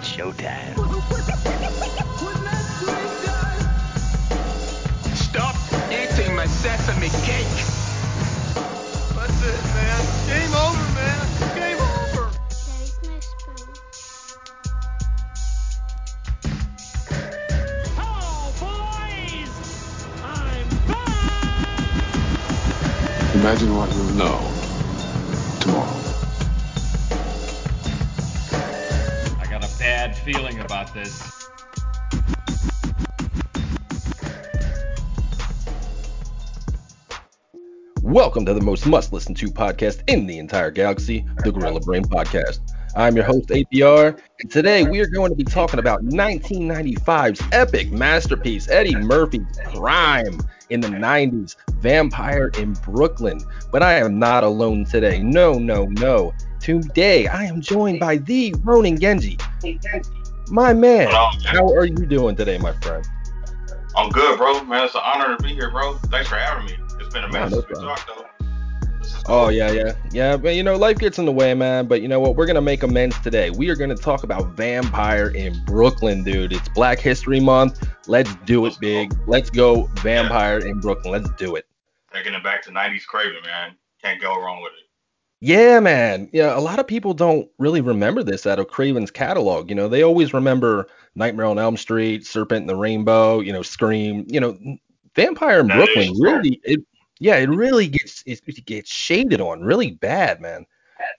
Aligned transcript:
It's 0.00 0.10
showtime. 0.10 0.76
Stop 5.16 5.56
eating 5.90 6.36
my 6.36 6.46
sesame 6.46 7.08
cake. 7.26 7.48
That's 9.16 9.42
it, 9.42 9.64
man. 9.74 10.04
Game 10.28 10.54
over, 10.54 10.88
man. 10.94 11.26
Game 11.56 11.80
over. 11.80 12.30
There's. 13.02 13.26
Hello, 17.96 18.52
boys! 18.60 19.50
I'm 20.22 20.68
back! 20.86 21.74
Imagine 23.34 23.74
what 23.76 23.92
you'll 23.92 24.14
know 24.14 24.47
about 30.88 30.94
this. 30.94 31.48
Welcome 38.02 38.46
to 38.46 38.54
the 38.54 38.62
most 38.62 38.86
must 38.86 39.12
listen 39.12 39.34
to 39.34 39.46
podcast 39.48 40.02
in 40.08 40.26
the 40.26 40.38
entire 40.38 40.70
galaxy, 40.70 41.26
the 41.44 41.52
Gorilla 41.52 41.80
Brain 41.80 42.04
Podcast. 42.04 42.60
I'm 42.96 43.14
your 43.16 43.24
host, 43.24 43.48
8BR, 43.48 44.18
and 44.40 44.50
today 44.50 44.84
we 44.84 45.00
are 45.00 45.06
going 45.06 45.30
to 45.30 45.36
be 45.36 45.44
talking 45.44 45.78
about 45.78 46.02
1995's 46.04 47.42
epic 47.52 47.90
masterpiece, 47.92 48.68
Eddie 48.70 48.96
Murphy's 48.96 49.42
Prime 49.74 50.40
in 50.70 50.80
the 50.80 50.88
90s, 50.88 51.56
Vampire 51.74 52.50
in 52.58 52.72
Brooklyn. 52.72 53.40
But 53.70 53.82
I 53.82 53.94
am 53.94 54.18
not 54.18 54.42
alone 54.42 54.86
today. 54.86 55.20
No, 55.20 55.54
no, 55.54 55.84
no. 55.84 56.32
Today 56.60 57.26
I 57.26 57.44
am 57.44 57.60
joined 57.60 58.00
by 58.00 58.16
the 58.16 58.54
Ronin 58.64 58.98
Genji. 58.98 59.38
My 60.50 60.72
man, 60.72 61.08
um, 61.14 61.32
how 61.44 61.72
are 61.74 61.84
you 61.86 62.06
doing 62.06 62.36
today, 62.36 62.58
my 62.58 62.72
friend? 62.80 63.04
I'm 63.96 64.10
good, 64.10 64.38
bro. 64.38 64.64
Man, 64.64 64.84
it's 64.84 64.94
an 64.94 65.02
honor 65.04 65.36
to 65.36 65.42
be 65.42 65.54
here, 65.54 65.70
bro. 65.70 65.94
Thanks 66.10 66.28
for 66.28 66.36
having 66.36 66.66
me. 66.66 66.76
It's 66.98 67.12
been 67.12 67.24
a 67.24 67.30
Yeah, 67.30 67.32
minute 67.32 67.50
no 67.50 67.60
since 67.60 67.66
we 67.68 67.74
talked, 67.74 68.06
though. 68.06 68.24
Oh 69.26 69.48
yeah, 69.48 69.70
yeah, 69.70 69.92
yeah. 70.10 70.36
But 70.36 70.54
you 70.54 70.62
know, 70.62 70.76
life 70.76 70.98
gets 70.98 71.18
in 71.18 71.26
the 71.26 71.32
way, 71.32 71.52
man. 71.54 71.86
But 71.86 72.00
you 72.02 72.08
know 72.08 72.20
what? 72.20 72.36
We're 72.36 72.46
gonna 72.46 72.62
make 72.62 72.82
amends 72.82 73.18
today. 73.20 73.50
We 73.50 73.68
are 73.68 73.76
gonna 73.76 73.94
talk 73.94 74.24
about 74.24 74.56
Vampire 74.56 75.28
in 75.28 75.62
Brooklyn, 75.64 76.24
dude. 76.24 76.52
It's 76.52 76.68
Black 76.70 76.98
History 76.98 77.40
Month. 77.40 77.86
Let's 78.06 78.34
do 78.46 78.64
it, 78.66 78.78
big. 78.80 79.14
Let's 79.26 79.50
go, 79.50 79.84
Vampire 80.02 80.58
in 80.58 80.80
Brooklyn. 80.80 81.12
Let's 81.12 81.30
do 81.36 81.56
it. 81.56 81.66
Taking 82.12 82.34
it 82.34 82.42
back 82.42 82.62
to 82.64 82.70
90s 82.70 83.06
Craven, 83.06 83.42
man. 83.44 83.76
Can't 84.02 84.20
go 84.20 84.34
wrong 84.40 84.62
with 84.62 84.72
it. 84.72 84.87
Yeah, 85.40 85.78
man. 85.78 86.28
Yeah, 86.32 86.58
a 86.58 86.60
lot 86.60 86.80
of 86.80 86.86
people 86.86 87.14
don't 87.14 87.48
really 87.58 87.80
remember 87.80 88.22
this 88.22 88.46
out 88.46 88.58
of 88.58 88.68
Craven's 88.68 89.10
catalog. 89.10 89.68
You 89.68 89.76
know, 89.76 89.88
they 89.88 90.02
always 90.02 90.34
remember 90.34 90.88
Nightmare 91.14 91.46
on 91.46 91.58
Elm 91.58 91.76
Street, 91.76 92.26
Serpent 92.26 92.62
in 92.62 92.66
the 92.66 92.76
Rainbow. 92.76 93.40
You 93.40 93.52
know, 93.52 93.62
Scream. 93.62 94.24
You 94.28 94.40
know, 94.40 94.58
Vampire 95.14 95.60
in 95.60 95.68
That 95.68 95.76
Brooklyn 95.76 96.14
really. 96.20 96.60
It, 96.64 96.80
yeah, 97.20 97.36
it 97.36 97.48
really 97.48 97.88
gets 97.88 98.22
it, 98.26 98.40
it 98.46 98.64
gets 98.66 98.90
shaded 98.90 99.40
on 99.40 99.62
really 99.62 99.92
bad, 99.92 100.40
man. 100.40 100.66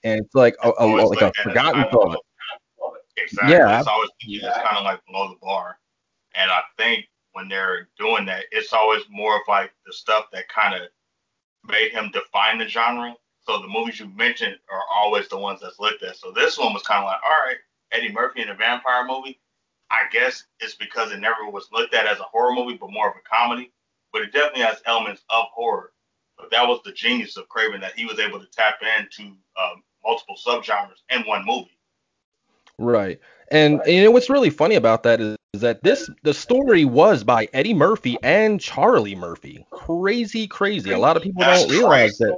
And 0.04 0.22
it's 0.22 0.36
like 0.36 0.56
a, 0.64 0.70
a, 0.70 0.72
Always 0.72 1.10
like 1.10 1.22
a 1.22 1.26
looked 1.26 1.40
at 1.40 1.40
as 1.40 1.44
forgotten 1.44 1.86
thought. 1.92 2.18
Exactly. 3.18 3.54
Yeah. 3.54 3.80
It's 3.80 3.88
always 3.88 4.10
it's 4.22 4.58
kind 4.58 4.78
of 4.78 4.84
like 4.84 5.06
below 5.06 5.30
the 5.30 5.38
bar. 5.42 5.78
And 6.36 6.50
I 6.52 6.62
think 6.78 7.06
when 7.34 7.48
they're 7.48 7.90
doing 7.98 8.26
that, 8.26 8.46
it's 8.52 8.74
always 8.74 9.04
more 9.10 9.36
of 9.36 9.42
like 9.48 9.72
the 9.86 9.94
stuff 9.94 10.26
that 10.32 10.48
kind 10.50 10.74
of 10.74 10.82
made 11.70 11.92
him 11.92 12.12
define 12.12 12.58
the 12.58 12.68
genre. 12.68 13.16
So 13.50 13.60
the 13.60 13.68
movies 13.68 14.00
you 14.00 14.08
mentioned 14.10 14.58
are 14.72 14.84
always 14.94 15.28
the 15.28 15.40
ones 15.40 15.60
that's 15.60 15.80
looked 15.80 16.04
at. 16.04 16.18
So 16.18 16.32
this 16.32 16.60
one 16.60 16.72
was 16.72 16.84
kind 16.84 17.00
of 17.00 17.06
like, 17.06 17.20
all 17.26 17.48
right, 17.48 17.58
Eddie 17.92 18.12
Murphy 18.12 18.44
in 18.44 18.50
a 18.50 18.54
vampire 18.54 19.08
movie. 19.08 19.40
I 19.90 20.02
guess 20.12 20.44
it's 20.60 20.76
because 20.76 21.12
it 21.12 21.20
never 21.20 21.50
was 21.50 21.68
looked 21.74 21.96
at 21.96 22.06
as 22.06 22.20
a 22.20 22.24
horror 22.32 22.54
movie, 22.54 22.78
but 22.80 22.92
more 22.92 23.10
of 23.10 23.16
a 23.16 23.28
comedy. 23.28 23.72
But 24.14 24.22
it 24.22 24.34
definitely 24.34 24.62
has 24.62 24.84
elements 24.86 25.24
of 25.32 25.46
horror. 25.52 25.94
But 26.38 26.52
that 26.52 26.68
was 26.68 26.80
the 26.86 26.92
genius 26.92 27.38
of 27.38 27.50
Craven 27.50 27.82
that 27.82 27.98
he 27.98 28.06
was 28.06 28.20
able 28.20 28.40
to 28.40 28.46
tap 28.52 28.82
into 29.00 29.32
um, 29.60 29.82
multiple 30.06 30.36
subgenres 30.38 31.02
in 31.10 31.24
one 31.24 31.44
movie. 31.44 31.80
Right. 32.78 33.20
And 33.50 33.82
you 33.88 34.04
know 34.04 34.12
what's 34.12 34.30
really 34.30 34.52
funny 34.52 34.76
about 34.76 35.02
that 35.04 35.20
is, 35.22 35.36
is 35.56 35.62
that 35.62 35.82
this 35.82 36.08
the 36.22 36.36
story 36.36 36.86
was 36.86 37.24
by 37.24 37.50
Eddie 37.54 37.74
Murphy 37.74 38.16
and 38.22 38.62
Charlie 38.62 39.16
Murphy. 39.16 39.66
Crazy, 39.72 40.46
crazy. 40.46 40.92
A 40.92 41.00
lot 41.00 41.18
of 41.18 41.24
people 41.24 41.42
That's 41.42 41.64
don't 41.64 41.72
realize 41.72 42.20
crazy. 42.20 42.26
that. 42.26 42.38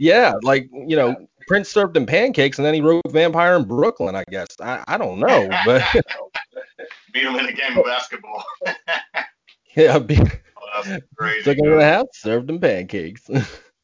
Yeah, 0.00 0.34
like 0.42 0.68
you 0.72 0.96
know, 0.96 1.14
Prince 1.46 1.68
served 1.68 1.96
him 1.96 2.06
pancakes 2.06 2.58
and 2.58 2.66
then 2.66 2.74
he 2.74 2.80
wrote 2.80 3.02
Vampire 3.10 3.56
in 3.56 3.64
Brooklyn. 3.64 4.14
I 4.14 4.24
guess 4.30 4.48
I, 4.60 4.84
I 4.88 4.98
don't 4.98 5.18
know, 5.18 5.48
but 5.66 5.82
Beat 7.12 7.24
him 7.24 7.36
in 7.36 7.46
a 7.46 7.52
game 7.52 7.76
of 7.78 7.84
basketball. 7.84 8.44
yeah, 9.76 9.98
be, 9.98 10.18
Oh, 10.20 10.82
that's 10.84 11.02
crazy. 11.16 11.42
took 11.44 11.58
him 11.58 11.64
to 11.64 11.76
the 11.78 11.84
house, 11.84 12.06
served 12.12 12.50
him 12.50 12.60
pancakes. 12.60 13.28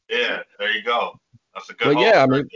Yeah, 0.09 0.41
there 0.59 0.71
you 0.71 0.83
go. 0.83 1.19
That's 1.53 1.69
a 1.69 1.73
good. 1.73 1.95
But 1.95 1.99
yeah, 2.01 2.21
I 2.23 2.27
mean- 2.27 2.47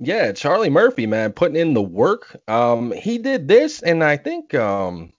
there. 0.00 0.26
yeah, 0.26 0.32
Charlie 0.32 0.70
Murphy, 0.70 1.06
man, 1.06 1.32
putting 1.32 1.56
in 1.56 1.74
the 1.74 1.82
work. 1.82 2.36
Um, 2.48 2.92
he 2.92 3.18
did 3.18 3.48
this, 3.48 3.82
and 3.82 4.04
I 4.04 4.16
think 4.16 4.54
um, 4.54 5.12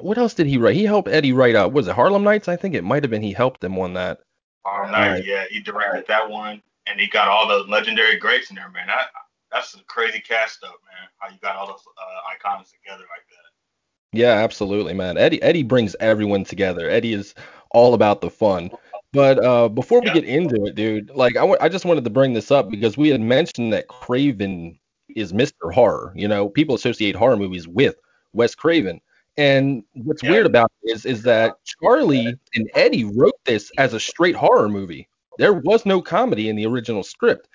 what 0.00 0.18
else 0.18 0.34
did 0.34 0.46
he 0.46 0.58
write? 0.58 0.74
He 0.76 0.84
helped 0.84 1.08
Eddie 1.08 1.32
write. 1.32 1.54
Uh, 1.56 1.68
was 1.72 1.88
it 1.88 1.94
Harlem 1.94 2.24
Nights? 2.24 2.48
I 2.48 2.56
think 2.56 2.74
it 2.74 2.84
might 2.84 3.02
have 3.02 3.10
been. 3.10 3.22
He 3.22 3.32
helped 3.32 3.64
him 3.64 3.78
on 3.78 3.94
that. 3.94 4.20
Harlem 4.66 4.92
Night, 4.92 5.10
Right. 5.12 5.24
yeah, 5.24 5.44
he 5.50 5.60
directed 5.60 6.04
that 6.08 6.28
one, 6.28 6.60
and 6.86 7.00
he 7.00 7.06
got 7.06 7.28
all 7.28 7.48
those 7.48 7.68
legendary 7.68 8.16
greats 8.18 8.50
in 8.50 8.56
there, 8.56 8.70
man. 8.70 8.86
That 8.86 9.08
that's 9.52 9.74
a 9.74 9.84
crazy 9.84 10.20
cast 10.20 10.62
up, 10.64 10.76
man. 10.86 11.08
How 11.18 11.28
you 11.32 11.38
got 11.40 11.56
all 11.56 11.66
those 11.66 11.84
uh, 11.98 12.32
icons 12.32 12.70
together 12.72 13.04
like 13.04 13.26
that. 13.30 14.18
Yeah, 14.18 14.32
absolutely, 14.32 14.94
man. 14.94 15.16
Eddie 15.16 15.42
Eddie 15.42 15.62
brings 15.62 15.96
everyone 16.00 16.44
together. 16.44 16.88
Eddie 16.88 17.14
is 17.14 17.34
all 17.70 17.94
about 17.94 18.20
the 18.20 18.30
fun. 18.30 18.70
But 19.12 19.44
uh, 19.44 19.68
before 19.68 20.00
we 20.00 20.08
Yeah. 20.08 20.14
get 20.14 20.24
into 20.24 20.66
it, 20.66 20.74
dude, 20.74 21.10
like 21.10 21.36
I 21.36 21.44
I 21.60 21.68
just 21.68 21.84
wanted 21.84 22.04
to 22.04 22.10
bring 22.10 22.32
this 22.32 22.50
up 22.50 22.70
because 22.70 22.96
we 22.96 23.08
had 23.08 23.20
mentioned 23.20 23.72
that 23.72 23.88
Craven 23.88 24.78
is 25.14 25.32
Mr. 25.32 25.72
Horror. 25.72 26.12
You 26.16 26.28
know, 26.28 26.48
people 26.48 26.74
associate 26.74 27.14
horror 27.16 27.36
movies 27.36 27.68
with 27.68 27.96
Wes 28.32 28.54
Craven. 28.54 29.00
And 29.36 29.82
what's 29.94 30.22
Yeah. 30.22 30.30
weird 30.30 30.46
about 30.46 30.70
it 30.82 30.92
is 30.94 31.04
is 31.06 31.22
that 31.22 31.56
Charlie 31.64 32.36
and 32.54 32.70
Eddie 32.74 33.04
wrote 33.04 33.38
this 33.44 33.70
as 33.78 33.94
a 33.94 34.00
straight 34.00 34.36
horror 34.36 34.68
movie. 34.68 35.08
There 35.38 35.54
was 35.54 35.84
no 35.84 36.00
comedy 36.00 36.48
in 36.48 36.56
the 36.56 36.66
original 36.66 37.02
script. 37.02 37.48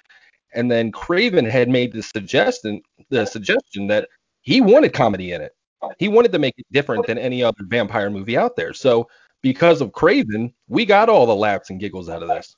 And 0.54 0.70
then 0.72 0.92
Craven 0.92 1.46
had 1.46 1.70
made 1.70 1.94
the 1.94 2.02
suggestion 2.02 2.82
the 3.10 3.26
suggestion 3.26 3.88
that 3.88 4.10
he 4.42 4.62
wanted 4.62 4.94
comedy 4.94 5.32
in 5.32 5.42
it. 5.42 5.56
He 5.98 6.08
wanted 6.08 6.32
to 6.32 6.40
make 6.40 6.56
it 6.58 6.66
different 6.72 7.08
than 7.08 7.18
any 7.18 7.44
other 7.44 7.64
vampire 7.64 8.10
movie 8.10 8.38
out 8.38 8.56
there. 8.56 8.74
So 8.74 9.08
because 9.42 9.82
of 9.82 9.94
Craven, 9.94 10.54
we 10.68 10.86
got 10.86 11.10
all 11.10 11.26
the 11.26 11.36
laughs 11.36 11.70
and 11.70 11.80
giggles 11.80 12.10
out 12.10 12.24
of 12.24 12.30
this. 12.30 12.56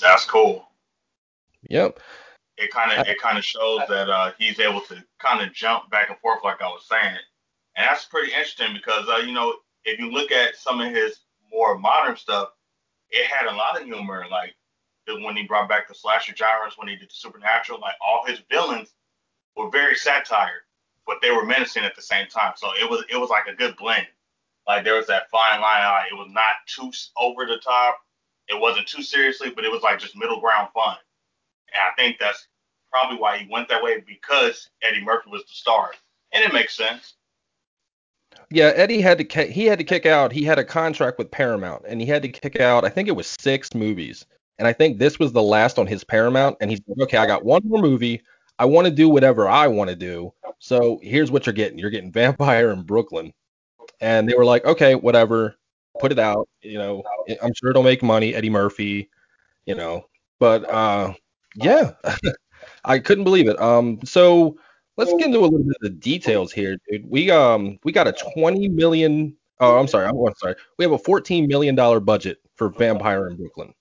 That's 0.00 0.24
cool. 0.24 0.68
Yep. 1.70 2.00
It 2.56 2.70
kind 2.70 2.92
of 2.92 3.06
it 3.08 3.18
kind 3.20 3.38
of 3.38 3.44
shows 3.44 3.80
that 3.88 4.08
uh, 4.08 4.32
he's 4.38 4.60
able 4.60 4.80
to 4.82 5.02
kind 5.18 5.40
of 5.40 5.52
jump 5.52 5.90
back 5.90 6.10
and 6.10 6.18
forth, 6.18 6.40
like 6.44 6.62
I 6.62 6.66
was 6.66 6.86
saying, 6.88 7.16
and 7.76 7.86
that's 7.88 8.04
pretty 8.04 8.30
interesting 8.30 8.74
because 8.74 9.08
uh, 9.08 9.16
you 9.16 9.32
know 9.32 9.54
if 9.84 9.98
you 9.98 10.10
look 10.10 10.30
at 10.30 10.54
some 10.54 10.80
of 10.80 10.92
his 10.92 11.20
more 11.52 11.76
modern 11.76 12.16
stuff, 12.16 12.50
it 13.14 13.26
had 13.28 13.46
a 13.46 13.56
lot 13.56 13.80
of 13.80 13.86
humor, 13.86 14.26
like 14.30 14.56
the- 15.06 15.20
when 15.22 15.36
he 15.36 15.44
brought 15.44 15.68
back 15.68 15.88
the 15.88 15.94
slasher 15.94 16.36
genres, 16.36 16.78
when 16.78 16.88
he 16.88 16.96
did 16.96 17.10
the 17.10 17.14
supernatural, 17.14 17.80
like 17.80 17.96
all 18.02 18.26
his 18.26 18.40
villains 18.50 18.94
were 19.56 19.70
very 19.70 19.96
satire, 19.96 20.66
but 21.06 21.20
they 21.22 21.30
were 21.32 21.44
menacing 21.46 21.84
at 21.84 21.96
the 21.96 22.02
same 22.02 22.28
time. 22.28 22.54
So 22.56 22.74
it 22.74 22.88
was 22.90 23.04
it 23.10 23.16
was 23.16 23.30
like 23.30 23.46
a 23.48 23.54
good 23.54 23.76
blend. 23.76 24.08
Like 24.66 24.84
there 24.84 24.96
was 24.96 25.06
that 25.08 25.30
fine 25.30 25.60
line. 25.60 25.82
uh, 25.82 26.04
It 26.10 26.14
was 26.16 26.28
not 26.30 26.56
too 26.66 26.92
over 27.16 27.46
the 27.46 27.58
top. 27.58 28.00
It 28.48 28.60
wasn't 28.60 28.88
too 28.88 29.02
seriously, 29.02 29.50
but 29.50 29.64
it 29.64 29.72
was 29.72 29.82
like 29.82 29.98
just 30.00 30.16
middle 30.16 30.40
ground 30.40 30.70
fun. 30.74 30.96
And 31.72 31.80
I 31.82 31.92
think 31.96 32.18
that's 32.18 32.48
probably 32.90 33.18
why 33.18 33.38
he 33.38 33.48
went 33.50 33.68
that 33.68 33.82
way 33.82 34.00
because 34.00 34.70
Eddie 34.82 35.04
Murphy 35.04 35.30
was 35.30 35.42
the 35.44 35.54
star, 35.54 35.92
and 36.32 36.44
it 36.44 36.52
makes 36.54 36.76
sense. 36.76 37.14
Yeah, 38.50 38.72
Eddie 38.76 39.00
had 39.00 39.18
to 39.28 39.42
he 39.44 39.64
had 39.66 39.78
to 39.78 39.84
kick 39.84 40.06
out. 40.06 40.32
He 40.32 40.44
had 40.44 40.58
a 40.58 40.64
contract 40.64 41.18
with 41.18 41.30
Paramount, 41.30 41.82
and 41.86 42.00
he 42.00 42.06
had 42.06 42.22
to 42.22 42.28
kick 42.28 42.60
out. 42.60 42.84
I 42.84 42.88
think 42.88 43.08
it 43.08 43.16
was 43.16 43.26
six 43.26 43.74
movies, 43.74 44.24
and 44.58 44.68
I 44.68 44.72
think 44.72 44.98
this 44.98 45.18
was 45.18 45.32
the 45.32 45.42
last 45.42 45.78
on 45.78 45.86
his 45.86 46.04
Paramount. 46.04 46.56
And 46.60 46.70
he's 46.70 46.80
like, 46.86 47.04
okay, 47.04 47.16
I 47.18 47.26
got 47.26 47.44
one 47.44 47.62
more 47.64 47.80
movie. 47.82 48.22
I 48.58 48.66
want 48.66 48.86
to 48.86 48.92
do 48.92 49.08
whatever 49.08 49.48
I 49.48 49.66
want 49.68 49.90
to 49.90 49.96
do. 49.96 50.32
So 50.60 51.00
here's 51.02 51.30
what 51.30 51.46
you're 51.46 51.52
getting. 51.52 51.78
You're 51.78 51.90
getting 51.90 52.12
Vampire 52.12 52.70
in 52.70 52.82
Brooklyn, 52.82 53.32
and 54.00 54.28
they 54.28 54.34
were 54.36 54.44
like, 54.44 54.64
okay, 54.64 54.94
whatever, 54.94 55.56
put 56.00 56.12
it 56.12 56.18
out. 56.18 56.48
You 56.62 56.78
know, 56.78 57.02
I'm 57.42 57.52
sure 57.54 57.70
it'll 57.70 57.82
make 57.82 58.02
money. 58.02 58.34
Eddie 58.34 58.50
Murphy, 58.50 59.10
you 59.66 59.74
know, 59.76 60.06
but 60.40 60.68
uh, 60.70 61.14
yeah, 61.56 61.92
I 62.84 62.98
couldn't 62.98 63.24
believe 63.24 63.48
it. 63.48 63.60
Um, 63.60 64.00
so 64.04 64.56
let's 64.96 65.12
get 65.12 65.26
into 65.26 65.40
a 65.40 65.42
little 65.42 65.58
bit 65.58 65.76
of 65.76 65.82
the 65.82 65.90
details 65.90 66.52
here, 66.52 66.76
dude. 66.90 67.08
We 67.08 67.30
um 67.30 67.78
we 67.84 67.92
got 67.92 68.06
a 68.08 68.14
20 68.34 68.68
million. 68.68 69.36
Oh, 69.60 69.78
I'm 69.78 69.86
sorry. 69.88 70.06
I'm, 70.06 70.16
I'm 70.16 70.34
sorry. 70.36 70.56
We 70.78 70.84
have 70.84 70.92
a 70.92 70.98
14 70.98 71.46
million 71.46 71.74
dollar 71.74 72.00
budget 72.00 72.38
for 72.56 72.68
Vampire 72.70 73.28
in 73.28 73.36
Brooklyn. 73.36 73.72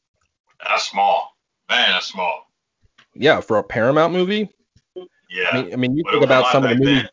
That's 0.66 0.90
small, 0.90 1.36
man. 1.70 1.90
That's 1.92 2.08
small. 2.08 2.48
Yeah, 3.16 3.42
for 3.42 3.58
a 3.58 3.64
Paramount 3.64 4.14
movie. 4.14 4.50
Yeah. 5.30 5.50
I 5.52 5.62
mean, 5.64 5.74
I 5.74 5.76
mean, 5.78 5.98
you 5.98 6.04
Well, 6.06 6.14
think 6.14 6.24
it 6.24 6.30
was 6.30 6.36
a 6.36 6.40
about 6.40 6.52
some 6.52 6.64
of 6.64 6.70
the 6.70 6.76
movies. 6.76 7.02
then. 7.04 7.10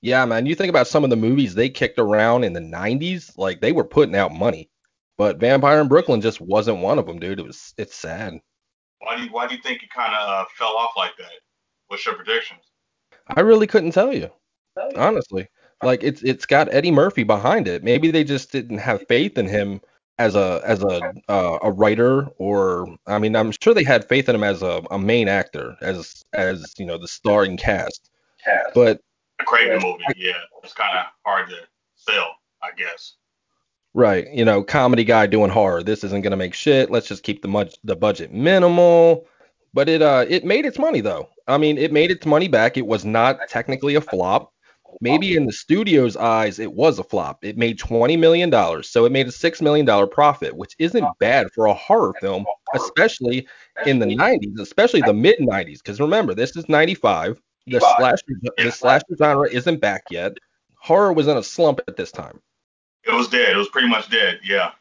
Yeah, 0.00 0.24
man. 0.24 0.46
You 0.46 0.54
think 0.54 0.70
about 0.70 0.86
some 0.86 1.02
of 1.04 1.10
the 1.10 1.16
movies 1.16 1.54
they 1.54 1.68
kicked 1.68 1.98
around 1.98 2.44
in 2.44 2.52
the 2.52 2.60
90s, 2.60 3.36
like 3.36 3.60
they 3.60 3.72
were 3.72 3.84
putting 3.84 4.14
out 4.14 4.32
money. 4.32 4.70
But 5.16 5.38
Vampire 5.38 5.80
in 5.80 5.88
Brooklyn 5.88 6.20
just 6.20 6.40
wasn't 6.40 6.78
one 6.78 6.98
of 6.98 7.06
them, 7.06 7.18
dude. 7.18 7.40
It 7.40 7.46
was 7.46 7.74
it's 7.76 7.96
sad. 7.96 8.34
Why 9.00 9.16
do 9.16 9.24
you 9.24 9.30
Why 9.30 9.46
do 9.48 9.56
you 9.56 9.62
think 9.62 9.82
it 9.82 9.90
kind 9.90 10.12
of 10.14 10.28
uh, 10.28 10.44
fell 10.56 10.76
off 10.76 10.92
like 10.96 11.16
that? 11.18 11.32
What's 11.88 12.06
your 12.06 12.14
predictions? 12.14 12.60
I 13.36 13.40
really 13.40 13.66
couldn't 13.66 13.92
tell 13.92 14.12
you, 14.12 14.30
honestly. 14.96 15.48
Like 15.82 16.02
it's 16.02 16.22
it's 16.22 16.46
got 16.46 16.72
Eddie 16.74 16.90
Murphy 16.90 17.22
behind 17.22 17.68
it. 17.68 17.84
Maybe 17.84 18.10
they 18.10 18.24
just 18.24 18.50
didn't 18.50 18.78
have 18.78 19.06
faith 19.06 19.38
in 19.38 19.46
him 19.46 19.80
as 20.18 20.34
a 20.34 20.60
as 20.64 20.82
a 20.82 21.12
uh, 21.28 21.58
a 21.62 21.70
writer, 21.70 22.26
or 22.38 22.96
I 23.06 23.18
mean, 23.18 23.36
I'm 23.36 23.52
sure 23.62 23.74
they 23.74 23.84
had 23.84 24.08
faith 24.08 24.28
in 24.28 24.34
him 24.34 24.42
as 24.42 24.62
a, 24.62 24.82
a 24.90 24.98
main 24.98 25.28
actor, 25.28 25.76
as 25.80 26.24
as 26.32 26.74
you 26.78 26.86
know 26.86 26.98
the 26.98 27.08
starring 27.08 27.56
cast. 27.56 28.10
Cast. 28.44 28.74
But 28.74 29.00
A 29.40 29.44
Craven 29.44 29.80
movie, 29.82 30.02
yeah, 30.16 30.32
it's 30.62 30.74
kind 30.74 30.98
of 30.98 31.06
hard 31.24 31.48
to 31.50 31.56
sell, 31.94 32.34
I 32.62 32.70
guess. 32.76 33.14
Right. 33.94 34.28
You 34.32 34.44
know, 34.44 34.62
comedy 34.62 35.04
guy 35.04 35.26
doing 35.26 35.50
horror. 35.50 35.82
This 35.82 36.04
isn't 36.04 36.22
gonna 36.22 36.36
make 36.36 36.54
shit. 36.54 36.90
Let's 36.90 37.08
just 37.08 37.22
keep 37.22 37.42
the 37.42 37.48
mud- 37.48 37.74
the 37.84 37.96
budget 37.96 38.32
minimal. 38.32 39.26
But 39.74 39.88
it 39.88 40.02
uh 40.02 40.24
it 40.28 40.44
made 40.44 40.66
its 40.66 40.78
money 40.78 41.00
though. 41.00 41.28
I 41.46 41.58
mean, 41.58 41.78
it 41.78 41.92
made 41.92 42.10
its 42.10 42.26
money 42.26 42.48
back. 42.48 42.76
It 42.76 42.86
was 42.86 43.04
not 43.04 43.38
technically 43.48 43.94
a 43.94 44.00
flop. 44.00 44.52
Maybe 45.00 45.36
in 45.36 45.44
the 45.44 45.52
studio's 45.52 46.16
eyes, 46.16 46.58
it 46.58 46.72
was 46.72 46.98
a 46.98 47.04
flop. 47.04 47.44
It 47.44 47.58
made 47.58 47.78
twenty 47.78 48.16
million 48.16 48.48
dollars, 48.48 48.88
so 48.88 49.04
it 49.04 49.12
made 49.12 49.26
a 49.26 49.32
six 49.32 49.60
million 49.60 49.84
dollar 49.84 50.06
profit, 50.06 50.56
which 50.56 50.74
isn't 50.78 51.06
bad 51.18 51.48
for 51.54 51.66
a 51.66 51.74
horror 51.74 52.14
film, 52.20 52.46
especially 52.74 53.46
in 53.84 53.98
the 53.98 54.06
'90s, 54.06 54.58
especially 54.58 55.02
the 55.02 55.12
mid 55.12 55.38
'90s. 55.38 55.78
Because 55.78 56.00
remember, 56.00 56.34
this 56.34 56.56
is 56.56 56.68
'95. 56.68 57.40
The 57.66 57.80
slasher 57.80 58.24
the 58.56 58.72
slasher 58.72 59.16
genre 59.18 59.48
isn't 59.50 59.80
back 59.80 60.04
yet. 60.10 60.32
Horror 60.80 61.12
was 61.12 61.28
in 61.28 61.36
a 61.36 61.42
slump 61.42 61.80
at 61.86 61.96
this 61.96 62.10
time. 62.10 62.40
It 63.04 63.12
was 63.12 63.28
dead. 63.28 63.52
It 63.52 63.58
was 63.58 63.68
pretty 63.68 63.88
much 63.88 64.10
dead. 64.10 64.40
Yeah. 64.42 64.72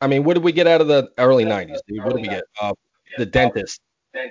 I 0.00 0.06
mean, 0.06 0.24
what 0.24 0.34
did 0.34 0.42
we 0.42 0.52
get 0.52 0.66
out 0.66 0.80
of 0.80 0.88
the 0.88 1.12
early 1.18 1.44
'90s, 1.44 1.78
dude? 1.86 2.02
What 2.04 2.16
did 2.16 2.22
we 2.22 2.28
get? 2.28 2.44
Uh, 2.60 2.72
the 3.18 3.26
Dentist, 3.26 3.80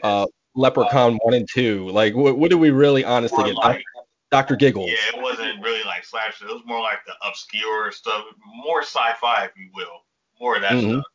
uh, 0.03 0.25
Leprechaun 0.55 1.17
one 1.23 1.33
and 1.33 1.47
two. 1.51 1.89
Like, 1.89 2.15
what, 2.15 2.37
what 2.37 2.49
did 2.49 2.59
we 2.59 2.69
really 2.71 3.03
honestly 3.03 3.43
get? 3.43 3.55
Like, 3.55 3.83
Doctor 4.31 4.55
Giggles. 4.55 4.89
yeah, 4.89 5.17
it 5.17 5.21
wasn't 5.21 5.61
really 5.61 5.83
like 5.83 6.05
slasher. 6.05 6.45
It 6.45 6.53
was 6.53 6.63
more 6.65 6.79
like 6.81 6.99
the 7.05 7.13
obscure 7.27 7.91
stuff, 7.91 8.23
more 8.63 8.81
sci-fi, 8.81 9.43
if 9.43 9.51
you 9.57 9.69
will, 9.73 10.05
more 10.39 10.55
of 10.55 10.61
that 10.61 10.71
Mhm. 10.71 10.91
stuff. 10.93 11.05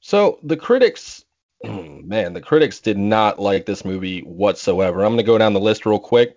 So 0.00 0.38
the 0.44 0.56
critics, 0.56 1.24
man, 1.64 2.32
the 2.34 2.40
critics 2.40 2.78
did 2.78 2.98
not 2.98 3.40
like 3.40 3.66
this 3.66 3.84
movie 3.84 4.20
whatsoever. 4.20 5.04
I'm 5.04 5.12
gonna 5.12 5.24
go 5.24 5.38
down 5.38 5.54
the 5.54 5.60
list 5.60 5.86
real 5.86 5.98
quick. 5.98 6.36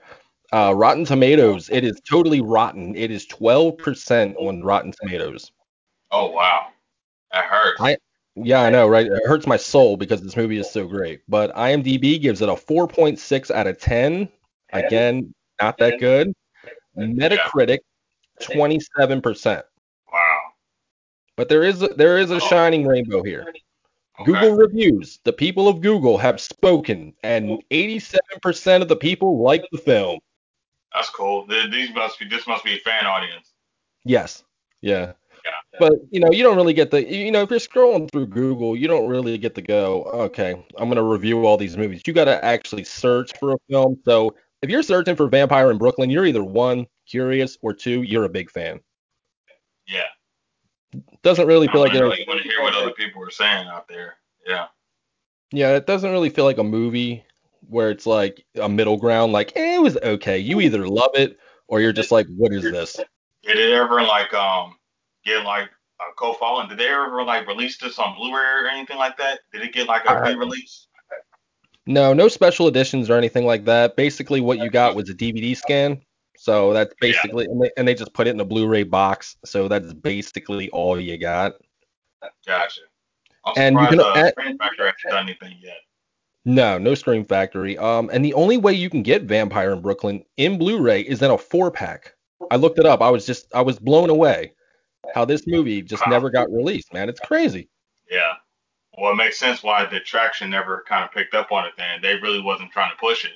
Uh, 0.51 0.73
Rotten 0.75 1.05
Tomatoes, 1.05 1.69
it 1.69 1.83
is 1.83 1.99
totally 2.09 2.41
rotten. 2.41 2.95
It 2.95 3.11
is 3.11 3.27
12% 3.27 4.35
on 4.37 4.63
Rotten 4.63 4.93
Tomatoes. 4.99 5.51
Oh 6.11 6.31
wow, 6.31 6.67
that 7.31 7.45
hurts. 7.45 7.81
I- 7.81 7.97
Yeah, 8.35 8.61
I 8.61 8.69
know, 8.69 8.87
right? 8.87 9.07
It 9.07 9.25
hurts 9.25 9.47
my 9.47 9.57
soul 9.57 9.95
because 9.95 10.21
this 10.21 10.35
movie 10.35 10.57
is 10.57 10.69
so 10.69 10.87
great. 10.87 11.21
But 11.27 11.55
IMDb 11.55 12.21
gives 12.21 12.41
it 12.41 12.49
a 12.49 12.53
4.6 12.53 13.51
out 13.51 13.67
of 13.67 13.79
10. 13.79 14.27
Again, 14.73 15.33
not 15.61 15.77
that 15.77 15.99
good. 15.99 16.33
Metacritic, 16.97 17.79
27%. 18.41 19.63
wow. 20.11 20.39
But 21.37 21.49
there 21.49 21.63
is 21.63 21.81
a, 21.81 21.87
there 21.89 22.17
is 22.17 22.31
a 22.31 22.35
oh. 22.35 22.39
shining 22.39 22.85
rainbow 22.85 23.23
here. 23.23 23.45
Okay. 23.47 24.31
Google 24.31 24.55
reviews. 24.55 25.19
The 25.23 25.33
people 25.33 25.67
of 25.67 25.81
Google 25.81 26.17
have 26.17 26.39
spoken, 26.39 27.13
and 27.23 27.61
87% 27.69 28.81
of 28.81 28.87
the 28.87 28.95
people 28.95 29.41
like 29.41 29.63
the 29.71 29.77
film. 29.77 30.19
That's 30.93 31.09
cool. 31.09 31.45
These 31.47 31.93
must 31.93 32.19
be. 32.19 32.25
This 32.25 32.47
must 32.47 32.63
be 32.63 32.75
a 32.75 32.79
fan 32.79 33.05
audience. 33.05 33.51
Yes. 34.05 34.43
Yeah. 34.79 35.13
Yeah. 35.45 35.79
But 35.79 35.93
you 36.09 36.19
know, 36.19 36.31
you 36.31 36.43
don't 36.43 36.55
really 36.55 36.73
get 36.73 36.91
the 36.91 37.03
you 37.03 37.31
know, 37.31 37.43
if 37.43 37.49
you're 37.49 37.59
scrolling 37.59 38.11
through 38.11 38.27
Google, 38.27 38.75
you 38.75 38.87
don't 38.87 39.07
really 39.07 39.37
get 39.37 39.55
to 39.55 39.61
go, 39.61 40.03
okay, 40.05 40.65
I'm 40.77 40.89
gonna 40.89 41.03
review 41.03 41.45
all 41.45 41.57
these 41.57 41.77
movies. 41.77 42.01
You 42.05 42.13
gotta 42.13 42.43
actually 42.43 42.83
search 42.83 43.37
for 43.39 43.53
a 43.53 43.57
film. 43.69 43.99
So 44.05 44.35
if 44.61 44.69
you're 44.69 44.83
searching 44.83 45.15
for 45.15 45.27
Vampire 45.27 45.69
in 45.69 45.77
Brooklyn, 45.77 46.09
you're 46.09 46.25
either 46.25 46.43
one, 46.43 46.87
curious, 47.07 47.57
or 47.61 47.73
two, 47.73 48.01
you're 48.01 48.23
a 48.23 48.29
big 48.29 48.49
fan. 48.49 48.79
Yeah. 49.87 50.07
Doesn't 51.21 51.45
really 51.45 51.69
I 51.69 51.71
feel 51.71 51.81
like 51.81 51.93
really 51.93 52.25
want 52.27 52.41
to 52.41 52.47
hear 52.47 52.61
what 52.61 52.75
other 52.75 52.91
people 52.91 53.21
are 53.23 53.31
saying 53.31 53.67
out 53.67 53.87
there. 53.87 54.15
Yeah. 54.47 54.67
Yeah, 55.51 55.75
it 55.75 55.85
doesn't 55.85 56.11
really 56.11 56.29
feel 56.29 56.45
like 56.45 56.57
a 56.57 56.63
movie 56.63 57.23
where 57.67 57.89
it's 57.89 58.05
like 58.05 58.45
a 58.55 58.69
middle 58.69 58.97
ground, 58.97 59.33
like 59.33 59.55
eh, 59.55 59.75
it 59.75 59.81
was 59.81 59.97
okay. 59.97 60.39
You 60.39 60.61
either 60.61 60.87
love 60.87 61.11
it 61.13 61.37
or 61.67 61.81
you're 61.81 61.93
just 61.93 62.11
like, 62.11 62.27
what 62.35 62.53
is 62.53 62.63
this? 62.63 62.99
Did 63.43 63.59
it 63.59 63.73
ever 63.73 64.01
like 64.01 64.33
um 64.33 64.75
get 65.25 65.43
like 65.43 65.69
a 65.99 66.13
co-fallen? 66.17 66.69
Did 66.69 66.77
they 66.77 66.87
ever 66.89 67.23
like 67.23 67.47
release 67.47 67.77
this 67.77 67.99
on 67.99 68.15
Blu-ray 68.15 68.43
or 68.63 68.67
anything 68.67 68.97
like 68.97 69.17
that? 69.17 69.39
Did 69.51 69.63
it 69.63 69.73
get 69.73 69.87
like 69.87 70.03
a 70.07 70.21
re-release? 70.21 70.87
No, 71.87 72.13
no 72.13 72.27
special 72.27 72.67
editions 72.67 73.09
or 73.09 73.15
anything 73.17 73.45
like 73.45 73.65
that. 73.65 73.95
Basically, 73.95 74.41
what 74.41 74.57
you 74.59 74.69
got 74.69 74.95
was 74.95 75.09
a 75.09 75.13
DVD 75.13 75.55
scan. 75.55 76.01
So 76.37 76.73
that's 76.73 76.93
Yeah. 77.01 77.11
basically, 77.11 77.45
and, 77.45 77.61
they, 77.61 77.71
and 77.77 77.87
they 77.87 77.93
just 77.93 78.13
put 78.13 78.27
it 78.27 78.31
in 78.31 78.39
a 78.39 78.45
Blu-ray 78.45 78.83
box. 78.83 79.37
So 79.45 79.67
that's 79.67 79.93
basically 79.93 80.69
all 80.71 80.99
you 80.99 81.17
got. 81.17 81.53
Gotcha. 82.45 82.81
I'm 83.45 83.53
And 83.57 83.79
you 83.79 83.87
can 83.87 83.99
uh, 83.99 84.13
add- 84.15 84.33
Scream 84.33 84.57
Factory 84.57 84.85
hasn't 84.87 85.11
done 85.11 85.23
anything 85.23 85.59
yet. 85.61 85.77
No, 86.43 86.77
no 86.77 86.93
Scream 86.95 87.23
Factory. 87.25 87.77
Um, 87.77 88.09
and 88.11 88.23
the 88.25 88.33
only 88.33 88.57
way 88.57 88.73
you 88.73 88.89
can 88.89 89.01
get 89.03 89.23
Vampire 89.23 89.71
in 89.71 89.81
Brooklyn 89.81 90.23
in 90.37 90.57
Blu-ray 90.57 91.01
is 91.01 91.21
in 91.21 91.31
a 91.31 91.37
four-pack. 91.37 92.13
I 92.51 92.55
looked 92.57 92.79
it 92.79 92.85
up. 92.85 93.01
I 93.01 93.09
was 93.09 93.25
just, 93.25 93.47
I 93.53 93.61
was 93.61 93.79
blown 93.79 94.09
away 94.09 94.53
how 95.13 95.25
this 95.25 95.45
movie 95.47 95.81
just 95.81 96.05
Wow. 96.05 96.11
never 96.11 96.29
got 96.29 96.51
released, 96.51 96.93
man. 96.93 97.09
It's 97.09 97.19
crazy. 97.19 97.69
Yeah. 98.09 98.33
Well, 98.97 99.11
it 99.11 99.15
makes 99.15 99.37
sense 99.37 99.61
why 99.61 99.85
the 99.85 99.99
traction 99.99 100.49
never 100.49 100.83
kind 100.87 101.03
of 101.03 101.11
picked 101.11 101.33
up 101.33 101.51
on 101.51 101.65
it. 101.65 101.73
Then 101.77 102.01
they 102.01 102.15
really 102.15 102.41
wasn't 102.41 102.71
trying 102.71 102.91
to 102.91 102.97
push 102.97 103.25
it. 103.25 103.31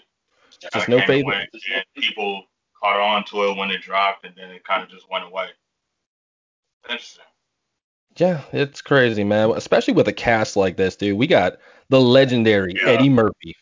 It 0.64 0.72
Just 0.74 0.90
no 0.90 1.02
faith. 1.02 1.26
and 1.26 1.48
and 1.74 1.84
people 1.96 2.46
caught 2.82 3.00
on 3.00 3.24
to 3.26 3.44
it 3.50 3.58
when 3.58 3.70
it 3.72 3.82
dropped, 3.82 4.26
and 4.26 4.34
then 4.36 4.52
it 4.52 4.64
kind 4.64 4.84
of 4.84 4.90
just 4.90 5.10
went 5.12 5.26
away. 5.26 5.50
Interesting. 6.90 7.26
Yeah, 8.18 8.42
it's 8.52 8.82
crazy, 8.82 9.24
man. 9.24 9.52
Especially 9.52 9.94
with 9.94 10.08
a 10.08 10.14
cast 10.14 10.56
like 10.56 10.76
this, 10.78 10.96
dude. 10.96 11.18
We 11.18 11.28
got 11.28 11.58
the 11.90 12.02
legendary 12.02 12.74
Yeah. 12.76 12.90
Eddie 12.90 13.10
Murphy. 13.10 13.56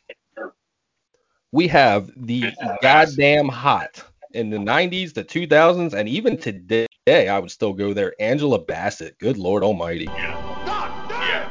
We 1.52 1.68
have 1.68 2.12
the 2.16 2.52
goddamn 2.82 3.48
hot 3.48 4.04
in 4.34 4.50
the 4.50 4.58
90s, 4.58 5.14
the 5.14 5.24
2000s, 5.24 5.94
and 5.94 6.10
even 6.10 6.38
today, 6.38 6.87
I 7.08 7.40
would 7.40 7.52
still 7.52 7.74
go 7.74 7.94
there. 7.94 8.14
Angela 8.20 8.60
Bassett. 8.60 9.18
Good 9.20 9.38
Lord 9.38 9.64
Almighty. 9.64 10.06
Yeah. 10.06 11.50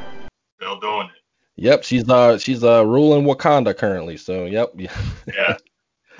Still 0.59 0.79
doing 0.79 1.07
it. 1.07 1.13
Yep, 1.59 1.83
she's 1.83 2.07
uh 2.09 2.37
she's 2.37 2.63
uh 2.63 2.85
ruling 2.85 3.25
Wakanda 3.25 3.75
currently. 3.75 4.17
So 4.17 4.45
yep. 4.45 4.71
Yeah. 4.77 5.57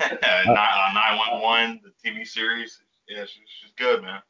Nine- 0.00 0.18
uh, 0.46 0.92
911, 0.94 1.80
the 1.84 2.10
TV 2.10 2.26
series. 2.26 2.80
Yeah, 3.08 3.22
she's, 3.24 3.42
she's 3.60 3.72
good, 3.76 4.02
man. 4.02 4.20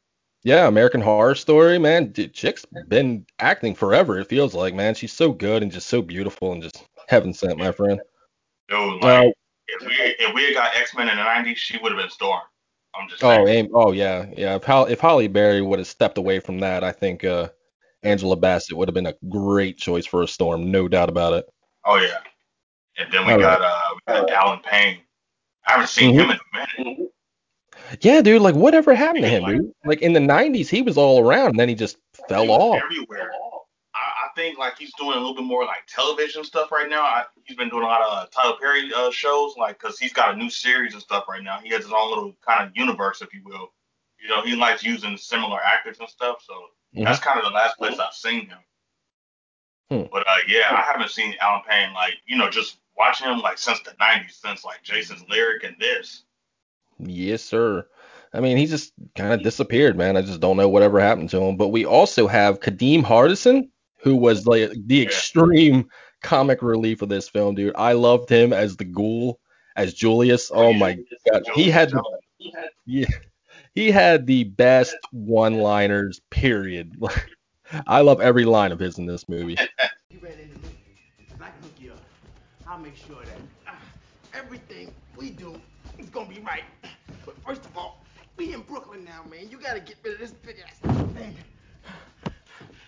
Yeah, 0.43 0.67
American 0.67 1.01
Horror 1.01 1.35
Story, 1.35 1.77
man. 1.77 2.11
Dude, 2.11 2.33
chick's 2.33 2.65
been 2.87 3.25
acting 3.39 3.75
forever. 3.75 4.19
It 4.19 4.27
feels 4.29 4.53
like, 4.55 4.73
man. 4.73 4.95
She's 4.95 5.11
so 5.13 5.31
good 5.31 5.61
and 5.63 5.71
just 5.71 5.87
so 5.87 6.01
beautiful 6.01 6.53
and 6.53 6.63
just 6.63 6.83
heaven 7.07 7.33
sent, 7.33 7.57
my 7.57 7.71
friend. 7.71 7.99
Dude, 8.69 9.03
Uh, 9.03 9.29
if 9.67 9.81
we 9.81 9.95
if 10.19 10.33
we 10.33 10.45
had 10.45 10.53
got 10.55 10.75
X 10.75 10.95
Men 10.95 11.09
in 11.09 11.17
the 11.17 11.23
90s, 11.23 11.57
she 11.57 11.77
would 11.77 11.91
have 11.91 11.99
been 12.01 12.09
Storm. 12.09 12.41
I'm 12.95 13.07
just 13.09 13.23
Oh, 13.23 13.47
aim, 13.47 13.69
oh 13.73 13.91
yeah, 13.91 14.25
yeah. 14.35 14.55
If 14.55 14.63
Hol- 14.63 14.85
if 14.87 14.99
Halle 14.99 15.27
Berry 15.27 15.61
would 15.61 15.79
have 15.79 15.87
stepped 15.87 16.17
away 16.17 16.39
from 16.39 16.59
that, 16.59 16.83
I 16.83 16.91
think 16.91 17.23
uh, 17.23 17.49
Angela 18.03 18.35
Bassett 18.35 18.75
would 18.77 18.87
have 18.87 18.93
been 18.95 19.05
a 19.07 19.15
great 19.29 19.77
choice 19.77 20.05
for 20.05 20.23
a 20.23 20.27
storm, 20.27 20.71
no 20.71 20.87
doubt 20.87 21.09
about 21.09 21.33
it. 21.33 21.45
Oh 21.85 21.97
yeah. 21.97 22.17
And 22.97 23.11
then 23.13 23.25
we 23.25 23.33
All 23.33 23.39
got 23.39 23.61
uh 23.61 23.95
we 23.95 24.13
got 24.13 24.29
Allen 24.31 24.59
Payne. 24.63 24.99
I 25.67 25.71
haven't 25.73 25.87
seen 25.87 26.15
Mhm. 26.15 26.19
him 26.23 26.31
in 26.31 26.37
a 26.37 26.85
minute. 26.85 27.11
Yeah, 28.01 28.21
dude. 28.21 28.41
Like, 28.41 28.55
whatever 28.55 28.93
happened 28.93 29.23
to 29.23 29.29
him, 29.29 29.45
dude? 29.45 29.71
Like 29.85 30.01
in 30.01 30.13
the 30.13 30.19
'90s, 30.19 30.67
he 30.69 30.81
was 30.81 30.97
all 30.97 31.25
around, 31.25 31.49
and 31.51 31.59
then 31.59 31.69
he 31.69 31.75
just 31.75 31.97
fell 32.27 32.43
He 32.43 32.49
off. 32.49 32.81
everywhere. 32.83 33.31
Think 34.39 34.57
like 34.57 34.77
he's 34.77 34.93
doing 34.93 35.17
a 35.17 35.19
little 35.19 35.35
bit 35.35 35.43
more 35.43 35.65
like 35.65 35.85
television 35.87 36.45
stuff 36.45 36.71
right 36.71 36.89
now. 36.89 37.03
I, 37.03 37.25
he's 37.43 37.57
been 37.57 37.67
doing 37.67 37.83
a 37.83 37.87
lot 37.87 38.01
of 38.01 38.07
uh, 38.09 38.25
Tyler 38.31 38.55
Perry 38.57 38.89
uh, 38.95 39.11
shows, 39.11 39.55
like 39.57 39.77
because 39.77 39.99
he's 39.99 40.13
got 40.13 40.33
a 40.33 40.37
new 40.37 40.49
series 40.49 40.93
and 40.93 41.01
stuff 41.01 41.25
right 41.27 41.43
now. 41.43 41.59
He 41.61 41.67
has 41.71 41.83
his 41.83 41.91
own 41.91 42.07
little 42.07 42.33
kind 42.47 42.65
of 42.65 42.71
universe, 42.73 43.21
if 43.21 43.33
you 43.33 43.41
will. 43.43 43.73
You 44.17 44.29
know, 44.29 44.41
he 44.41 44.55
likes 44.55 44.81
using 44.81 45.17
similar 45.17 45.59
actors 45.61 45.97
and 45.99 46.07
stuff. 46.07 46.41
So 46.47 46.53
Mhm. 46.95 47.03
that's 47.03 47.19
kind 47.19 47.37
of 47.37 47.43
the 47.43 47.51
last 47.51 47.77
place 47.77 47.99
I've 47.99 48.13
seen 48.13 48.47
him. 48.47 48.59
Hmm. 49.89 50.03
But 50.09 50.25
uh, 50.25 50.37
yeah, 50.47 50.69
I 50.71 50.89
haven't 50.89 51.11
seen 51.11 51.35
Allen 51.41 51.63
Payne 51.67 51.93
like 51.93 52.13
you 52.25 52.37
know 52.37 52.49
just 52.49 52.77
watching 52.97 53.27
him 53.27 53.39
like 53.39 53.57
since 53.57 53.81
the 53.81 53.91
'90s, 53.99 54.39
since 54.41 54.63
like 54.63 54.83
Jason's 54.83 55.25
Lyric 55.27 55.65
and 55.65 55.75
this. 55.81 56.23
Yes, 56.97 57.43
sir. 57.43 57.85
I 58.33 58.39
mean, 58.39 58.55
he 58.55 58.67
just 58.67 58.93
kind 59.17 59.33
of 59.33 59.43
disappeared, 59.43 59.97
man. 59.97 60.15
I 60.15 60.21
just 60.21 60.39
don't 60.39 60.55
know 60.55 60.69
whatever 60.69 61.01
happened 61.01 61.29
to 61.31 61.41
him. 61.41 61.57
But 61.57 61.69
we 61.69 61.83
also 61.83 62.27
have 62.27 62.61
Kadeem 62.61 63.03
Hardison, 63.03 63.69
who 64.01 64.15
was 64.15 64.45
like 64.47 64.71
the 64.87 65.01
Yeah. 65.01 65.03
extreme 65.03 65.89
comic 66.21 66.61
relief 66.61 67.01
of 67.01 67.09
this 67.09 67.29
film, 67.29 67.55
dude. 67.55 67.73
I 67.75 67.93
loved 67.93 68.29
him 68.29 68.53
as 68.53 68.77
the 68.77 68.85
ghoul, 68.85 69.39
as 69.75 69.93
Julius. 69.93 70.51
Oh 70.53 70.73
my 70.73 70.99
god, 71.31 71.43
he 71.53 71.69
had 71.69 71.91
the, 71.91 72.03
yeah, 72.85 73.07
he 73.75 73.91
had 73.91 74.25
the 74.27 74.43
best 74.45 74.95
one-liners. 75.11 76.21
Period. 76.29 76.95
I 77.87 78.01
love 78.01 78.21
every 78.21 78.45
line 78.45 78.71
of 78.71 78.79
his 78.79 78.97
in 78.97 79.05
this 79.05 79.27
movie. 79.29 79.57
You 80.11 80.19
ready 80.21 80.43
to 80.43 80.57
me? 80.59 80.69
I 81.39 81.49
can 81.49 81.61
hook 81.61 81.71
you 81.79 81.91
up. 81.91 82.01
I'll 82.67 82.79
make 82.79 82.95
sure 82.95 83.17
that 83.23 83.71
uh, 83.71 83.75
everything 84.33 84.91
we 85.17 85.29
do 85.31 85.53
is 85.99 86.09
gonna 86.09 86.29
be 86.29 86.39
right. 86.39 86.63
But 87.25 87.35
first 87.45 87.65
of 87.65 87.77
all, 87.77 88.03
we 88.37 88.53
in 88.53 88.61
Brooklyn 88.61 89.03
now, 89.03 89.23
man. 89.29 89.49
You 89.49 89.59
gotta 89.59 89.79
get 89.79 89.97
rid 90.03 90.13
of 90.15 90.19
this 90.19 90.31
big 90.31 90.57
ass 90.65 90.79
thing. 91.15 91.35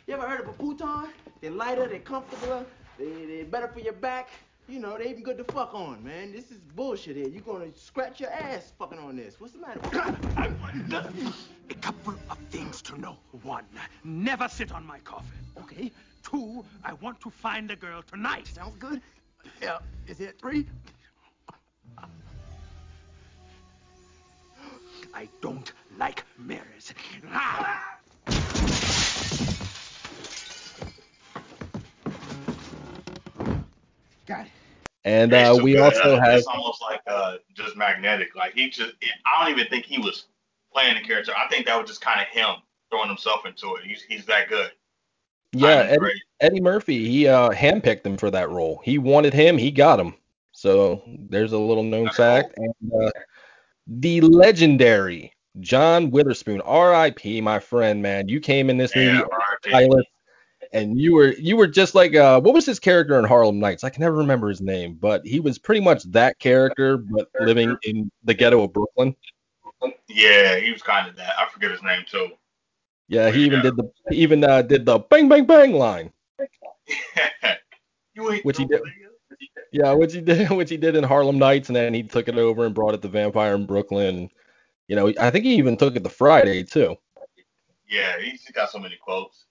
You 0.07 0.15
ever 0.15 0.27
heard 0.27 0.41
of 0.41 0.47
a 0.49 0.53
futon? 0.53 1.09
They're 1.41 1.51
lighter, 1.51 1.87
they're 1.87 1.99
comfortable, 1.99 2.65
they, 2.97 3.25
they're 3.25 3.45
better 3.45 3.67
for 3.67 3.79
your 3.79 3.93
back. 3.93 4.29
You 4.67 4.79
know, 4.79 4.97
they 4.97 5.09
even 5.09 5.21
good 5.23 5.37
to 5.37 5.43
fuck 5.43 5.73
on, 5.73 6.03
man. 6.03 6.31
This 6.31 6.49
is 6.51 6.57
bullshit 6.75 7.17
here. 7.17 7.27
You're 7.27 7.41
gonna 7.41 7.75
scratch 7.75 8.19
your 8.19 8.31
ass 8.31 8.71
fucking 8.79 8.99
on 8.99 9.17
this. 9.17 9.39
What's 9.39 9.53
the 9.53 9.59
matter? 9.59 9.79
A 11.69 11.73
couple 11.75 12.13
of 12.29 12.37
things 12.49 12.81
to 12.83 12.99
know. 12.99 13.17
One, 13.43 13.65
never 14.03 14.47
sit 14.47 14.71
on 14.71 14.85
my 14.85 14.99
coffin. 14.99 15.39
Okay. 15.59 15.91
Two, 16.23 16.63
I 16.83 16.93
want 16.93 17.19
to 17.21 17.29
find 17.29 17.69
the 17.69 17.75
girl 17.75 18.01
tonight. 18.03 18.47
Sounds 18.47 18.77
good? 18.77 19.01
Yeah. 19.61 19.79
Is 20.07 20.21
it 20.21 20.39
three? 20.39 20.65
I 25.13 25.27
don't 25.41 25.73
like 25.97 26.23
mirrors. 26.37 26.93
Ah! 27.31 28.00
Got 34.31 34.45
it. 34.45 34.51
And 35.03 35.33
uh, 35.33 35.59
we 35.61 35.73
good. 35.73 35.81
also 35.81 36.15
Uh, 36.15 36.21
have 36.21 36.37
It's 36.37 36.47
almost 36.47 36.81
like 36.81 37.01
uh, 37.05 37.37
just 37.53 37.75
magnetic. 37.75 38.33
Like 38.33 38.53
he 38.53 38.69
just, 38.69 38.93
I 39.25 39.43
don't 39.43 39.51
even 39.53 39.69
think 39.69 39.83
he 39.83 39.97
was 39.97 40.27
playing 40.73 40.95
the 40.95 41.01
character. 41.01 41.33
I 41.37 41.49
think 41.49 41.65
that 41.65 41.77
was 41.77 41.89
just 41.89 41.99
kind 41.99 42.21
of 42.21 42.27
him 42.27 42.61
throwing 42.89 43.09
himself 43.09 43.45
into 43.45 43.75
it. 43.75 43.83
He's 43.83 44.03
he's 44.03 44.25
that 44.27 44.47
good. 44.47 44.71
yeah 45.51 45.85
Eddie. 45.89 46.21
Eddie 46.39 46.61
Murphy. 46.61 47.09
He 47.09 47.27
uh, 47.27 47.49
handpicked 47.49 48.05
him 48.05 48.15
for 48.15 48.31
that 48.31 48.49
role. 48.49 48.81
He 48.85 48.97
wanted 48.97 49.33
him. 49.33 49.57
He 49.57 49.69
got 49.69 49.99
him. 49.99 50.13
So 50.53 51.01
there's 51.29 51.51
a 51.51 51.57
little 51.57 51.83
known 51.83 52.05
That's 52.05 52.17
fact. 52.17 52.53
And 52.57 52.73
uh, 52.93 53.11
the 53.87 54.21
legendary 54.21 55.33
John 55.59 56.09
Witherspoon, 56.09 56.61
R.I.P. 56.61 57.41
My 57.41 57.59
friend, 57.59 58.01
man. 58.01 58.29
You 58.29 58.39
came 58.39 58.69
in 58.69 58.77
this 58.77 58.95
Yeah, 58.95 59.13
movie, 59.13 59.23
R.I.P. 59.23 59.71
Silas, 59.71 60.05
and 60.73 60.99
you 60.99 61.13
were 61.13 61.33
you 61.33 61.57
were 61.57 61.67
just 61.67 61.95
like 61.95 62.15
uh, 62.15 62.39
what 62.39 62.53
was 62.53 62.65
his 62.65 62.79
character 62.79 63.17
in 63.19 63.25
Harlem 63.25 63.59
Nights? 63.59 63.83
I 63.83 63.89
can 63.89 64.01
never 64.01 64.17
remember 64.17 64.49
his 64.49 64.61
name, 64.61 64.95
but 64.95 65.25
he 65.25 65.39
was 65.39 65.57
pretty 65.57 65.81
much 65.81 66.03
that 66.11 66.39
character, 66.39 66.97
but 66.97 67.29
living 67.39 67.75
in 67.83 68.11
the 68.23 68.33
ghetto 68.33 68.63
of 68.63 68.73
Brooklyn. 68.73 69.15
Yeah, 70.07 70.57
he 70.59 70.71
was 70.71 70.81
kind 70.81 71.07
of 71.07 71.15
that. 71.17 71.33
I 71.37 71.49
forget 71.49 71.71
his 71.71 71.83
name 71.83 72.03
too. 72.09 72.29
Yeah, 73.07 73.29
he 73.29 73.45
even 73.45 73.61
did 73.61 73.75
the 73.75 73.91
he 74.09 74.17
even 74.17 74.43
uh, 74.43 74.61
did 74.61 74.85
the 74.85 74.99
bang 74.99 75.27
bang 75.27 75.45
bang 75.45 75.73
line. 75.73 76.11
Which 78.43 78.57
he 78.57 78.65
did. 78.65 78.81
Yeah, 79.71 79.93
which 79.93 80.13
he 80.13 80.19
did, 80.19 80.49
which 80.51 80.69
he 80.69 80.77
did 80.77 80.95
in 80.95 81.03
Harlem 81.03 81.39
Nights, 81.39 81.69
and 81.69 81.75
then 81.75 81.93
he 81.93 82.03
took 82.03 82.27
it 82.27 82.37
over 82.37 82.65
and 82.65 82.75
brought 82.75 82.93
it 82.93 83.01
to 83.03 83.07
Vampire 83.07 83.55
in 83.55 83.65
Brooklyn. 83.65 84.29
You 84.87 84.97
know, 84.97 85.13
I 85.19 85.29
think 85.29 85.45
he 85.45 85.55
even 85.55 85.77
took 85.77 85.95
it 85.95 86.03
to 86.03 86.09
Friday 86.09 86.63
too. 86.63 86.97
Yeah, 87.87 88.19
he's 88.19 88.43
got 88.51 88.69
so 88.69 88.79
many 88.79 88.97
quotes. 89.01 89.45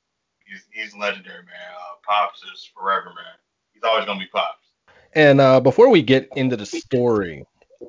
He's 0.51 0.67
he's 0.73 0.97
legendary, 0.97 1.45
man. 1.45 1.71
Uh, 1.77 1.97
Pops 2.07 2.43
is 2.43 2.69
forever, 2.77 3.07
man. 3.07 3.39
He's 3.73 3.85
always 3.85 4.05
gonna 4.05 4.19
be 4.19 4.27
Pops. 4.27 4.67
And 5.15 5.41
uh, 5.41 5.61
before 5.61 5.89
we 5.89 6.03
get 6.03 6.29
into 6.35 6.57
the 6.57 6.67
story, 6.67 7.45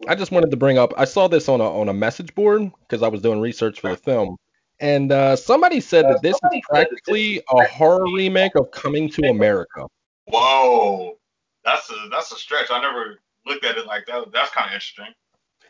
I 0.08 0.16
just 0.16 0.32
wanted 0.32 0.52
to 0.52 0.58
bring 0.58 0.78
up. 0.78 0.94
I 0.96 1.06
saw 1.06 1.28
this 1.28 1.50
on 1.50 1.60
a 1.60 1.64
on 1.64 1.90
a 1.90 1.94
message 1.94 2.34
board 2.36 2.72
because 2.82 3.02
I 3.02 3.08
was 3.08 3.22
doing 3.22 3.42
research 3.42 3.80
for 3.80 3.90
the 3.90 3.98
film, 3.98 4.38
and 4.80 5.12
uh, 5.12 5.36
somebody 5.36 5.80
said 5.80 6.06
that 6.06 6.22
this 6.22 6.36
is 6.36 6.62
practically 6.70 7.42
a 7.50 7.66
horror 7.66 8.06
remake 8.14 8.56
of 8.56 8.70
Coming 8.72 9.10
to 9.10 9.30
America. 9.30 9.88
Whoa, 10.26 11.18
that's 11.66 11.90
a 11.90 12.10
that's 12.12 12.32
a 12.32 12.36
stretch. 12.36 12.68
I 12.70 12.80
never 12.80 13.20
looked 13.48 13.66
at 13.66 13.78
it 13.78 13.88
like 13.88 14.06
that. 14.06 14.32
That's 14.32 14.52
kind 14.52 14.68
of 14.68 14.74
interesting. 14.74 15.14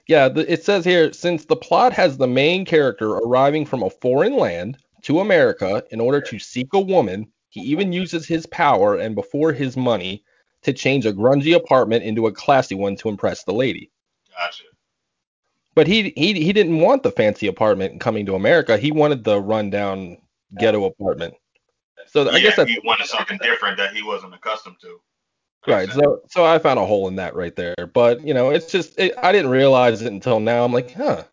Yeah, 0.08 0.28
the, 0.28 0.52
it 0.52 0.66
says 0.66 0.84
here 0.84 1.14
since 1.14 1.46
the 1.46 1.56
plot 1.56 1.94
has 1.94 2.18
the 2.18 2.28
main 2.28 2.66
character 2.66 3.12
arriving 3.12 3.66
from 3.66 3.84
a 3.84 3.90
foreign 3.90 4.36
land 4.36 4.78
to 5.04 5.20
America 5.20 5.84
in 5.92 6.00
order 6.00 6.22
to 6.22 6.40
seek 6.40 6.74
a 6.74 6.80
woman, 6.80 7.32
he 7.50 7.62
even 7.72 7.94
uses 7.94 8.28
his 8.28 8.46
power 8.46 8.98
and 8.98 9.16
before 9.16 9.52
his 9.54 9.78
money 9.78 10.24
to 10.64 10.74
change 10.74 11.06
a 11.06 11.14
grungy 11.14 11.56
apartment 11.56 12.04
into 12.04 12.28
a 12.28 12.32
classy 12.32 12.76
one 12.76 12.96
to 12.98 13.10
impress 13.10 13.44
the 13.44 13.54
lady. 13.54 13.92
Gotcha. 14.30 14.64
But 15.74 15.88
he 15.88 16.14
he 16.16 16.34
he 16.34 16.54
didn't 16.54 16.80
want 16.80 17.04
the 17.04 17.12
fancy 17.12 17.48
apartment 17.48 18.02
coming 18.02 18.26
to 18.26 18.36
America. 18.36 18.78
He 18.78 18.92
wanted 18.92 19.24
the 19.24 19.40
rundown 19.40 20.18
ghetto 20.60 20.86
apartment. 20.86 21.34
So 22.08 22.30
I 22.30 22.42
guess 22.42 22.58
that's 22.58 22.70
he 22.70 22.80
wanted 22.84 23.08
something 23.08 23.40
different 23.42 23.78
that 23.78 23.96
he 23.96 24.04
wasn't 24.04 24.34
accustomed 24.34 24.78
to. 24.82 25.00
right. 25.68 25.90
So 25.90 26.22
so 26.30 26.46
I 26.46 26.60
found 26.60 26.78
a 26.78 26.86
hole 26.86 27.08
in 27.08 27.16
that 27.16 27.36
right 27.36 27.56
there. 27.56 27.76
But 27.94 28.26
you 28.26 28.34
know, 28.34 28.50
it's 28.50 28.70
just 28.70 29.00
it, 29.00 29.14
I 29.24 29.32
didn't 29.32 29.52
realize 29.52 30.02
it 30.02 30.12
until 30.12 30.42
now. 30.42 30.66
I'm 30.66 30.74
like, 30.74 30.94
huh, 30.94 31.24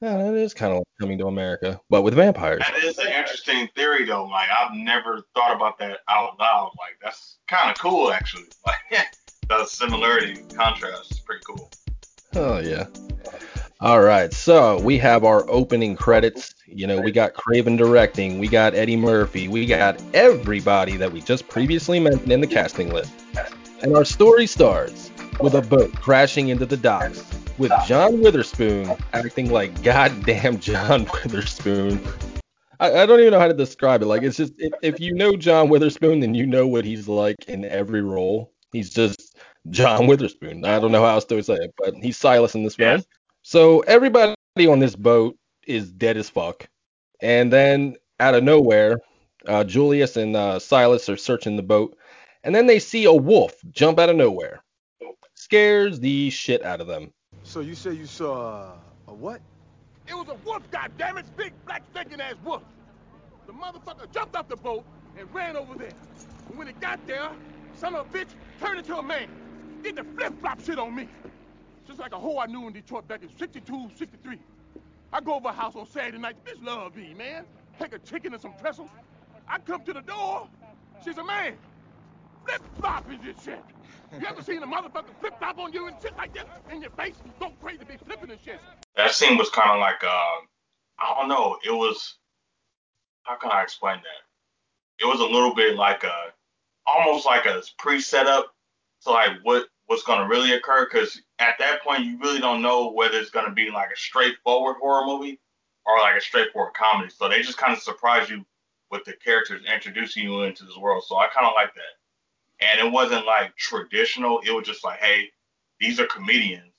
yeah, 0.00 0.16
that 0.16 0.34
is 0.34 0.54
kind 0.54 0.72
of 0.72 0.78
like 0.78 0.86
coming 1.00 1.18
to 1.18 1.26
America, 1.26 1.80
but 1.90 2.02
with 2.02 2.14
vampires. 2.14 2.60
That 2.60 2.84
is 2.84 2.98
interesting 3.48 3.74
theory, 3.74 4.04
though. 4.04 4.24
Like 4.24 4.48
I've 4.50 4.74
never 4.74 5.22
thought 5.34 5.54
about 5.54 5.78
that 5.78 5.98
out 6.08 6.38
loud. 6.38 6.72
Like 6.78 6.98
that's 7.02 7.38
kind 7.48 7.70
of 7.70 7.78
cool, 7.78 8.12
actually. 8.12 8.44
Like 8.90 9.06
the 9.48 9.64
similarity 9.64 10.42
contrast 10.54 11.10
is 11.10 11.20
pretty 11.20 11.42
cool. 11.46 11.70
Oh 12.34 12.58
yeah. 12.58 12.86
All 13.80 14.00
right, 14.00 14.32
so 14.32 14.78
we 14.80 14.98
have 14.98 15.24
our 15.24 15.48
opening 15.48 15.96
credits. 15.96 16.54
You 16.66 16.86
know, 16.86 17.00
we 17.00 17.12
got 17.12 17.32
Craven 17.32 17.76
directing, 17.76 18.40
we 18.40 18.48
got 18.48 18.74
Eddie 18.74 18.96
Murphy, 18.96 19.48
we 19.48 19.64
got 19.64 20.02
everybody 20.12 20.96
that 20.96 21.10
we 21.10 21.22
just 21.22 21.48
previously 21.48 21.98
mentioned 21.98 22.30
in 22.30 22.40
the 22.40 22.46
casting 22.46 22.92
list. 22.92 23.12
And 23.82 23.96
our 23.96 24.04
story 24.04 24.46
starts 24.46 25.10
with 25.40 25.54
a 25.54 25.62
boat 25.62 25.94
crashing 25.94 26.48
into 26.48 26.66
the 26.66 26.76
docks, 26.76 27.24
with 27.56 27.72
John 27.86 28.20
Witherspoon 28.20 28.96
acting 29.14 29.50
like 29.50 29.82
goddamn 29.82 30.58
John 30.58 31.06
Witherspoon. 31.24 32.00
I, 32.80 33.02
I 33.02 33.06
don't 33.06 33.20
even 33.20 33.32
know 33.32 33.40
how 33.40 33.48
to 33.48 33.54
describe 33.54 34.02
it. 34.02 34.06
Like, 34.06 34.22
it's 34.22 34.36
just 34.36 34.52
if, 34.58 34.72
if 34.82 35.00
you 35.00 35.14
know 35.14 35.36
John 35.36 35.68
Witherspoon, 35.68 36.20
then 36.20 36.34
you 36.34 36.46
know 36.46 36.66
what 36.66 36.84
he's 36.84 37.08
like 37.08 37.36
in 37.48 37.64
every 37.64 38.02
role. 38.02 38.52
He's 38.72 38.90
just 38.90 39.36
John 39.70 40.06
Witherspoon. 40.06 40.64
I 40.64 40.78
don't 40.78 40.92
know 40.92 41.02
how 41.02 41.14
else 41.14 41.24
to 41.26 41.42
say 41.42 41.54
it, 41.54 41.74
but 41.78 41.94
he's 41.94 42.16
Silas 42.16 42.54
in 42.54 42.64
this 42.64 42.76
film. 42.76 42.98
Yes. 42.98 43.06
So 43.42 43.80
everybody 43.80 44.34
on 44.58 44.78
this 44.78 44.96
boat 44.96 45.36
is 45.66 45.90
dead 45.90 46.16
as 46.16 46.28
fuck. 46.28 46.68
And 47.20 47.52
then 47.52 47.96
out 48.20 48.34
of 48.34 48.44
nowhere, 48.44 49.00
uh, 49.46 49.64
Julius 49.64 50.16
and 50.16 50.36
uh, 50.36 50.58
Silas 50.58 51.08
are 51.08 51.16
searching 51.16 51.56
the 51.56 51.62
boat, 51.62 51.96
and 52.44 52.54
then 52.54 52.66
they 52.66 52.78
see 52.78 53.04
a 53.04 53.12
wolf 53.12 53.54
jump 53.70 53.98
out 53.98 54.08
of 54.08 54.16
nowhere. 54.16 54.62
Scares 55.34 56.00
the 56.00 56.30
shit 56.30 56.64
out 56.64 56.80
of 56.80 56.86
them. 56.86 57.12
So 57.42 57.60
you 57.60 57.74
say 57.74 57.92
you 57.92 58.06
saw 58.06 58.72
a 59.06 59.14
what? 59.14 59.40
It 60.08 60.14
was 60.14 60.28
a 60.28 60.36
wolf, 60.46 60.62
goddammit, 60.70 61.24
big 61.36 61.52
black 61.66 61.82
stinking 61.90 62.20
ass 62.20 62.36
wolf. 62.42 62.62
The 63.46 63.52
motherfucker 63.52 64.10
jumped 64.12 64.36
off 64.36 64.48
the 64.48 64.56
boat 64.56 64.84
and 65.16 65.32
ran 65.34 65.56
over 65.56 65.74
there. 65.76 65.92
And 66.48 66.58
when 66.58 66.68
it 66.68 66.80
got 66.80 67.06
there, 67.06 67.30
son 67.76 67.94
of 67.94 68.06
a 68.06 68.10
bitch 68.16 68.28
turned 68.60 68.78
into 68.78 68.96
a 68.96 69.02
man. 69.02 69.28
Did 69.82 69.96
the 69.96 70.04
flip 70.04 70.34
flop 70.40 70.60
shit 70.62 70.78
on 70.78 70.94
me. 70.94 71.08
Just 71.86 72.00
like 72.00 72.12
a 72.12 72.18
hoe 72.18 72.38
I 72.38 72.46
knew 72.46 72.66
in 72.66 72.72
Detroit 72.72 73.06
back 73.06 73.22
in 73.22 73.30
62, 73.38 73.90
63. 73.96 74.38
I 75.12 75.20
go 75.20 75.34
over 75.34 75.48
a 75.48 75.52
house 75.52 75.76
on 75.76 75.86
Saturday 75.86 76.18
night, 76.18 76.36
bitch 76.44 76.64
love 76.64 76.96
me, 76.96 77.14
man. 77.14 77.44
Take 77.78 77.94
a 77.94 77.98
chicken 77.98 78.32
and 78.32 78.42
some 78.42 78.54
pretzels. 78.54 78.90
I 79.46 79.58
come 79.58 79.82
to 79.84 79.92
the 79.92 80.02
door, 80.02 80.48
she's 81.04 81.16
a 81.18 81.24
man. 81.24 81.54
Flip 82.48 82.62
flop 82.80 83.04
is 83.12 83.18
this 83.22 83.44
shit. 83.44 83.62
You 84.18 84.26
ever 84.26 84.42
seen 84.42 84.62
a 84.62 84.66
motherfucker 84.66 85.14
flip 85.20 85.38
flop 85.38 85.58
on 85.58 85.70
you 85.72 85.86
and 85.86 85.96
shit 86.00 86.16
like 86.16 86.32
that 86.32 86.48
in 86.72 86.80
your 86.80 86.90
face? 86.92 87.16
Don't 87.38 87.60
crazy 87.60 87.84
be 87.84 87.98
flipping 87.98 88.30
and 88.30 88.40
shit. 88.42 88.58
That 88.96 89.12
scene 89.12 89.36
was 89.36 89.50
kind 89.50 89.70
of 89.70 89.80
like 89.80 90.02
uh, 90.02 90.06
I 90.98 91.14
don't 91.18 91.28
know. 91.28 91.58
It 91.62 91.72
was 91.72 92.14
how 93.24 93.36
can 93.36 93.50
I 93.50 93.62
explain 93.62 93.96
that? 93.96 95.04
It 95.04 95.06
was 95.06 95.20
a 95.20 95.24
little 95.24 95.54
bit 95.54 95.76
like 95.76 96.04
a 96.04 96.32
almost 96.86 97.26
like 97.26 97.44
a 97.44 97.62
pre-set 97.78 98.26
up 98.26 98.54
to 99.02 99.10
like 99.10 99.32
what 99.42 99.66
what's 99.86 100.02
gonna 100.02 100.26
really 100.26 100.52
occur 100.52 100.86
because 100.90 101.20
at 101.38 101.56
that 101.58 101.82
point 101.82 102.04
you 102.04 102.18
really 102.18 102.40
don't 102.40 102.62
know 102.62 102.92
whether 102.92 103.18
it's 103.18 103.30
gonna 103.30 103.52
be 103.52 103.70
like 103.70 103.90
a 103.92 103.96
straightforward 103.96 104.76
horror 104.80 105.06
movie 105.06 105.38
or 105.84 105.98
like 105.98 106.16
a 106.16 106.20
straightforward 106.20 106.72
comedy. 106.72 107.10
So 107.10 107.28
they 107.28 107.42
just 107.42 107.58
kind 107.58 107.74
of 107.74 107.82
surprise 107.82 108.30
you 108.30 108.42
with 108.90 109.04
the 109.04 109.12
characters 109.22 109.60
introducing 109.70 110.22
you 110.22 110.44
into 110.44 110.64
this 110.64 110.78
world. 110.78 111.04
So 111.06 111.16
I 111.16 111.28
kind 111.28 111.46
of 111.46 111.52
like 111.54 111.74
that. 111.74 111.98
And 112.60 112.80
it 112.80 112.90
wasn't 112.90 113.26
like 113.26 113.54
traditional. 113.56 114.40
It 114.40 114.50
was 114.50 114.66
just 114.66 114.84
like, 114.84 114.98
hey, 115.00 115.28
these 115.80 116.00
are 116.00 116.06
comedians. 116.06 116.72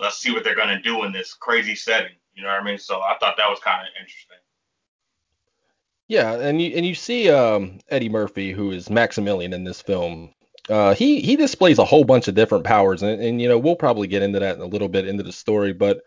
Let's 0.00 0.18
see 0.18 0.32
what 0.32 0.44
they're 0.44 0.54
gonna 0.54 0.80
do 0.80 1.04
in 1.04 1.12
this 1.12 1.34
crazy 1.34 1.74
setting. 1.74 2.16
You 2.34 2.44
know 2.44 2.50
what 2.50 2.60
I 2.60 2.64
mean? 2.64 2.78
So 2.78 3.00
I 3.00 3.16
thought 3.18 3.36
that 3.36 3.48
was 3.48 3.58
kind 3.58 3.82
of 3.82 3.88
interesting. 4.00 4.36
Yeah, 6.08 6.34
and 6.34 6.60
you 6.60 6.74
and 6.74 6.86
you 6.86 6.94
see 6.94 7.30
um, 7.30 7.80
Eddie 7.90 8.08
Murphy, 8.08 8.52
who 8.52 8.70
is 8.70 8.88
Maximilian 8.88 9.52
in 9.52 9.64
this 9.64 9.82
film. 9.82 10.30
Uh, 10.70 10.94
he 10.94 11.20
he 11.20 11.36
displays 11.36 11.78
a 11.78 11.84
whole 11.84 12.04
bunch 12.04 12.28
of 12.28 12.34
different 12.34 12.64
powers, 12.64 13.02
and, 13.02 13.20
and 13.20 13.42
you 13.42 13.48
know 13.48 13.58
we'll 13.58 13.76
probably 13.76 14.06
get 14.06 14.22
into 14.22 14.38
that 14.38 14.56
in 14.56 14.62
a 14.62 14.66
little 14.66 14.88
bit 14.88 15.06
into 15.06 15.22
the 15.22 15.32
story. 15.32 15.74
But 15.74 16.00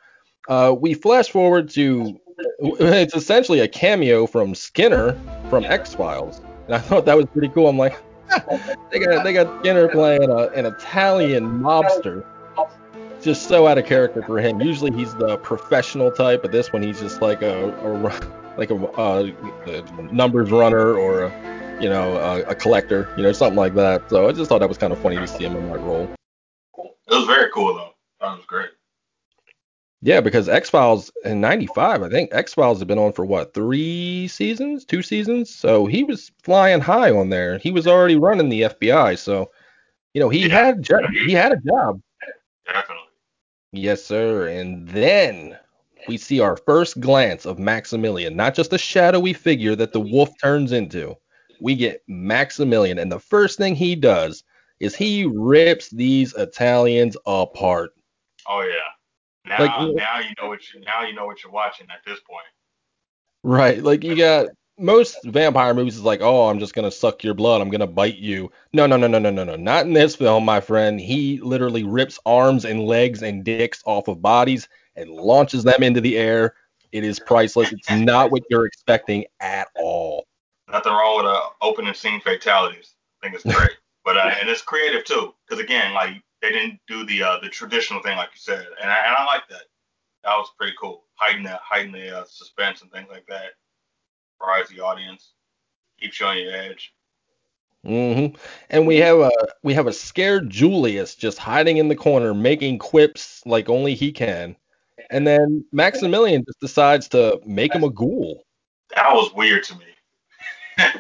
uh, 0.50 0.76
we 0.80 0.96
flash 0.96 1.30
forward 1.30 1.70
to 1.72 2.20
it's 2.60 3.16
essentially 3.16 3.60
a 3.60 3.68
cameo 3.68 4.26
from 4.26 4.56
Skinner 4.56 5.20
from 5.50 5.66
X 5.66 5.94
Files, 5.94 6.42
and 6.66 6.76
I 6.76 6.80
thought 6.80 7.06
that 7.06 7.16
was 7.16 7.28
pretty 7.28 7.50
cool. 7.50 7.68
I'm 7.68 7.78
like, 7.78 8.02
they 8.92 9.00
got 9.00 9.24
they 9.24 9.34
got 9.34 9.60
Skinner 9.60 9.88
playing 9.88 10.30
a, 10.30 10.48
an 10.50 10.66
Italian 10.66 11.60
mobster, 11.60 12.24
just 13.22 13.48
so 13.48 13.68
out 13.68 13.78
of 13.78 13.86
character 13.86 14.24
for 14.24 14.40
him. 14.40 14.62
Usually 14.62 14.92
he's 14.92 15.14
the 15.16 15.38
professional 15.38 16.12
type, 16.12 16.42
but 16.42 16.52
this 16.52 16.72
one 16.72 16.82
he's 16.82 17.00
just 17.00 17.22
like 17.22 17.42
a, 17.42 17.70
a 17.86 18.58
like 18.58 18.72
a, 18.72 18.76
uh, 18.76 19.30
a 19.68 20.02
numbers 20.14 20.52
runner 20.52 20.96
or 20.96 21.24
a, 21.24 21.78
you 21.82 21.90
know 21.90 22.18
a 22.48 22.56
collector, 22.56 23.14
you 23.18 23.24
know 23.24 23.32
something 23.32 23.58
like 23.58 23.76
that. 23.76 24.10
So 24.10 24.28
I 24.28 24.32
just 24.32 24.50
thought 24.50 24.60
that 24.60 24.70
was 24.70 24.78
kind 24.78 24.94
of 24.94 25.00
funny 25.00 25.18
to 25.18 25.28
see 25.28 25.46
him 25.46 25.56
in 25.56 25.70
that 25.70 25.80
role. 25.80 26.10
It 26.78 27.14
was 27.14 27.26
very 27.26 27.52
cool 27.52 27.74
though. 27.74 27.94
That 28.22 28.38
was 28.38 28.46
great. 28.46 28.70
Yeah, 30.04 30.20
because 30.20 30.50
X 30.50 30.70
Files 30.70 31.12
in 31.26 31.42
'95, 31.42 32.02
I 32.02 32.10
think 32.10 32.34
X 32.34 32.56
Files 32.56 32.80
had 32.80 32.88
been 32.88 32.98
on 32.98 33.14
for 33.14 33.24
what 33.26 33.54
three 33.54 34.28
seasons, 34.28 34.84
two 34.84 35.04
seasons. 35.04 35.54
So 35.54 35.86
he 35.86 36.04
was 36.04 36.32
flying 36.44 36.82
high 36.82 37.12
on 37.12 37.30
there. 37.30 37.60
He 37.60 37.72
was 37.72 37.86
already 37.86 38.16
running 38.16 38.50
the 38.50 38.62
FBI, 38.64 39.16
so 39.18 39.52
you 40.14 40.22
know 40.22 40.30
he 40.30 40.48
Yeah. 40.48 40.66
had 40.66 40.88
he 41.26 41.34
had 41.34 41.52
a 41.52 41.58
job. 41.58 42.02
Definitely. 42.66 43.04
Yes, 43.74 44.04
sir. 44.04 44.48
And 44.48 44.88
then 44.90 45.58
we 46.08 46.18
see 46.18 46.40
our 46.40 46.58
first 46.58 47.00
glance 47.00 47.46
of 47.46 47.60
Maximilian, 47.60 48.36
not 48.36 48.56
just 48.56 48.74
a 48.74 48.78
shadowy 48.78 49.34
figure 49.34 49.76
that 49.76 49.94
the 49.94 50.00
wolf 50.00 50.30
turns 50.42 50.72
into. 50.72 51.16
We 51.62 51.76
get 51.76 52.02
Maximilian, 52.08 52.98
and 52.98 53.12
the 53.12 53.20
first 53.20 53.60
thing 53.60 53.76
he 53.76 53.96
does 53.96 54.44
is 54.80 54.96
he 54.96 55.26
rips 55.32 55.90
these 55.92 56.34
Italians 56.34 57.16
apart. 57.28 57.92
Oh 58.50 58.62
yeah. 58.62 58.90
Now, 59.46 59.60
Like- 59.60 59.96
now 59.96 60.20
you 60.20 60.34
know 60.40 60.48
what 60.48 60.62
you 60.74 60.82
now 60.82 61.04
you 61.04 61.14
know 61.14 61.26
what 61.26 61.44
you're 61.44 61.52
watching 61.52 61.88
at 61.90 62.02
this 62.06 62.20
point. 62.22 62.46
Right. 63.44 63.84
Like 63.84 64.04
you 64.04 64.16
got 64.16 64.48
most 64.78 65.18
vampire 65.26 65.74
movies 65.74 65.96
is 65.96 66.04
like, 66.04 66.22
oh, 66.22 66.50
I'm 66.50 66.60
just 66.60 66.74
gonna 66.74 66.92
suck 66.92 67.24
your 67.24 67.34
blood, 67.34 67.62
I'm 67.62 67.70
gonna 67.70 67.88
bite 67.88 68.18
you. 68.18 68.52
No, 68.74 68.86
no, 68.86 68.98
no, 68.98 69.08
no, 69.08 69.20
no, 69.20 69.30
no, 69.30 69.44
no. 69.44 69.56
Not 69.56 69.86
in 69.86 69.94
this 69.94 70.16
film, 70.16 70.46
my 70.46 70.60
friend. 70.60 71.00
He 71.00 71.40
literally 71.40 71.84
rips 71.84 72.20
arms 72.26 72.66
and 72.66 72.86
legs 72.86 73.24
and 73.24 73.44
dicks 73.44 73.82
off 73.86 74.08
of 74.08 74.22
bodies 74.22 74.68
and 74.96 75.10
launches 75.10 75.64
them 75.64 75.84
into 75.84 76.02
the 76.02 76.18
air. 76.18 76.56
It 76.92 77.04
is 77.04 77.20
priceless. 77.20 77.72
It's 77.72 77.90
not 77.90 78.32
what 78.32 78.44
you're 78.50 78.66
expecting 78.66 79.26
at 79.40 79.70
all. 79.76 80.26
Nothing 80.70 80.92
wrong 80.94 81.18
with 81.18 81.26
uh, 81.26 81.42
opening 81.62 81.94
scene 81.94 82.20
fatalities. 82.22 82.96
I 83.22 83.28
think 83.28 83.36
it's 83.36 83.56
great, 83.56 83.72
but 84.06 84.18
uh, 84.18 84.34
and 84.40 84.50
it's 84.50 84.62
creative 84.62 85.04
too, 85.06 85.34
because 85.48 85.64
again, 85.64 85.94
like 85.94 86.22
they 86.42 86.52
didn't 86.52 86.80
do 86.88 87.06
the 87.06 87.24
uh, 87.24 87.40
the 87.42 87.50
traditional 87.50 88.02
thing 88.02 88.18
like 88.18 88.30
you 88.34 88.40
said, 88.40 88.66
and 88.82 88.90
I, 88.92 88.98
and 89.06 89.16
I 89.16 89.26
like 89.26 89.48
that. 89.50 89.64
That 90.24 90.36
was 90.38 90.52
pretty 90.58 90.74
cool, 90.80 91.06
hiding 91.16 91.44
the 91.44 91.60
hiding 91.64 91.92
the 91.92 92.20
uh, 92.20 92.24
suspense 92.26 92.82
and 92.82 92.92
things 92.92 93.08
like 93.10 93.26
that. 93.28 93.52
Surprise 94.38 94.68
the 94.70 94.82
audience, 94.82 95.34
keep 96.00 96.14
showing 96.14 96.40
your 96.40 96.54
edge. 96.56 96.94
hmm 97.86 98.28
And 98.70 98.86
we 98.88 98.98
have 98.98 99.20
a 99.20 99.32
we 99.64 99.74
have 99.74 99.88
a 99.88 99.94
scared 99.94 100.50
Julius 100.50 101.16
just 101.16 101.38
hiding 101.38 101.78
in 101.78 101.88
the 101.88 101.96
corner, 101.96 102.34
making 102.34 102.80
quips 102.80 103.42
like 103.46 103.70
only 103.70 103.96
he 103.96 104.12
can. 104.12 104.56
And 105.10 105.28
then 105.28 105.66
Maximilian 105.72 106.44
just 106.46 106.60
decides 106.60 107.08
to 107.10 107.40
make 107.46 107.74
him 107.74 107.84
a 107.84 107.90
ghoul. 107.90 108.46
That 108.96 109.14
was 109.14 109.34
weird 109.34 109.64
to 109.66 109.76
me. 109.76 109.86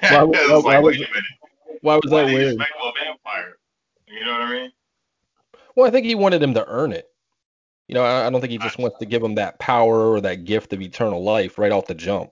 Why- 0.09 0.23
was 0.23 0.63
why- 0.63 0.75
why 0.75 0.79
was 0.79 0.97
wait 0.97 1.07
a 1.07 1.11
minute, 1.11 1.79
Why 1.81 1.95
was 1.95 2.11
why 2.11 2.23
that 2.25 2.33
weird? 2.33 2.57
make 2.57 2.67
him 2.67 2.75
a 2.83 2.91
vampire? 3.03 3.57
You 4.07 4.25
know 4.25 4.33
what 4.33 4.41
I 4.41 4.51
mean? 4.51 4.71
Well, 5.81 5.87
I 5.87 5.91
think 5.91 6.05
he 6.05 6.13
wanted 6.13 6.43
him 6.43 6.53
to 6.53 6.67
earn 6.67 6.91
it. 6.91 7.09
You 7.87 7.95
know, 7.95 8.03
I, 8.03 8.27
I 8.27 8.29
don't 8.29 8.39
think 8.39 8.51
he 8.51 8.59
just 8.59 8.77
wants 8.77 8.99
to 8.99 9.05
give 9.07 9.23
him 9.23 9.33
that 9.33 9.57
power 9.57 10.11
or 10.11 10.21
that 10.21 10.45
gift 10.45 10.73
of 10.73 10.81
eternal 10.81 11.23
life 11.23 11.57
right 11.57 11.71
off 11.71 11.87
the 11.87 11.95
jump. 11.95 12.29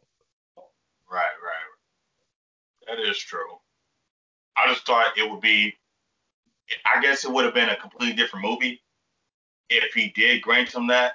Right, 1.12 1.24
right. 1.24 2.96
That 2.96 3.00
is 3.10 3.18
true. 3.18 3.58
I 4.56 4.72
just 4.72 4.86
thought 4.86 5.18
it 5.18 5.28
would 5.28 5.42
be. 5.42 5.74
I 6.86 7.02
guess 7.02 7.26
it 7.26 7.32
would 7.32 7.44
have 7.44 7.56
been 7.56 7.70
a 7.70 7.76
completely 7.76 8.16
different 8.16 8.46
movie 8.46 8.84
if 9.72 9.96
he 9.96 10.10
did 10.10 10.44
grant 10.44 10.72
him 10.72 10.86
that, 10.86 11.14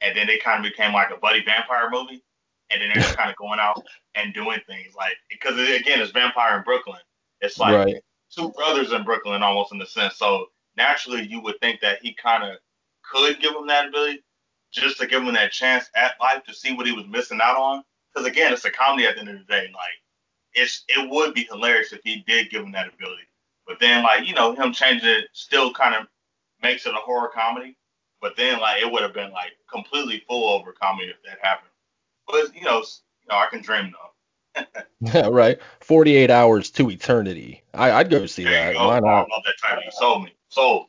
and 0.00 0.16
then 0.16 0.30
it 0.30 0.42
kind 0.42 0.64
of 0.64 0.72
became 0.72 0.94
like 0.94 1.10
a 1.10 1.18
buddy 1.18 1.44
vampire 1.44 1.90
movie, 1.90 2.24
and 2.70 2.80
then 2.80 2.88
they're 2.94 3.02
just 3.02 3.16
kind 3.18 3.28
of 3.28 3.36
going 3.36 3.60
out 3.60 3.84
and 4.14 4.32
doing 4.32 4.60
things 4.66 4.94
like 4.96 5.18
because 5.28 5.58
it, 5.58 5.82
again 5.82 6.00
it's 6.00 6.12
vampire 6.12 6.56
in 6.56 6.62
Brooklyn. 6.62 7.00
It's 7.42 7.58
like 7.58 7.74
right. 7.74 7.96
two 8.34 8.48
brothers 8.52 8.92
in 8.92 9.04
Brooklyn 9.04 9.42
almost 9.42 9.70
in 9.70 9.78
the 9.78 9.84
sense. 9.84 10.16
So 10.16 10.46
naturally 10.76 11.26
you 11.26 11.40
would 11.40 11.60
think 11.60 11.80
that 11.80 12.00
he 12.02 12.14
kind 12.14 12.44
of 12.44 12.58
could 13.02 13.40
give 13.40 13.54
him 13.54 13.66
that 13.66 13.88
ability 13.88 14.22
just 14.72 14.98
to 14.98 15.06
give 15.06 15.22
him 15.22 15.34
that 15.34 15.52
chance 15.52 15.88
at 15.94 16.12
life 16.20 16.42
to 16.44 16.54
see 16.54 16.74
what 16.74 16.86
he 16.86 16.92
was 16.92 17.06
missing 17.06 17.40
out 17.42 17.56
on. 17.56 17.84
Because 18.12 18.28
again, 18.28 18.52
it's 18.52 18.64
a 18.64 18.70
comedy 18.70 19.06
at 19.06 19.14
the 19.14 19.20
end 19.20 19.30
of 19.30 19.38
the 19.38 19.44
day. 19.44 19.68
Like 19.72 19.92
it's 20.54 20.84
it 20.88 21.08
would 21.10 21.34
be 21.34 21.44
hilarious 21.44 21.92
if 21.92 22.00
he 22.04 22.24
did 22.26 22.50
give 22.50 22.62
him 22.62 22.72
that 22.72 22.92
ability. 22.92 23.22
But 23.66 23.78
then 23.80 24.02
like 24.02 24.26
you 24.26 24.34
know 24.34 24.54
him 24.54 24.72
changing 24.72 25.08
it 25.08 25.26
still 25.32 25.72
kind 25.72 25.94
of 25.94 26.06
makes 26.62 26.86
it 26.86 26.94
a 26.94 26.98
horror 26.98 27.30
comedy. 27.34 27.76
But 28.20 28.36
then 28.36 28.60
like 28.60 28.82
it 28.82 28.90
would 28.90 29.02
have 29.02 29.14
been 29.14 29.32
like 29.32 29.52
completely 29.70 30.22
full 30.28 30.48
over 30.50 30.72
comedy 30.72 31.08
if 31.08 31.16
that 31.24 31.38
happened. 31.42 31.70
But 32.26 32.54
you 32.54 32.62
know 32.62 32.78
you 32.78 33.28
know 33.30 33.36
I 33.36 33.46
can 33.50 33.62
dream 33.62 33.92
though. 33.92 34.62
Yeah, 35.00 35.28
right. 35.32 35.58
48 35.80 36.30
hours 36.30 36.70
to 36.72 36.90
eternity. 36.90 37.62
I, 37.74 37.90
I'd 37.92 38.10
go 38.10 38.26
see 38.26 38.44
There 38.44 38.52
that. 38.66 38.74
go. 38.74 38.86
Why 38.88 38.96
I 38.96 39.00
not? 39.00 39.30
love 39.30 39.42
that 39.44 39.54
title. 39.60 39.82
You 39.84 39.90
sold 39.92 40.24
me. 40.24 40.34
Sold. 40.54 40.86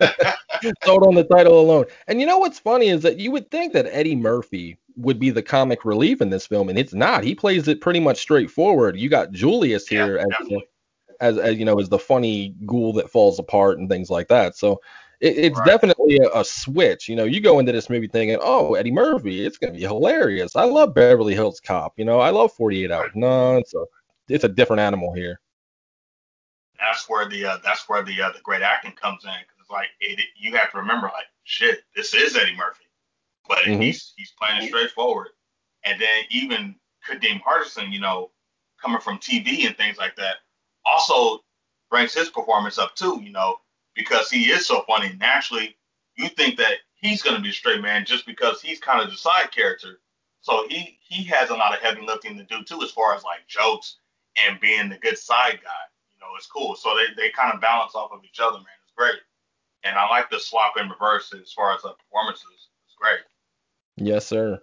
Sold 0.84 1.04
on 1.06 1.14
the 1.14 1.24
title 1.24 1.60
alone. 1.60 1.84
And 2.08 2.20
you 2.20 2.26
know 2.26 2.38
what's 2.38 2.58
funny 2.58 2.88
is 2.88 3.02
that 3.02 3.18
you 3.18 3.30
would 3.32 3.50
think 3.50 3.72
that 3.74 3.86
Eddie 3.90 4.16
Murphy 4.16 4.78
would 4.96 5.18
be 5.18 5.30
the 5.30 5.42
comic 5.42 5.84
relief 5.84 6.20
in 6.20 6.30
this 6.30 6.46
film, 6.46 6.68
and 6.68 6.78
it's 6.78 6.94
not. 6.94 7.24
He 7.24 7.34
plays 7.34 7.68
it 7.68 7.80
pretty 7.80 8.00
much 8.00 8.18
straightforward. 8.18 8.96
You 8.98 9.08
got 9.08 9.32
Julius 9.32 9.86
Yeah, 9.90 10.06
here 10.06 10.18
as, 10.18 10.48
as, 11.20 11.38
as 11.38 11.56
you 11.58 11.64
know 11.64 11.78
as 11.78 11.88
the 11.88 11.98
funny 11.98 12.54
ghoul 12.66 12.92
that 12.94 13.10
falls 13.10 13.38
apart 13.38 13.78
and 13.78 13.88
things 13.88 14.10
like 14.10 14.28
that. 14.28 14.56
So 14.56 14.80
it, 15.20 15.36
it's 15.38 15.60
Right. 15.60 15.66
definitely 15.66 16.18
a, 16.18 16.40
a 16.40 16.44
switch. 16.44 17.08
You 17.08 17.16
know, 17.16 17.24
you 17.24 17.40
go 17.40 17.58
into 17.58 17.72
this 17.72 17.90
movie 17.90 18.08
thinking, 18.08 18.38
oh, 18.40 18.74
Eddie 18.74 18.92
Murphy, 18.92 19.44
it's 19.44 19.58
gonna 19.58 19.74
be 19.74 19.80
hilarious. 19.82 20.56
I 20.56 20.64
love 20.64 20.94
Beverly 20.94 21.34
Hills 21.34 21.60
Cop. 21.60 21.94
You 21.98 22.04
know, 22.04 22.20
I 22.20 22.30
love 22.30 22.52
48 22.52 22.90
Hours. 22.90 23.12
No, 23.14 23.56
it's 23.58 23.74
a 23.74 23.84
it's 24.28 24.44
a 24.44 24.48
different 24.48 24.80
animal 24.80 25.12
here. 25.14 25.40
That's 26.80 27.08
where 27.08 27.28
the 27.28 27.44
uh, 27.44 27.58
that's 27.64 27.88
where 27.88 28.02
the 28.02 28.20
uh, 28.22 28.32
the 28.32 28.40
great 28.40 28.62
acting 28.62 28.92
comes 28.92 29.24
in 29.24 29.30
because 29.30 29.56
it's 29.60 29.70
like 29.70 29.88
it, 30.00 30.20
you 30.36 30.54
have 30.56 30.70
to 30.72 30.78
remember 30.78 31.06
like 31.08 31.26
shit 31.44 31.84
this 31.94 32.14
is 32.14 32.36
Eddie 32.36 32.56
Murphy 32.56 32.84
but 33.48 33.58
Mhm. 33.64 33.82
he's 33.82 34.12
he's 34.16 34.32
playing 34.32 34.62
it 34.62 34.68
straightforward. 34.68 35.28
And 35.84 36.00
then 36.00 36.24
even 36.30 36.76
Kadeem 37.08 37.42
Hardison 37.42 37.92
you 37.92 38.00
know 38.00 38.30
coming 38.80 39.00
from 39.00 39.18
TV 39.18 39.66
and 39.66 39.76
things 39.76 39.98
like 39.98 40.16
that 40.16 40.36
also 40.84 41.44
brings 41.90 42.14
his 42.14 42.28
performance 42.28 42.78
up 42.78 42.94
too 42.94 43.20
you 43.22 43.30
know 43.30 43.60
because 43.94 44.30
he 44.30 44.50
is 44.50 44.66
so 44.66 44.82
funny. 44.86 45.12
Naturally 45.18 45.76
you 46.16 46.28
think 46.30 46.56
that 46.58 46.78
he's 46.94 47.22
going 47.22 47.36
to 47.36 47.42
be 47.42 47.50
a 47.50 47.52
straight 47.52 47.80
man 47.82 48.04
just 48.04 48.26
because 48.26 48.60
he's 48.60 48.80
kind 48.80 49.02
of 49.02 49.10
the 49.10 49.16
side 49.16 49.50
character. 49.52 50.00
So 50.40 50.66
he 50.68 50.98
he 51.00 51.24
has 51.24 51.50
a 51.50 51.54
lot 51.54 51.74
of 51.74 51.80
heavy 51.80 52.02
lifting 52.02 52.36
to 52.36 52.44
do 52.44 52.62
too 52.64 52.82
as 52.82 52.90
far 52.90 53.14
as 53.14 53.24
like 53.24 53.46
jokes 53.46 53.98
and 54.44 54.60
being 54.60 54.88
the 54.88 54.98
good 54.98 55.18
side 55.18 55.60
guy. 55.62 55.84
you 55.90 55.95
know, 56.26 56.36
it's 56.36 56.46
cool. 56.46 56.76
So 56.76 56.90
they, 56.96 57.14
they 57.20 57.30
kind 57.30 57.52
of 57.54 57.60
balance 57.60 57.94
off 57.94 58.10
of 58.12 58.20
each 58.24 58.40
other, 58.40 58.58
man. 58.58 58.66
It's 58.84 58.92
great. 58.96 59.16
And 59.84 59.96
I 59.96 60.08
like 60.08 60.30
the 60.30 60.40
swap 60.40 60.74
in 60.80 60.88
reverse 60.88 61.32
as 61.32 61.52
far 61.52 61.74
as 61.74 61.82
the 61.82 61.90
performances. 61.90 62.68
It's 62.86 62.96
great. 63.00 63.20
Yes, 63.96 64.26
sir. 64.26 64.60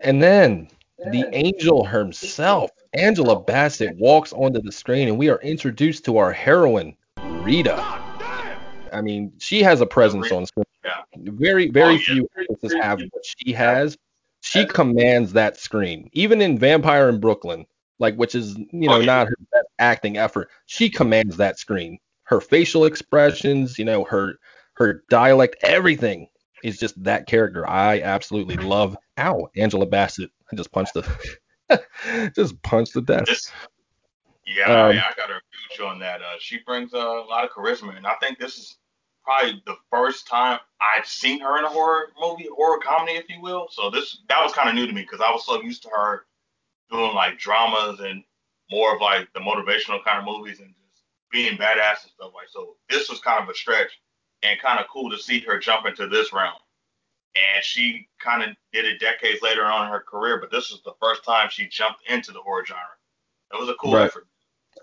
And 0.00 0.22
then 0.22 0.68
the 1.10 1.28
angel 1.32 1.84
herself, 1.84 2.70
Angela 2.92 3.40
Bassett, 3.40 3.96
walks 3.96 4.32
onto 4.32 4.60
the 4.60 4.72
screen, 4.72 5.08
and 5.08 5.18
we 5.18 5.28
are 5.30 5.40
introduced 5.40 6.04
to 6.06 6.18
our 6.18 6.32
heroine, 6.32 6.96
Rita. 7.22 7.76
I 8.92 9.00
mean, 9.00 9.32
she 9.38 9.62
has 9.62 9.80
a 9.80 9.86
presence 9.86 10.30
on 10.32 10.46
screen. 10.46 10.64
Yeah. 10.84 11.02
Very, 11.16 11.70
very 11.70 11.86
Oh, 11.86 11.90
yeah. 11.90 11.98
few 11.98 12.28
actresses 12.38 12.74
have 12.80 13.00
what 13.10 13.24
she 13.24 13.52
has. 13.52 13.96
She 14.40 14.64
commands 14.66 15.32
that 15.32 15.56
screen, 15.58 16.08
even 16.12 16.40
in 16.40 16.58
Vampire 16.58 17.08
in 17.08 17.18
Brooklyn, 17.20 17.66
like 17.98 18.14
which 18.16 18.34
is 18.34 18.56
you 18.56 18.88
know 18.88 18.94
Oh, 18.94 19.00
yeah. 19.00 19.06
not 19.06 19.28
her 19.28 19.36
best 19.52 19.66
acting 19.78 20.16
effort. 20.16 20.48
She 20.66 20.88
commands 20.90 21.36
that 21.36 21.58
screen. 21.58 21.98
Her 22.24 22.40
facial 22.40 22.84
expressions, 22.84 23.78
you 23.78 23.84
know, 23.84 24.04
her 24.04 24.38
her 24.74 25.02
dialect, 25.10 25.56
everything 25.62 26.28
is 26.62 26.78
just 26.78 27.02
that 27.02 27.26
character. 27.26 27.68
I 27.68 28.00
absolutely 28.00 28.56
love. 28.56 28.96
Ow, 29.18 29.48
Angela 29.56 29.86
Bassett. 29.86 30.30
I 30.52 30.56
just 30.56 30.72
punched 30.72 30.94
the, 30.94 31.82
just 32.34 32.60
punched 32.62 32.94
the 32.94 33.02
desk. 33.02 33.26
This, 33.26 33.52
yeah, 34.46 34.64
Um, 34.86 34.90
I, 34.92 35.12
got 35.16 35.28
her 35.28 35.40
you 35.78 35.84
on 35.86 35.98
that. 36.00 36.20
Uh, 36.22 36.34
she 36.40 36.58
brings 36.66 36.92
a 36.92 36.96
lot 36.98 37.44
of 37.44 37.50
charisma, 37.50 37.96
and 37.96 38.06
I 38.06 38.14
think 38.20 38.38
this 38.38 38.56
is 38.58 38.78
probably 39.24 39.62
the 39.66 39.76
first 39.90 40.26
time 40.26 40.58
I've 40.80 41.06
seen 41.06 41.40
her 41.40 41.58
in 41.58 41.64
a 41.64 41.68
horror 41.68 42.08
movie, 42.20 42.48
horror 42.54 42.78
comedy, 42.78 43.12
if 43.12 43.28
you 43.28 43.40
will. 43.40 43.68
So 43.70 43.90
this 43.90 44.22
that 44.28 44.42
was 44.42 44.52
kind 44.52 44.68
of 44.68 44.74
new 44.74 44.86
to 44.86 44.92
me 44.92 45.02
because 45.02 45.20
I 45.20 45.30
was 45.30 45.44
so 45.44 45.60
used 45.62 45.82
to 45.82 45.90
her 45.90 46.24
doing 46.90 47.14
like 47.14 47.38
dramas 47.38 48.00
and 48.00 48.22
more 48.70 48.94
of 48.94 49.00
like 49.00 49.28
the 49.34 49.40
motivational 49.40 50.02
kind 50.04 50.18
of 50.18 50.24
movies 50.24 50.60
and 50.60 50.74
just 50.90 51.04
being 51.32 51.56
badass 51.56 52.04
and 52.04 52.12
stuff 52.14 52.32
like. 52.34 52.48
So 52.50 52.76
this 52.90 53.08
was 53.08 53.20
kind 53.20 53.42
of 53.42 53.48
a 53.48 53.54
stretch 53.54 53.90
and 54.42 54.60
kind 54.60 54.78
of 54.78 54.86
cool 54.92 55.10
to 55.10 55.18
see 55.18 55.40
her 55.40 55.58
jump 55.58 55.86
into 55.86 56.06
this 56.08 56.32
realm. 56.32 56.54
and 57.34 57.62
she 57.62 58.08
kind 58.20 58.42
of 58.42 58.56
did 58.72 58.84
it 58.84 58.98
decades 59.00 59.42
later 59.42 59.64
on 59.64 59.86
in 59.86 59.92
her 59.92 60.00
career. 60.00 60.38
But 60.40 60.50
this 60.50 60.70
was 60.70 60.80
the 60.84 60.94
first 61.00 61.24
time 61.24 61.48
she 61.50 61.66
jumped 61.68 62.00
into 62.08 62.32
the 62.32 62.40
horror 62.40 62.64
genre. 62.64 62.82
It 63.52 63.60
was 63.60 63.68
a 63.68 63.74
cool 63.74 63.94
Right. 63.94 64.06
effort. 64.06 64.26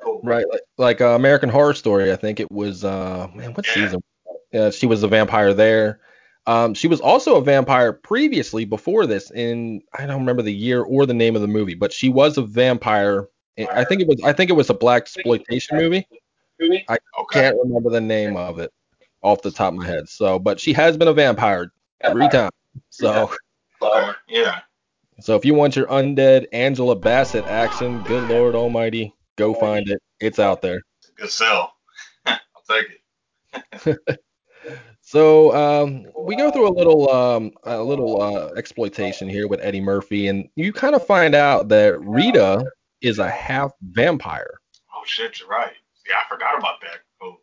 Cool. 0.03 0.21
Right, 0.23 0.45
like, 0.49 0.61
like 0.77 1.01
uh, 1.01 1.15
American 1.15 1.49
Horror 1.49 1.73
Story. 1.73 2.11
I 2.11 2.15
think 2.15 2.39
it 2.39 2.51
was. 2.51 2.83
Uh, 2.83 3.27
man, 3.33 3.53
what 3.53 3.65
Yeah. 3.65 3.73
season? 3.73 4.03
Yeah, 4.51 4.69
she 4.69 4.85
was 4.87 5.03
a 5.03 5.07
vampire 5.07 5.53
there. 5.53 6.01
Um, 6.47 6.73
she 6.73 6.87
was 6.87 7.01
also 7.01 7.35
a 7.37 7.41
vampire 7.43 7.91
previously 7.91 8.65
before 8.65 9.05
this. 9.07 9.31
In 9.31 9.81
I 9.97 10.05
don't 10.05 10.19
remember 10.19 10.41
the 10.43 10.53
year 10.53 10.83
or 10.83 11.05
the 11.05 11.13
name 11.13 11.35
of 11.35 11.41
the 11.41 11.47
movie, 11.47 11.73
but 11.73 11.91
she 11.91 12.09
was 12.09 12.37
a 12.37 12.43
vampire. 12.43 13.27
in- 13.57 13.67
I 13.71 13.83
think 13.83 14.01
it 14.01 14.07
was. 14.07 14.21
I 14.23 14.33
think 14.33 14.49
it 14.49 14.53
was 14.53 14.69
a 14.69 14.73
blaxploitation 14.75 15.73
movie. 15.73 16.07
I 16.87 16.97
Can't 17.31 17.57
remember 17.63 17.89
the 17.89 18.01
name 18.01 18.37
of 18.37 18.59
it 18.59 18.71
off 19.21 19.41
the 19.41 19.51
top 19.51 19.73
of 19.73 19.79
my 19.79 19.85
head. 19.87 20.07
So, 20.07 20.37
but 20.39 20.59
she 20.59 20.71
has 20.73 20.97
been 20.97 21.07
a 21.07 21.13
vampire 21.13 21.71
three 22.11 22.29
times. 22.29 22.51
So, 22.89 23.31
Yeah. 24.27 24.59
so 25.19 25.35
if 25.35 25.45
you 25.45 25.53
want 25.53 25.75
your 25.75 25.87
undead 25.87 26.45
Angela 26.53 26.95
Bassett 26.95 27.45
action, 27.47 28.03
good 28.03 28.23
Lord 28.23 28.55
Almighty, 28.55 29.13
go 29.37 29.53
find 29.53 29.89
it. 29.89 30.01
It's 30.19 30.39
out 30.39 30.61
there. 30.61 30.81
Good 31.15 31.29
sell. 31.31 31.73
I'll 32.25 32.39
take 32.69 33.01
it. 33.85 34.19
So 35.07 35.53
um, 35.55 36.07
we 36.19 36.35
go 36.35 36.49
through 36.49 36.67
a 36.67 36.73
little 36.73 37.11
um, 37.11 37.51
a 37.63 37.81
little 37.81 38.19
uh, 38.23 38.49
exploitation 38.57 39.29
here 39.29 39.47
with 39.47 39.59
Eddie 39.61 39.79
Murphy, 39.79 40.29
and 40.29 40.49
you 40.55 40.73
kind 40.73 40.95
of 40.95 41.05
find 41.05 41.35
out 41.35 41.67
that 41.69 42.01
Rita 42.01 42.65
is 43.01 43.19
a 43.19 43.29
half 43.29 43.71
vampire. 43.83 44.59
Oh 44.95 45.03
shit, 45.05 45.39
you're 45.39 45.47
right. 45.47 45.73
Yeah, 46.09 46.15
I 46.25 46.27
forgot 46.27 46.57
about 46.57 46.81
that. 46.81 47.01
Oh, 47.21 47.37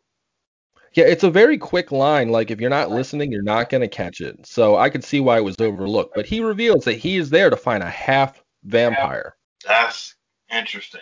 Yeah, 0.93 1.05
it's 1.05 1.23
a 1.23 1.31
very 1.31 1.57
quick 1.57 1.93
line. 1.93 2.27
Like 2.29 2.51
if 2.51 2.59
you're 2.59 2.69
not 2.69 2.91
listening, 2.91 3.31
you're 3.31 3.41
not 3.41 3.69
gonna 3.69 3.87
catch 3.87 4.19
it. 4.19 4.45
So 4.45 4.75
I 4.75 4.89
could 4.89 5.05
see 5.05 5.21
why 5.21 5.37
it 5.37 5.43
was 5.45 5.55
overlooked. 5.61 6.15
But 6.15 6.25
he 6.25 6.41
reveals 6.41 6.83
that 6.83 6.95
he 6.97 7.15
is 7.15 7.29
there 7.29 7.49
to 7.49 7.55
find 7.55 7.81
a 7.81 7.89
half 7.89 8.43
vampire. 8.65 9.37
that's 9.65 10.15
interesting. 10.51 10.99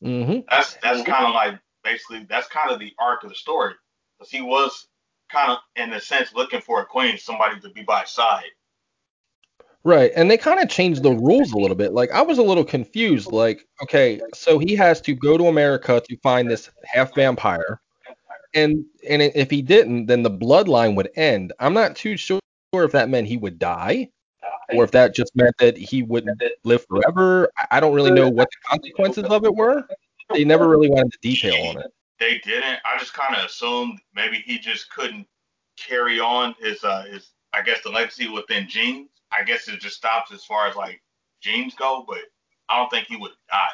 hmm 0.00 0.38
That's 0.48 0.78
that's 0.82 1.02
kind 1.02 1.26
of 1.26 1.34
like 1.34 1.60
basically 1.82 2.24
that's 2.26 2.48
kind 2.48 2.70
of 2.70 2.78
the 2.80 2.94
arc 2.98 3.22
of 3.22 3.28
the 3.28 3.34
story, 3.36 3.74
because 4.18 4.30
he 4.30 4.40
was 4.40 4.88
kind 5.34 5.50
of 5.50 5.58
in 5.76 5.92
a 5.92 6.00
sense 6.00 6.32
looking 6.34 6.60
for 6.60 6.80
a 6.80 6.86
queen, 6.86 7.18
somebody 7.18 7.60
to 7.60 7.68
be 7.70 7.82
by 7.82 8.00
his 8.00 8.10
side. 8.10 8.44
Right, 9.86 10.12
and 10.16 10.30
they 10.30 10.38
kind 10.38 10.60
of 10.60 10.70
changed 10.70 11.02
the 11.02 11.12
rules 11.12 11.52
a 11.52 11.58
little 11.58 11.76
bit. 11.76 11.92
Like 11.92 12.10
I 12.10 12.22
was 12.22 12.38
a 12.38 12.42
little 12.42 12.64
confused. 12.64 13.30
Like, 13.30 13.66
okay, 13.82 14.20
so 14.32 14.58
he 14.58 14.74
has 14.76 15.00
to 15.02 15.14
go 15.14 15.36
to 15.36 15.48
America 15.48 16.02
to 16.08 16.16
find 16.18 16.50
this 16.50 16.70
half 16.84 17.14
vampire, 17.14 17.80
and 18.54 18.84
and 19.08 19.20
if 19.20 19.50
he 19.50 19.60
didn't, 19.60 20.06
then 20.06 20.22
the 20.22 20.30
bloodline 20.30 20.94
would 20.96 21.10
end. 21.16 21.52
I'm 21.60 21.74
not 21.74 21.96
too 21.96 22.16
sure 22.16 22.40
if 22.72 22.92
that 22.92 23.10
meant 23.10 23.26
he 23.26 23.36
would 23.36 23.58
die, 23.58 24.08
or 24.72 24.84
if 24.84 24.90
that 24.92 25.14
just 25.14 25.36
meant 25.36 25.54
that 25.58 25.76
he 25.76 26.02
wouldn't 26.02 26.42
live 26.64 26.86
forever. 26.86 27.50
I- 27.58 27.76
I 27.76 27.80
don't 27.80 27.94
really 27.94 28.10
know 28.10 28.30
what 28.30 28.48
the 28.50 28.68
consequences 28.68 29.24
of 29.24 29.44
it 29.44 29.54
were. 29.54 29.86
They 30.30 30.44
never 30.44 30.66
really 30.66 30.88
went 30.88 31.04
into 31.04 31.18
detail 31.20 31.56
on 31.68 31.78
it. 31.78 31.92
They 32.18 32.38
didn't. 32.44 32.78
I 32.84 32.98
just 32.98 33.14
kind 33.14 33.34
of 33.36 33.44
assumed 33.44 34.00
maybe 34.14 34.42
he 34.44 34.58
just 34.58 34.90
couldn't 34.90 35.26
carry 35.76 36.20
on 36.20 36.54
his 36.60 36.84
uh 36.84 37.04
his 37.10 37.30
I 37.52 37.62
guess 37.62 37.82
the 37.82 37.90
legacy 37.90 38.28
within 38.28 38.68
genes. 38.68 39.10
I 39.32 39.42
guess 39.42 39.68
it 39.68 39.80
just 39.80 39.96
stops 39.96 40.32
as 40.32 40.44
far 40.44 40.68
as 40.68 40.76
like 40.76 41.02
genes 41.40 41.74
go, 41.74 42.04
but 42.06 42.18
I 42.68 42.78
don't 42.78 42.90
think 42.90 43.08
he 43.08 43.16
would 43.16 43.32
die. 43.50 43.68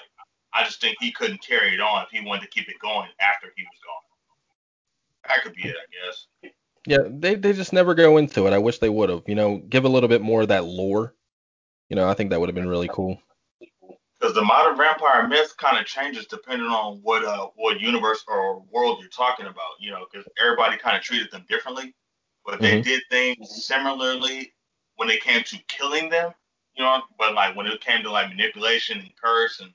I 0.52 0.64
just 0.64 0.80
think 0.80 0.96
he 1.00 1.12
couldn't 1.12 1.42
carry 1.42 1.74
it 1.74 1.80
on 1.80 2.02
if 2.02 2.10
he 2.10 2.26
wanted 2.26 2.42
to 2.42 2.48
keep 2.48 2.68
it 2.68 2.78
going 2.80 3.08
after 3.20 3.52
he 3.56 3.62
was 3.62 3.78
gone. 3.84 5.28
That 5.28 5.42
could 5.44 5.54
be 5.54 5.68
it, 5.68 5.76
I 5.76 6.06
guess. 6.06 6.52
Yeah, 6.86 7.08
they 7.08 7.34
they 7.34 7.52
just 7.52 7.72
never 7.72 7.94
go 7.94 8.16
into 8.16 8.46
it. 8.46 8.52
I 8.52 8.58
wish 8.58 8.78
they 8.78 8.88
would 8.88 9.10
have. 9.10 9.22
You 9.26 9.34
know, 9.34 9.58
give 9.58 9.84
a 9.84 9.88
little 9.88 10.08
bit 10.08 10.22
more 10.22 10.42
of 10.42 10.48
that 10.48 10.64
lore. 10.64 11.14
You 11.88 11.96
know, 11.96 12.08
I 12.08 12.14
think 12.14 12.30
that 12.30 12.40
would 12.40 12.48
have 12.48 12.54
been 12.54 12.68
really 12.68 12.88
cool. 12.88 13.20
Because 14.20 14.34
the 14.34 14.42
modern 14.44 14.76
vampire 14.76 15.26
myth 15.28 15.54
kind 15.58 15.78
of 15.78 15.86
changes 15.86 16.26
depending 16.26 16.68
on 16.68 17.00
what 17.02 17.24
uh 17.24 17.48
what 17.56 17.80
universe 17.80 18.24
or 18.28 18.60
world 18.70 18.98
you're 19.00 19.10
talking 19.10 19.46
about. 19.46 19.72
You 19.80 19.92
know, 19.92 20.06
because 20.10 20.28
everybody 20.40 20.76
kind 20.78 20.96
of 20.96 21.02
treated 21.02 21.30
them 21.30 21.46
differently, 21.48 21.94
but 22.44 22.60
they 22.60 22.80
Mhm. 22.80 22.84
did 22.84 23.02
things 23.10 23.64
similarly 23.66 24.54
when 24.96 25.10
it 25.10 25.22
came 25.22 25.42
to 25.44 25.58
killing 25.68 26.10
them. 26.10 26.34
You 26.74 26.84
know, 26.84 27.02
but 27.18 27.34
like 27.34 27.56
when 27.56 27.66
it 27.66 27.80
came 27.80 28.02
to 28.04 28.10
like 28.10 28.28
manipulation 28.28 29.00
and 29.00 29.16
curse 29.22 29.60
and 29.60 29.72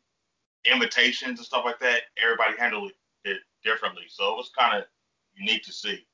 invitations 0.65 1.39
and 1.39 1.45
stuff 1.45 1.65
like 1.65 1.79
that, 1.79 2.03
everybody 2.21 2.57
handled 2.57 2.91
it 3.25 3.37
differently. 3.63 4.03
So 4.07 4.33
it 4.33 4.37
was 4.37 4.51
kind 4.57 4.77
of 4.77 4.85
unique 5.35 5.63
to 5.63 5.73
see. 5.73 6.05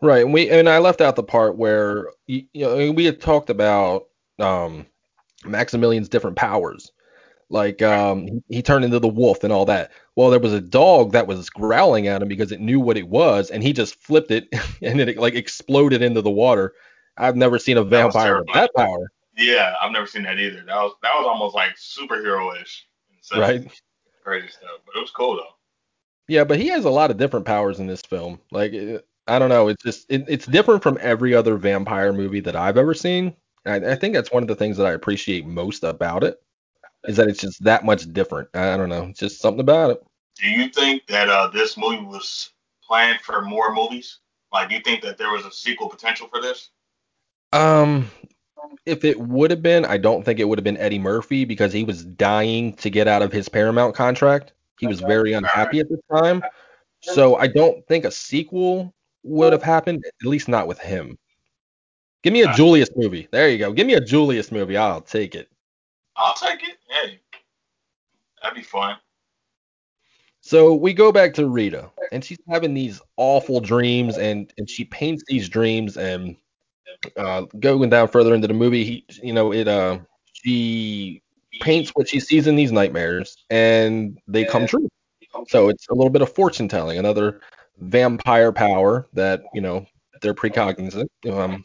Right, 0.00 0.24
and 0.24 0.32
we 0.32 0.50
and 0.50 0.68
I 0.68 0.78
left 0.78 1.00
out 1.00 1.16
the 1.16 1.22
part 1.22 1.56
where 1.56 2.08
you 2.26 2.46
know 2.54 2.92
we 2.92 3.04
had 3.04 3.20
talked 3.20 3.50
about 3.50 4.08
um 4.38 4.86
Maximilian's 5.44 6.08
different 6.08 6.36
powers. 6.36 6.92
Like 7.48 7.80
um 7.80 8.26
he, 8.26 8.42
he 8.48 8.62
turned 8.62 8.84
into 8.84 8.98
the 8.98 9.08
wolf 9.08 9.44
and 9.44 9.52
all 9.52 9.64
that. 9.66 9.92
Well, 10.16 10.30
there 10.30 10.40
was 10.40 10.52
a 10.52 10.60
dog 10.60 11.12
that 11.12 11.26
was 11.26 11.48
growling 11.50 12.08
at 12.08 12.22
him 12.22 12.28
because 12.28 12.50
it 12.50 12.60
knew 12.60 12.80
what 12.80 12.96
it 12.96 13.08
was 13.08 13.50
and 13.50 13.62
he 13.62 13.72
just 13.72 13.94
flipped 13.96 14.30
it 14.30 14.48
and 14.82 15.00
it 15.00 15.16
like 15.16 15.34
exploded 15.34 16.02
into 16.02 16.22
the 16.22 16.30
water. 16.30 16.74
I've 17.16 17.36
never 17.36 17.58
seen 17.58 17.78
a 17.78 17.84
vampire 17.84 18.38
with 18.38 18.52
that 18.52 18.70
power, 18.76 19.10
Yeah, 19.36 19.74
I've 19.80 19.92
never 19.92 20.06
seen 20.06 20.24
that 20.24 20.38
either. 20.38 20.62
That 20.66 20.76
was 20.76 20.94
that 21.02 21.14
was 21.14 21.26
almost 21.26 21.54
like 21.54 21.76
a 23.20 23.24
sense. 23.24 23.40
right? 23.40 23.80
Crazy 24.24 24.48
stuff, 24.48 24.80
but 24.84 24.96
it 24.96 25.00
was 25.00 25.10
cool 25.12 25.36
though. 25.36 25.54
Yeah, 26.28 26.42
but 26.42 26.58
he 26.58 26.66
has 26.68 26.84
a 26.84 26.90
lot 26.90 27.12
of 27.12 27.16
different 27.16 27.46
powers 27.46 27.78
in 27.78 27.86
this 27.86 28.02
film. 28.02 28.40
Like 28.50 28.72
I 29.28 29.38
don't 29.38 29.50
know, 29.50 29.68
it's 29.68 29.84
just 29.84 30.06
it, 30.08 30.24
it's 30.26 30.46
different 30.46 30.82
from 30.82 30.98
every 31.00 31.32
other 31.32 31.56
vampire 31.56 32.12
movie 32.12 32.40
that 32.40 32.56
I've 32.56 32.76
ever 32.76 32.92
seen. 32.92 33.36
I, 33.64 33.76
I 33.76 33.94
think 33.94 34.14
that's 34.14 34.32
one 34.32 34.42
of 34.42 34.48
the 34.48 34.56
things 34.56 34.76
that 34.78 34.86
I 34.86 34.92
appreciate 34.92 35.46
most 35.46 35.84
about 35.84 36.24
it 36.24 36.40
is 37.04 37.16
that 37.16 37.28
it's 37.28 37.40
just 37.40 37.62
that 37.64 37.84
much 37.84 38.12
different. 38.12 38.48
I 38.54 38.76
don't 38.76 38.88
know, 38.88 39.04
it's 39.04 39.20
just 39.20 39.40
something 39.40 39.60
about 39.60 39.90
it. 39.92 40.02
Do 40.36 40.48
you 40.48 40.68
think 40.68 41.06
that 41.06 41.28
uh, 41.28 41.48
this 41.48 41.76
movie 41.76 42.04
was 42.04 42.50
planned 42.86 43.20
for 43.20 43.42
more 43.42 43.74
movies? 43.74 44.18
Like, 44.52 44.68
do 44.68 44.74
you 44.74 44.80
think 44.82 45.02
that 45.02 45.18
there 45.18 45.30
was 45.30 45.44
a 45.44 45.50
sequel 45.50 45.88
potential 45.88 46.28
for 46.28 46.40
this? 46.40 46.70
Um, 47.52 48.10
if 48.84 49.04
it 49.04 49.18
would 49.18 49.50
have 49.50 49.62
been, 49.62 49.84
I 49.84 49.96
don't 49.96 50.24
think 50.24 50.40
it 50.40 50.44
would 50.44 50.58
have 50.58 50.64
been 50.64 50.76
Eddie 50.76 50.98
Murphy 50.98 51.44
because 51.44 51.72
he 51.72 51.84
was 51.84 52.04
dying 52.04 52.74
to 52.74 52.90
get 52.90 53.08
out 53.08 53.22
of 53.22 53.32
his 53.32 53.48
Paramount 53.48 53.94
contract. 53.94 54.52
He 54.78 54.86
was 54.86 55.00
very 55.00 55.32
unhappy 55.32 55.80
at 55.80 55.88
the 55.88 55.98
time. 56.12 56.42
So 57.00 57.36
I 57.36 57.46
don't 57.46 57.86
think 57.86 58.04
a 58.04 58.10
sequel 58.10 58.94
would 59.22 59.52
have 59.52 59.62
happened, 59.62 60.04
at 60.06 60.26
least 60.26 60.48
not 60.48 60.66
with 60.66 60.78
him. 60.78 61.18
Give 62.22 62.32
me 62.32 62.42
a 62.42 62.52
Julius 62.54 62.90
movie. 62.96 63.28
There 63.30 63.48
you 63.48 63.58
go. 63.58 63.72
Give 63.72 63.86
me 63.86 63.94
a 63.94 64.00
Julius 64.00 64.50
movie. 64.50 64.76
I'll 64.76 65.00
take 65.00 65.34
it. 65.34 65.48
I'll 66.16 66.34
take 66.34 66.62
it. 66.62 66.78
Hey, 66.88 67.20
that'd 68.42 68.56
be 68.56 68.62
fun. 68.62 68.96
So 70.40 70.74
we 70.74 70.94
go 70.94 71.10
back 71.10 71.34
to 71.34 71.48
Rita, 71.48 71.90
and 72.12 72.24
she's 72.24 72.38
having 72.48 72.72
these 72.72 73.00
awful 73.16 73.60
dreams, 73.60 74.16
and 74.16 74.52
and 74.58 74.70
she 74.70 74.84
paints 74.84 75.24
these 75.26 75.48
dreams, 75.48 75.96
and 75.96 76.36
uh, 77.16 77.42
going 77.58 77.90
down 77.90 78.08
further 78.08 78.34
into 78.34 78.46
the 78.46 78.54
movie, 78.54 78.84
he, 78.84 79.04
you 79.22 79.32
know, 79.32 79.52
it 79.52 79.66
uh, 79.66 79.98
she 80.32 81.20
paints 81.60 81.90
what 81.94 82.08
she 82.08 82.20
sees 82.20 82.46
in 82.46 82.54
these 82.54 82.70
nightmares, 82.72 83.36
and 83.50 84.18
they 84.28 84.44
come 84.44 84.66
true. 84.66 84.88
So 85.48 85.68
it's 85.68 85.88
a 85.88 85.94
little 85.94 86.10
bit 86.10 86.22
of 86.22 86.32
fortune 86.32 86.68
telling, 86.68 86.98
another 86.98 87.40
vampire 87.78 88.52
power 88.52 89.08
that 89.14 89.42
you 89.52 89.60
know 89.60 89.84
they're 90.22 90.34
precognizant. 90.34 91.08
Um, 91.30 91.64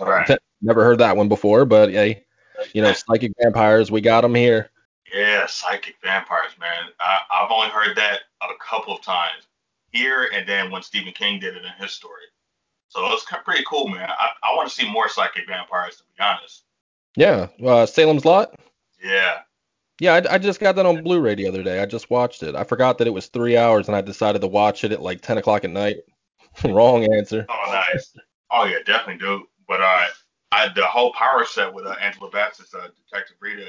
Right. 0.00 0.38
never 0.62 0.84
heard 0.84 0.98
that 0.98 1.16
one 1.16 1.28
before, 1.28 1.64
but 1.64 1.90
hey, 1.90 2.24
you 2.72 2.82
know, 2.82 2.92
psychic 2.92 3.32
vampires, 3.40 3.90
we 3.90 4.00
got 4.00 4.22
them 4.22 4.34
here. 4.34 4.70
Yeah, 5.12 5.46
psychic 5.46 5.96
vampires, 6.02 6.52
man. 6.60 6.90
I, 7.00 7.20
I've 7.30 7.50
only 7.50 7.68
heard 7.68 7.96
that 7.96 8.20
a 8.42 8.46
couple 8.62 8.94
of 8.94 9.02
times 9.02 9.48
here, 9.90 10.28
and 10.34 10.48
then 10.48 10.70
when 10.70 10.82
Stephen 10.82 11.12
King 11.12 11.40
did 11.40 11.56
it 11.56 11.64
in 11.64 11.72
his 11.82 11.92
story. 11.92 12.24
So 12.88 13.06
it's 13.12 13.24
pretty 13.44 13.64
cool, 13.66 13.88
man. 13.88 14.08
I, 14.08 14.30
I 14.42 14.54
want 14.54 14.68
to 14.68 14.74
see 14.74 14.90
more 14.90 15.08
psychic 15.08 15.46
vampires, 15.46 15.96
to 15.96 16.02
be 16.04 16.22
honest. 16.22 16.64
Yeah, 17.16 17.48
uh, 17.64 17.86
Salem's 17.86 18.24
Lot. 18.24 18.58
Yeah. 19.02 19.40
Yeah, 20.00 20.14
I, 20.14 20.34
I 20.34 20.38
just 20.38 20.60
got 20.60 20.76
that 20.76 20.86
on 20.86 21.02
Blu-ray 21.02 21.34
the 21.34 21.48
other 21.48 21.62
day. 21.62 21.82
I 21.82 21.86
just 21.86 22.08
watched 22.08 22.42
it. 22.42 22.54
I 22.54 22.64
forgot 22.64 22.98
that 22.98 23.08
it 23.08 23.12
was 23.12 23.26
three 23.26 23.56
hours, 23.56 23.88
and 23.88 23.96
I 23.96 24.00
decided 24.00 24.40
to 24.42 24.46
watch 24.46 24.84
it 24.84 24.92
at 24.92 25.02
like 25.02 25.20
10 25.20 25.38
o'clock 25.38 25.64
at 25.64 25.70
night. 25.70 25.96
Wrong 26.64 27.12
answer. 27.12 27.44
Oh, 27.48 27.82
nice. 27.92 28.14
Oh, 28.50 28.64
yeah, 28.64 28.78
definitely 28.86 29.18
do. 29.18 29.44
But 29.66 29.80
uh, 29.82 30.06
I, 30.52 30.68
the 30.74 30.86
whole 30.86 31.12
power 31.12 31.44
set 31.44 31.72
with 31.72 31.86
uh, 31.86 31.94
Angela 32.00 32.30
Bassett's 32.30 32.74
uh, 32.74 32.88
Detective 33.04 33.36
Rita 33.40 33.66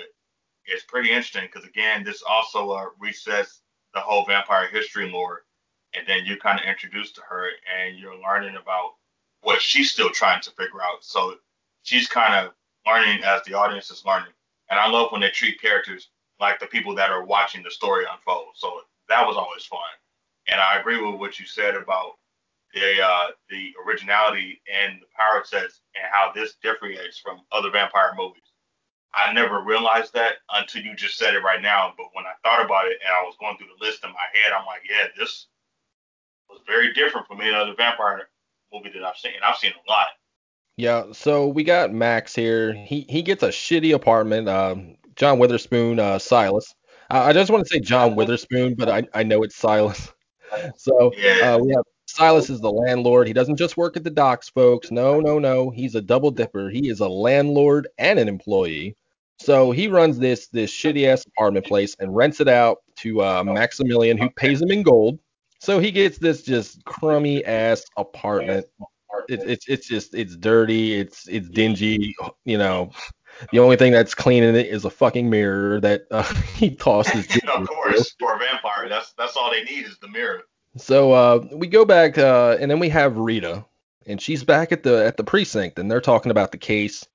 is 0.67 0.83
pretty 0.83 1.09
interesting 1.09 1.45
because, 1.51 1.67
again, 1.67 2.03
this 2.03 2.23
also 2.27 2.71
uh, 2.71 2.85
resets 3.01 3.59
the 3.93 3.99
whole 3.99 4.25
vampire 4.25 4.67
history 4.67 5.09
lore. 5.09 5.43
And 5.95 6.07
then 6.07 6.25
you 6.25 6.37
kind 6.37 6.59
of 6.59 6.65
introduced 6.65 7.15
to 7.15 7.21
her 7.27 7.49
and 7.75 7.97
you're 7.97 8.21
learning 8.21 8.55
about 8.55 8.91
what 9.41 9.61
she's 9.61 9.91
still 9.91 10.09
trying 10.09 10.41
to 10.41 10.51
figure 10.51 10.81
out. 10.81 11.03
So 11.03 11.35
she's 11.83 12.07
kind 12.07 12.33
of 12.33 12.53
learning 12.85 13.23
as 13.23 13.41
the 13.43 13.55
audience 13.55 13.89
is 13.89 14.05
learning. 14.05 14.31
And 14.69 14.79
I 14.79 14.87
love 14.87 15.11
when 15.11 15.21
they 15.21 15.29
treat 15.29 15.59
characters 15.59 16.09
like 16.39 16.59
the 16.59 16.67
people 16.67 16.93
that 16.95 17.09
are 17.09 17.25
watching 17.25 17.63
the 17.63 17.71
story 17.71 18.05
unfold. 18.09 18.49
So 18.55 18.81
that 19.09 19.25
was 19.25 19.35
always 19.35 19.65
fun. 19.65 19.79
And 20.47 20.61
I 20.61 20.79
agree 20.79 21.01
with 21.01 21.19
what 21.19 21.39
you 21.39 21.45
said 21.45 21.75
about 21.75 22.13
the 22.73 23.01
uh, 23.03 23.27
the 23.49 23.73
originality 23.85 24.61
and 24.71 25.01
the 25.01 25.07
power 25.17 25.43
sets 25.43 25.81
and 25.95 26.05
how 26.11 26.31
this 26.33 26.55
differentiates 26.61 27.19
from 27.19 27.41
other 27.51 27.71
vampire 27.71 28.13
movies. 28.17 28.43
I 29.13 29.33
never 29.33 29.61
realized 29.61 30.13
that 30.13 30.35
until 30.53 30.83
you 30.83 30.95
just 30.95 31.17
said 31.17 31.33
it 31.33 31.43
right 31.43 31.61
now. 31.61 31.93
But 31.97 32.07
when 32.13 32.25
I 32.25 32.33
thought 32.43 32.63
about 32.63 32.85
it 32.85 32.99
and 33.03 33.11
I 33.11 33.23
was 33.25 33.35
going 33.39 33.57
through 33.57 33.69
the 33.77 33.85
list 33.85 34.03
in 34.03 34.11
my 34.11 34.27
head, 34.33 34.53
I'm 34.53 34.65
like, 34.67 34.81
yeah, 34.87 35.07
this 35.17 35.47
was 36.49 36.59
very 36.67 36.93
different 36.93 37.25
from 37.27 37.41
any 37.41 37.53
other 37.53 37.73
vampire 37.75 38.29
movie 38.71 38.91
that 38.93 39.03
I've 39.03 39.17
seen. 39.17 39.33
I've 39.43 39.57
seen 39.57 39.71
a 39.71 39.89
lot. 39.89 40.07
Yeah, 40.77 41.11
so 41.11 41.47
we 41.47 41.63
got 41.63 41.91
Max 41.91 42.33
here. 42.33 42.73
He 42.73 43.05
he 43.09 43.21
gets 43.21 43.43
a 43.43 43.49
shitty 43.49 43.93
apartment. 43.93 44.47
Um, 44.47 44.95
John 45.15 45.37
Witherspoon, 45.39 45.99
uh, 45.99 46.19
Silas. 46.19 46.73
I, 47.09 47.29
I 47.29 47.33
just 47.33 47.51
want 47.51 47.65
to 47.65 47.69
say 47.69 47.79
John 47.79 48.15
Witherspoon, 48.15 48.75
but 48.75 48.87
I, 48.89 49.03
I 49.13 49.23
know 49.23 49.43
it's 49.43 49.55
Silas. 49.55 50.13
So 50.77 51.13
Yeah. 51.15 51.53
uh, 51.53 51.59
we 51.59 51.71
have 51.75 51.83
Silas 52.09 52.49
is 52.49 52.59
the 52.59 52.71
landlord. 52.71 53.27
He 53.27 53.33
doesn't 53.33 53.57
just 53.57 53.77
work 53.77 53.95
at 53.95 54.03
the 54.03 54.09
docks, 54.09 54.49
folks. 54.49 54.89
No, 54.89 55.19
no, 55.19 55.37
no. 55.37 55.69
He's 55.69 55.95
a 55.95 56.01
double 56.01 56.31
dipper. 56.31 56.69
He 56.69 56.89
is 56.89 56.99
a 56.99 57.07
landlord 57.07 57.87
and 57.97 58.17
an 58.17 58.27
employee. 58.27 58.95
So 59.39 59.71
he 59.71 59.87
runs 59.87 60.19
this 60.19 60.47
this 60.47 60.71
shitty 60.71 61.07
ass 61.07 61.25
apartment 61.25 61.65
place 61.65 61.95
and 61.99 62.13
rents 62.13 62.41
it 62.41 62.47
out 62.47 62.79
to 62.97 63.21
uh, 63.21 63.43
Maximilian, 63.43 64.17
who 64.17 64.29
pays 64.31 64.61
him 64.61 64.71
in 64.71 64.83
gold. 64.83 65.19
So 65.59 65.79
he 65.79 65.91
gets 65.91 66.17
this 66.17 66.41
just 66.41 66.83
crummy 66.83 67.45
ass 67.45 67.83
apartment. 67.95 68.65
It's 69.29 69.43
it's 69.45 69.69
it's 69.69 69.87
just 69.87 70.15
it's 70.15 70.35
dirty. 70.35 70.95
It's 70.99 71.27
it's 71.27 71.47
dingy. 71.47 72.15
You 72.43 72.57
know, 72.57 72.91
the 73.51 73.59
only 73.59 73.77
thing 73.77 73.91
that's 73.91 74.15
clean 74.15 74.43
in 74.43 74.55
it 74.55 74.65
is 74.65 74.83
a 74.83 74.89
fucking 74.89 75.29
mirror 75.29 75.79
that 75.81 76.03
uh, 76.11 76.23
he 76.55 76.75
tosses. 76.75 77.27
of 77.55 77.67
course, 77.67 78.15
for 78.19 78.35
a 78.35 78.39
vampire, 78.39 78.89
that's 78.89 79.13
that's 79.13 79.37
all 79.37 79.51
they 79.51 79.63
need 79.63 79.85
is 79.85 79.97
the 79.99 80.09
mirror. 80.09 80.41
So 80.79 81.11
uh, 81.11 81.47
we 81.53 81.67
go 81.67 81.85
back, 81.85 82.17
uh, 82.17 82.57
and 82.59 82.69
then 82.69 82.79
we 82.79 82.89
have 82.89 83.17
Rita, 83.17 83.65
and 84.05 84.21
she's 84.21 84.43
back 84.43 84.71
at 84.71 84.83
the 84.83 85.05
at 85.05 85.17
the 85.17 85.23
precinct, 85.23 85.79
and 85.79 85.89
they're 85.89 86.01
talking 86.01 86.31
about 86.31 86.51
the 86.51 86.57
case 86.57 87.05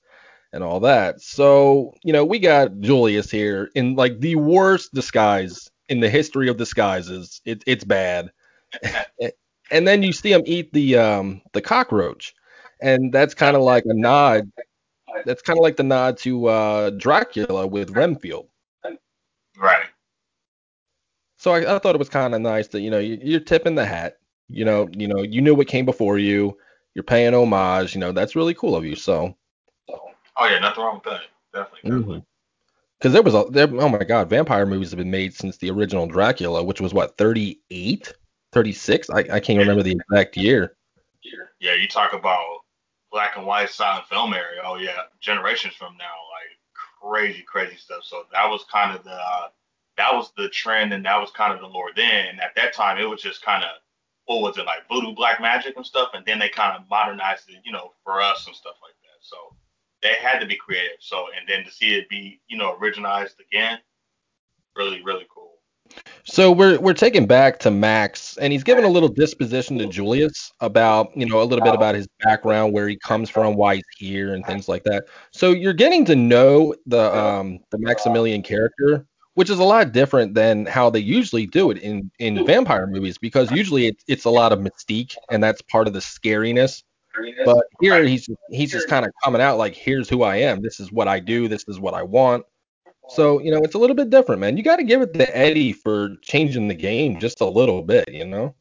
and 0.52 0.62
all 0.62 0.80
that. 0.80 1.20
So 1.20 1.94
you 2.02 2.12
know, 2.12 2.24
we 2.24 2.38
got 2.38 2.80
Julius 2.80 3.30
here 3.30 3.70
in 3.74 3.96
like 3.96 4.20
the 4.20 4.36
worst 4.36 4.94
disguise 4.94 5.70
in 5.88 6.00
the 6.00 6.10
history 6.10 6.48
of 6.48 6.56
disguises. 6.56 7.40
It, 7.44 7.62
it's 7.66 7.84
bad. 7.84 8.30
and 9.70 9.86
then 9.88 10.02
you 10.02 10.12
see 10.12 10.32
him 10.32 10.42
eat 10.46 10.72
the 10.72 10.96
um 10.98 11.42
the 11.52 11.62
cockroach, 11.62 12.34
and 12.80 13.12
that's 13.12 13.34
kind 13.34 13.56
of 13.56 13.62
like 13.62 13.84
a 13.86 13.94
nod. 13.94 14.50
That's 15.24 15.42
kind 15.42 15.58
of 15.58 15.62
like 15.62 15.76
the 15.76 15.84
nod 15.84 16.18
to 16.18 16.46
uh, 16.46 16.90
Dracula 16.90 17.66
with 17.66 17.90
Renfield. 17.90 18.48
Right. 19.56 19.86
So 21.44 21.52
I, 21.52 21.76
I 21.76 21.78
thought 21.78 21.94
it 21.94 21.98
was 21.98 22.08
kind 22.08 22.34
of 22.34 22.40
nice 22.40 22.68
that 22.68 22.80
you 22.80 22.88
know 22.88 22.98
you, 22.98 23.18
you're 23.20 23.38
tipping 23.38 23.74
the 23.74 23.84
hat. 23.84 24.16
You 24.48 24.64
know, 24.64 24.88
you 24.96 25.06
know, 25.06 25.20
you 25.20 25.42
knew 25.42 25.54
what 25.54 25.66
came 25.66 25.84
before 25.84 26.16
you. 26.16 26.56
You're 26.94 27.02
paying 27.02 27.34
homage. 27.34 27.94
You 27.94 28.00
know, 28.00 28.12
that's 28.12 28.34
really 28.34 28.54
cool 28.54 28.74
of 28.74 28.86
you. 28.86 28.96
So, 28.96 29.36
Oh 29.90 30.46
yeah, 30.46 30.58
nothing 30.58 30.82
wrong 30.82 30.94
with 30.94 31.04
that. 31.04 31.20
Definitely. 31.52 31.90
definitely. 31.90 32.24
because 32.98 33.12
there 33.12 33.22
was 33.22 33.34
a 33.34 33.44
there, 33.50 33.68
oh 33.78 33.90
my 33.90 34.04
god, 34.04 34.30
vampire 34.30 34.64
movies 34.64 34.90
have 34.92 34.96
been 34.96 35.10
made 35.10 35.34
since 35.34 35.58
the 35.58 35.70
original 35.70 36.06
Dracula, 36.06 36.64
which 36.64 36.80
was 36.80 36.94
what 36.94 37.18
38, 37.18 38.14
36. 38.52 39.10
I, 39.10 39.18
I 39.18 39.38
can't 39.38 39.58
remember 39.58 39.82
the 39.82 39.98
exact 40.00 40.38
year. 40.38 40.78
Yeah, 41.60 41.74
you 41.74 41.88
talk 41.88 42.14
about 42.14 42.60
black 43.12 43.36
and 43.36 43.44
white 43.44 43.68
silent 43.68 44.06
film 44.06 44.32
area. 44.32 44.62
Oh 44.64 44.76
yeah, 44.76 44.96
generations 45.20 45.74
from 45.74 45.94
now, 45.98 46.04
like 46.04 46.56
crazy, 47.02 47.42
crazy 47.42 47.76
stuff. 47.76 48.02
So 48.02 48.22
that 48.32 48.48
was 48.48 48.64
kind 48.72 48.96
of 48.96 49.04
the 49.04 49.12
uh, 49.12 49.48
that 49.96 50.12
was 50.12 50.32
the 50.36 50.48
trend, 50.48 50.92
and 50.92 51.04
that 51.04 51.20
was 51.20 51.30
kind 51.30 51.52
of 51.52 51.60
the 51.60 51.66
lore 51.66 51.90
then. 51.94 52.26
And 52.26 52.40
at 52.40 52.54
that 52.56 52.74
time, 52.74 52.98
it 52.98 53.08
was 53.08 53.22
just 53.22 53.42
kind 53.42 53.64
of 53.64 53.70
what 54.26 54.40
was 54.40 54.58
it 54.58 54.66
like 54.66 54.88
voodoo 54.88 55.14
black 55.14 55.40
magic 55.40 55.76
and 55.76 55.86
stuff, 55.86 56.10
and 56.14 56.24
then 56.24 56.38
they 56.38 56.48
kind 56.48 56.76
of 56.76 56.88
modernized 56.88 57.48
it, 57.50 57.60
you 57.64 57.72
know, 57.72 57.92
for 58.02 58.20
us 58.20 58.46
and 58.46 58.56
stuff 58.56 58.76
like 58.82 58.94
that. 59.02 59.20
So 59.20 59.36
they 60.02 60.14
had 60.14 60.38
to 60.40 60.46
be 60.46 60.56
creative. 60.56 60.98
So 61.00 61.26
and 61.38 61.48
then 61.48 61.64
to 61.64 61.70
see 61.70 61.94
it 61.94 62.08
be, 62.08 62.40
you 62.48 62.56
know, 62.56 62.76
originalized 62.80 63.34
again, 63.40 63.78
really, 64.76 65.02
really 65.02 65.26
cool. 65.32 65.44
So 66.24 66.50
we're 66.50 66.80
we're 66.80 66.94
taken 66.94 67.26
back 67.26 67.58
to 67.60 67.70
Max, 67.70 68.38
and 68.38 68.52
he's 68.52 68.64
given 68.64 68.84
a 68.84 68.88
little 68.88 69.10
disposition 69.10 69.78
to 69.78 69.86
Julius 69.86 70.52
about 70.60 71.14
you 71.14 71.26
know 71.26 71.42
a 71.42 71.44
little 71.44 71.64
bit 71.64 71.74
about 71.74 71.94
his 71.94 72.08
background, 72.20 72.72
where 72.72 72.88
he 72.88 72.96
comes 72.96 73.28
from, 73.28 73.54
why 73.54 73.76
he's 73.76 73.84
here, 73.98 74.34
and 74.34 74.44
things 74.46 74.66
like 74.66 74.84
that. 74.84 75.04
So 75.32 75.50
you're 75.50 75.74
getting 75.74 76.04
to 76.06 76.16
know 76.16 76.74
the 76.86 77.14
um 77.14 77.60
the 77.70 77.78
Maximilian 77.78 78.42
character, 78.42 79.06
which 79.34 79.50
is 79.50 79.58
a 79.58 79.64
lot 79.64 79.92
different 79.92 80.34
than 80.34 80.66
how 80.66 80.90
they 80.90 81.00
usually 81.00 81.46
do 81.46 81.70
it 81.70 81.78
in 81.78 82.10
in 82.18 82.44
vampire 82.46 82.86
movies, 82.86 83.18
because 83.18 83.50
usually 83.50 83.86
it's 83.86 84.04
it's 84.08 84.24
a 84.24 84.30
lot 84.30 84.52
of 84.52 84.58
mystique, 84.60 85.14
and 85.30 85.42
that's 85.42 85.62
part 85.62 85.86
of 85.86 85.92
the 85.92 86.00
scariness. 86.00 86.82
But 87.44 87.66
here 87.80 88.02
he's 88.04 88.28
he's 88.50 88.72
just 88.72 88.88
kind 88.88 89.06
of 89.06 89.12
coming 89.22 89.40
out 89.40 89.58
like, 89.58 89.74
here's 89.74 90.08
who 90.08 90.22
I 90.22 90.36
am. 90.36 90.62
This 90.62 90.80
is 90.80 90.90
what 90.90 91.06
I 91.08 91.20
do. 91.20 91.46
This 91.48 91.64
is 91.68 91.78
what 91.78 91.94
I 91.94 92.02
want. 92.02 92.44
So 93.08 93.40
you 93.40 93.50
know, 93.50 93.58
it's 93.62 93.74
a 93.74 93.78
little 93.78 93.96
bit 93.96 94.10
different, 94.10 94.40
man. 94.40 94.56
You 94.56 94.62
got 94.62 94.76
to 94.76 94.84
give 94.84 95.02
it 95.02 95.14
to 95.14 95.36
Eddie 95.36 95.72
for 95.72 96.16
changing 96.22 96.68
the 96.68 96.74
game 96.74 97.20
just 97.20 97.40
a 97.40 97.46
little 97.46 97.82
bit, 97.82 98.08
you 98.12 98.24
know. 98.24 98.54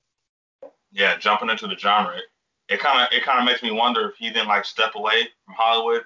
yeah, 0.92 1.18
jumping 1.18 1.50
into 1.50 1.68
the 1.68 1.78
genre, 1.78 2.18
it 2.70 2.80
kind 2.80 3.02
of 3.02 3.08
it 3.12 3.24
kind 3.24 3.40
of 3.40 3.46
makes 3.46 3.64
me 3.64 3.72
wonder 3.72 4.10
if 4.10 4.16
he 4.18 4.30
didn't 4.30 4.48
like 4.48 4.66
step 4.66 4.96
away 4.96 5.28
from 5.46 5.56
Hollywood 5.56 6.04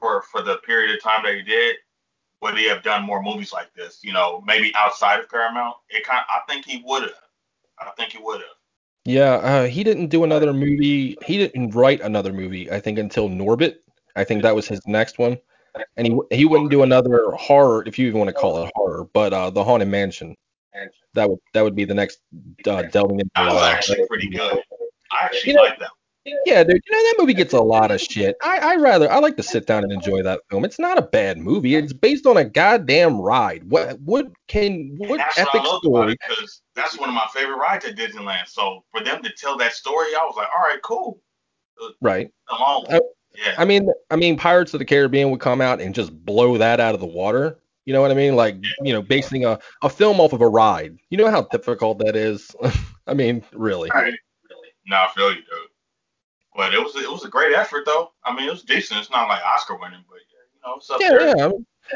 for 0.00 0.22
for 0.22 0.42
the 0.42 0.56
period 0.58 0.94
of 0.94 1.02
time 1.02 1.22
that 1.24 1.34
he 1.34 1.42
did. 1.42 1.76
Would 2.40 2.56
he 2.56 2.68
have 2.68 2.82
done 2.82 3.04
more 3.04 3.22
movies 3.22 3.52
like 3.52 3.72
this? 3.74 4.00
You 4.02 4.12
know, 4.12 4.42
maybe 4.46 4.72
outside 4.76 5.20
of 5.20 5.28
Paramount. 5.28 5.76
It 5.90 6.04
kind, 6.04 6.22
I 6.28 6.40
think 6.48 6.64
he 6.64 6.82
would 6.84 7.02
have. 7.02 7.12
I 7.80 7.90
think 7.96 8.12
he 8.12 8.18
would 8.18 8.40
have. 8.40 8.50
Yeah, 9.04 9.34
uh, 9.34 9.66
he 9.66 9.82
didn't 9.84 10.08
do 10.08 10.24
another 10.24 10.52
movie. 10.52 11.16
He 11.24 11.38
didn't 11.38 11.70
write 11.74 12.00
another 12.00 12.32
movie, 12.32 12.70
I 12.70 12.78
think, 12.80 12.98
until 12.98 13.28
Norbit. 13.28 13.76
I 14.16 14.24
think 14.24 14.42
that 14.42 14.54
was 14.54 14.68
his 14.68 14.80
next 14.86 15.18
one. 15.18 15.38
And 15.96 16.06
he 16.06 16.18
he 16.30 16.44
wouldn't 16.44 16.70
do 16.70 16.82
another 16.82 17.30
horror, 17.32 17.84
if 17.86 17.98
you 17.98 18.08
even 18.08 18.18
want 18.18 18.28
to 18.28 18.34
call 18.34 18.62
it 18.64 18.70
horror, 18.74 19.08
but 19.12 19.32
uh, 19.32 19.50
the 19.50 19.62
Haunted 19.62 19.88
Mansion. 19.88 20.34
That 21.14 21.30
would 21.30 21.38
that 21.54 21.62
would 21.62 21.74
be 21.74 21.84
the 21.84 21.94
next 21.94 22.20
uh, 22.66 22.82
delving 22.82 23.20
into. 23.20 23.30
That 23.34 23.52
was 23.52 23.62
actually 23.62 24.06
pretty 24.06 24.28
good. 24.28 24.60
I 25.10 25.24
actually 25.24 25.52
You 25.52 25.56
know- 25.56 25.62
like 25.62 25.78
that. 25.78 25.90
Yeah, 26.46 26.64
dude. 26.64 26.80
You 26.84 26.92
know 26.92 27.02
that 27.04 27.14
movie 27.18 27.34
gets 27.34 27.52
a 27.52 27.60
lot 27.60 27.90
of 27.90 28.00
shit. 28.00 28.36
I 28.42 28.58
I 28.58 28.76
rather 28.76 29.10
I 29.10 29.18
like 29.18 29.36
to 29.36 29.42
sit 29.42 29.66
down 29.66 29.82
and 29.84 29.92
enjoy 29.92 30.22
that 30.22 30.40
film. 30.50 30.64
It's 30.64 30.78
not 30.78 30.98
a 30.98 31.02
bad 31.02 31.38
movie. 31.38 31.74
It's 31.74 31.92
based 31.92 32.26
on 32.26 32.36
a 32.36 32.44
goddamn 32.44 33.20
ride. 33.20 33.64
What 33.70 34.00
what 34.00 34.26
can 34.46 34.94
what 34.98 35.18
That's 35.18 35.38
what 35.38 35.48
epic 35.48 35.60
I 35.60 35.64
love 35.64 35.80
story? 35.82 36.16
because 36.28 36.62
that's 36.74 36.98
one 36.98 37.08
of 37.08 37.14
my 37.14 37.26
favorite 37.32 37.58
rides 37.58 37.84
at 37.84 37.96
Disneyland. 37.96 38.48
So 38.48 38.84
for 38.90 39.02
them 39.02 39.22
to 39.22 39.30
tell 39.36 39.56
that 39.58 39.72
story, 39.72 40.08
I 40.14 40.24
was 40.24 40.34
like, 40.36 40.48
all 40.56 40.64
right, 40.64 40.80
cool. 40.82 41.20
Right. 42.00 42.30
Along. 42.50 42.86
Uh, 42.88 43.00
yeah. 43.36 43.54
I 43.56 43.64
mean, 43.64 43.88
I 44.10 44.16
mean, 44.16 44.36
Pirates 44.36 44.74
of 44.74 44.78
the 44.78 44.84
Caribbean 44.84 45.30
would 45.30 45.40
come 45.40 45.60
out 45.60 45.80
and 45.80 45.94
just 45.94 46.12
blow 46.24 46.58
that 46.58 46.80
out 46.80 46.94
of 46.94 47.00
the 47.00 47.06
water. 47.06 47.58
You 47.84 47.94
know 47.94 48.02
what 48.02 48.10
I 48.10 48.14
mean? 48.14 48.36
Like, 48.36 48.56
you 48.82 48.92
know, 48.92 49.00
basing 49.00 49.44
a, 49.44 49.58
a 49.82 49.88
film 49.88 50.20
off 50.20 50.32
of 50.32 50.42
a 50.42 50.48
ride. 50.48 50.98
You 51.10 51.18
know 51.18 51.30
how 51.30 51.42
difficult 51.42 51.98
that 52.00 52.16
is? 52.16 52.54
I 53.06 53.14
mean, 53.14 53.42
really. 53.52 53.88
Right. 53.90 54.12
Really. 54.50 54.68
No, 54.86 54.96
I 54.96 55.08
feel 55.14 55.30
you, 55.30 55.36
dude. 55.36 55.46
But 56.58 56.74
it 56.74 56.80
was 56.82 56.96
it 56.96 57.08
was 57.08 57.24
a 57.24 57.28
great 57.28 57.54
effort 57.54 57.86
though. 57.86 58.10
I 58.24 58.34
mean, 58.34 58.48
it 58.48 58.50
was 58.50 58.64
decent. 58.64 58.98
It's 58.98 59.10
not 59.12 59.28
like 59.28 59.40
Oscar 59.44 59.76
winning, 59.76 60.02
but 60.08 60.16
you 60.16 60.60
know, 60.66 60.74
it's 60.78 60.90
up 60.90 61.00
Yeah, 61.00 61.10
there. 61.10 61.36
yeah. 61.36 61.50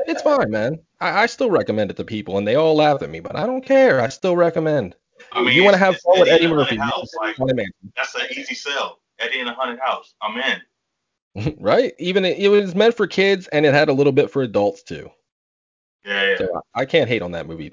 It's 0.07 0.23
fine, 0.23 0.53
man. 0.53 0.79
I, 1.01 1.25
I 1.25 1.27
still 1.27 1.51
recommend 1.51 1.91
it 1.91 1.97
to 1.97 2.05
people, 2.05 2.39
and 2.39 2.47
they 2.47 2.55
all 2.55 2.77
laugh 2.77 3.03
at 3.03 3.11
me, 3.11 3.19
but 3.19 3.35
I 3.35 3.45
don't 3.45 3.67
care. 3.67 4.01
I 4.01 4.09
still 4.09 4.37
recommend. 4.37 4.95
I 5.33 5.43
mean, 5.43 5.55
you 5.55 5.65
want 5.65 5.75
to 5.75 5.79
have 5.79 5.97
fun 5.99 6.21
with 6.21 6.29
Eddie 6.29 6.45
in 6.45 6.51
Murphy, 6.51 6.77
house. 6.77 7.13
Like 7.21 7.37
that's 7.97 8.15
an 8.15 8.27
easy 8.37 8.55
sell. 8.55 9.01
Eddie 9.19 9.41
in 9.41 9.49
a 9.49 9.53
haunted 9.53 9.81
house. 9.81 10.15
I'm 10.23 10.41
in. 11.35 11.57
right? 11.61 11.93
Even 11.99 12.25
it, 12.25 12.39
it 12.39 12.49
was 12.49 12.77
meant 12.77 12.97
for 12.97 13.09
kids, 13.09 13.49
and 13.49 13.67
it 13.67 13.75
had 13.75 13.89
a 13.89 13.93
little 13.93 14.13
bit 14.13 14.31
for 14.31 14.43
adults 14.43 14.85
too. 14.85 15.11
Yeah, 16.05 16.31
yeah. 16.31 16.39
So 16.39 16.63
I 16.77 16.83
I 16.83 16.85
can't 16.85 17.09
hate 17.09 17.23
on 17.23 17.33
that 17.33 17.49
movie. 17.49 17.73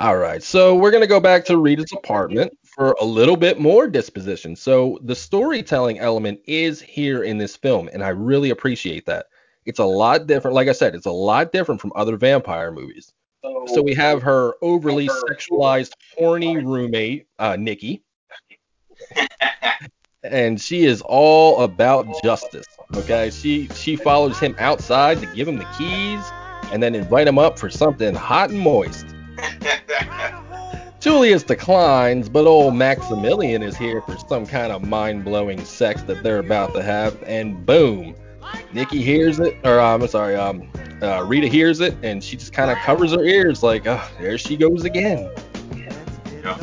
All 0.00 0.16
right, 0.16 0.42
so 0.42 0.74
we're 0.74 0.92
gonna 0.92 1.06
go 1.06 1.20
back 1.20 1.44
to 1.44 1.58
Rita's 1.58 1.92
apartment 1.92 2.56
for 2.64 2.96
a 3.02 3.04
little 3.04 3.36
bit 3.36 3.60
more 3.60 3.86
disposition. 3.86 4.56
So 4.56 4.98
the 5.02 5.14
storytelling 5.14 5.98
element 5.98 6.40
is 6.46 6.80
here 6.80 7.24
in 7.24 7.36
this 7.36 7.54
film, 7.54 7.90
and 7.92 8.02
I 8.02 8.08
really 8.08 8.48
appreciate 8.48 9.04
that. 9.04 9.26
It's 9.66 9.78
a 9.78 9.84
lot 9.84 10.26
different. 10.26 10.54
Like 10.54 10.68
I 10.68 10.72
said, 10.72 10.94
it's 10.94 11.04
a 11.04 11.10
lot 11.10 11.52
different 11.52 11.82
from 11.82 11.92
other 11.94 12.16
vampire 12.16 12.72
movies. 12.72 13.12
So 13.66 13.82
we 13.82 13.92
have 13.92 14.22
her 14.22 14.54
overly 14.62 15.06
sexualized, 15.06 15.92
horny 16.16 16.56
roommate, 16.64 17.26
uh, 17.38 17.56
Nikki, 17.56 18.02
and 20.22 20.58
she 20.58 20.86
is 20.86 21.02
all 21.02 21.62
about 21.62 22.06
justice. 22.22 22.66
Okay, 22.94 23.28
she 23.28 23.68
she 23.74 23.96
follows 23.96 24.38
him 24.38 24.56
outside 24.58 25.20
to 25.20 25.26
give 25.26 25.46
him 25.46 25.58
the 25.58 25.68
keys, 25.76 26.24
and 26.72 26.82
then 26.82 26.94
invite 26.94 27.28
him 27.28 27.38
up 27.38 27.58
for 27.58 27.68
something 27.68 28.14
hot 28.14 28.48
and 28.48 28.60
moist. 28.60 29.04
Julius 31.00 31.42
declines, 31.42 32.28
but 32.28 32.46
old 32.46 32.74
Maximilian 32.74 33.62
is 33.62 33.76
here 33.76 34.02
for 34.02 34.18
some 34.28 34.46
kind 34.46 34.70
of 34.70 34.86
mind-blowing 34.86 35.64
sex 35.64 36.02
that 36.02 36.22
they're 36.22 36.40
about 36.40 36.74
to 36.74 36.82
have, 36.82 37.22
and 37.22 37.64
boom, 37.64 38.14
Nikki 38.72 39.02
hears 39.02 39.40
it, 39.40 39.56
or 39.64 39.80
um, 39.80 40.02
I'm 40.02 40.08
sorry, 40.08 40.36
um, 40.36 40.70
uh, 41.02 41.24
Rita 41.24 41.46
hears 41.46 41.80
it, 41.80 41.96
and 42.02 42.22
she 42.22 42.36
just 42.36 42.52
kind 42.52 42.70
of 42.70 42.76
covers 42.78 43.12
her 43.12 43.24
ears, 43.24 43.62
like, 43.62 43.86
oh, 43.86 44.06
there 44.18 44.36
she 44.36 44.56
goes 44.56 44.84
again. 44.84 45.30
yeah. 45.74 46.56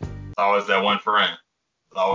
It's 0.00 0.38
always 0.38 0.66
that 0.68 0.82
one 0.82 0.98
friend. 0.98 1.36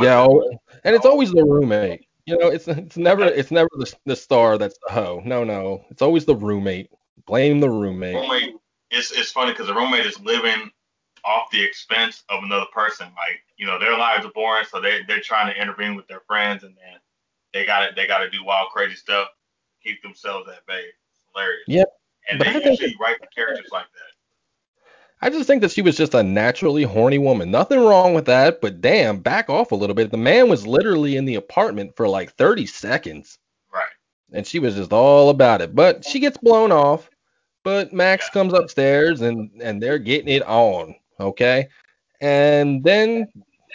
Yeah, 0.02 0.22
al- 0.22 0.60
and 0.84 0.96
it's 0.96 1.06
always 1.06 1.32
the 1.32 1.44
roommate. 1.44 2.08
You 2.26 2.38
know, 2.38 2.48
it's 2.48 2.68
it's 2.68 2.96
never 2.96 3.26
it's 3.26 3.52
never 3.52 3.70
the, 3.74 3.94
the 4.06 4.16
star 4.16 4.58
that's 4.58 4.78
the 4.88 4.94
hoe. 4.94 5.22
No, 5.26 5.44
no, 5.44 5.86
it's 5.90 6.02
always 6.02 6.26
the 6.26 6.36
roommate. 6.36 6.90
Blame 7.26 7.60
the 7.60 7.70
roommate. 7.70 8.16
roommate. 8.16 8.56
It's 8.94 9.12
it's 9.12 9.32
funny 9.32 9.54
because 9.54 9.68
the 9.68 9.76
roommate 9.76 10.08
is 10.08 10.20
living 10.22 10.72
off 11.26 11.52
the 11.52 11.64
expense 11.64 12.24
of 12.30 12.44
another 12.44 12.68
person. 12.74 13.08
Like 13.08 13.42
you 13.58 13.68
know, 13.68 13.80
their 13.80 13.98
lives 13.98 14.26
are 14.26 14.32
boring, 14.34 14.66
so 14.70 14.82
they 14.82 15.02
they're 15.08 15.22
trying 15.22 15.54
to 15.54 15.62
intervene 15.62 15.96
with 15.96 16.08
their 16.08 16.22
friends, 16.28 16.64
and 16.64 16.76
then 16.78 17.00
they 17.54 17.66
got 17.66 17.88
to 17.88 17.96
they 17.96 18.08
got 18.08 18.20
to 18.20 18.32
do 18.32 18.46
wild, 18.46 18.70
crazy 18.72 18.96
stuff, 18.96 19.30
keep 19.84 20.02
themselves 20.04 20.50
at 20.50 20.66
bay. 20.68 20.86
It's 20.86 21.22
hilarious. 21.34 21.68
Yep. 21.68 21.90
And 22.30 22.40
But 22.40 22.48
I 22.48 22.54
they 22.54 22.62
think 22.62 22.82
usually 22.82 22.96
write 23.02 23.22
the 23.22 23.28
characters 23.36 23.70
like 23.74 23.88
that. 23.94 24.14
I 25.22 25.30
just 25.32 25.48
think 25.48 25.62
that 25.64 25.72
she 25.72 25.82
was 25.82 25.98
just 25.98 26.14
a 26.14 26.24
naturally 26.24 26.84
horny 26.84 27.18
woman. 27.18 27.52
Nothing 27.52 27.80
wrong 27.80 28.14
with 28.14 28.26
that, 28.28 28.62
but 28.62 28.82
damn, 28.82 29.20
back 29.20 29.50
off 29.50 29.72
a 29.72 29.76
little 29.76 29.96
bit. 29.96 30.12
The 30.12 30.18
man 30.18 30.50
was 30.50 30.68
literally 30.68 31.18
in 31.18 31.26
the 31.26 31.36
apartment 31.36 31.96
for 31.98 32.08
like 32.08 32.36
30 32.36 32.68
seconds, 32.68 33.40
Right. 33.72 33.90
and 34.34 34.48
she 34.48 34.60
was 34.60 34.76
just 34.76 34.94
all 34.94 35.30
about 35.30 35.62
it. 35.62 35.76
But 35.76 36.06
she 36.06 36.20
gets 36.20 36.38
blown 36.38 36.72
off. 36.72 37.10
But 37.64 37.94
Max 37.94 38.30
comes 38.30 38.54
upstairs 38.54 39.22
and 39.22 39.50
and 39.62 39.82
they're 39.82 40.00
getting 40.00 40.28
it 40.28 40.44
on, 40.44 40.96
okay? 41.20 41.68
And 42.22 42.84
then 42.84 43.28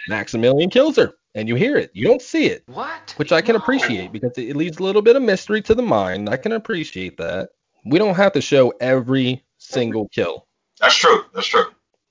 Maximilian 0.09 0.71
kills 0.71 0.97
her, 0.97 1.13
and 1.35 1.49
you 1.49 1.55
hear 1.55 1.77
it. 1.77 1.91
You 1.95 2.07
don't 2.07 2.23
see 2.23 2.47
it, 2.47 2.63
What? 2.67 3.15
which 3.17 3.33
I 3.33 3.41
can 3.41 3.57
appreciate 3.57 4.13
because 4.13 4.33
it 4.37 4.57
leaves 4.57 4.79
a 4.79 4.83
little 4.83 5.03
bit 5.03 5.17
of 5.17 5.23
mystery 5.23 5.61
to 5.63 5.75
the 5.75 5.83
mind. 5.83 6.29
I 6.29 6.37
can 6.37 6.53
appreciate 6.53 7.17
that. 7.19 7.51
We 7.87 7.99
don't 7.99 8.15
have 8.15 8.33
to 8.33 8.41
show 8.41 8.73
every 8.81 9.45
single 9.59 10.09
kill. 10.09 10.47
That's 10.81 10.95
true. 10.97 11.25
That's 11.35 11.47
true. 11.47 11.67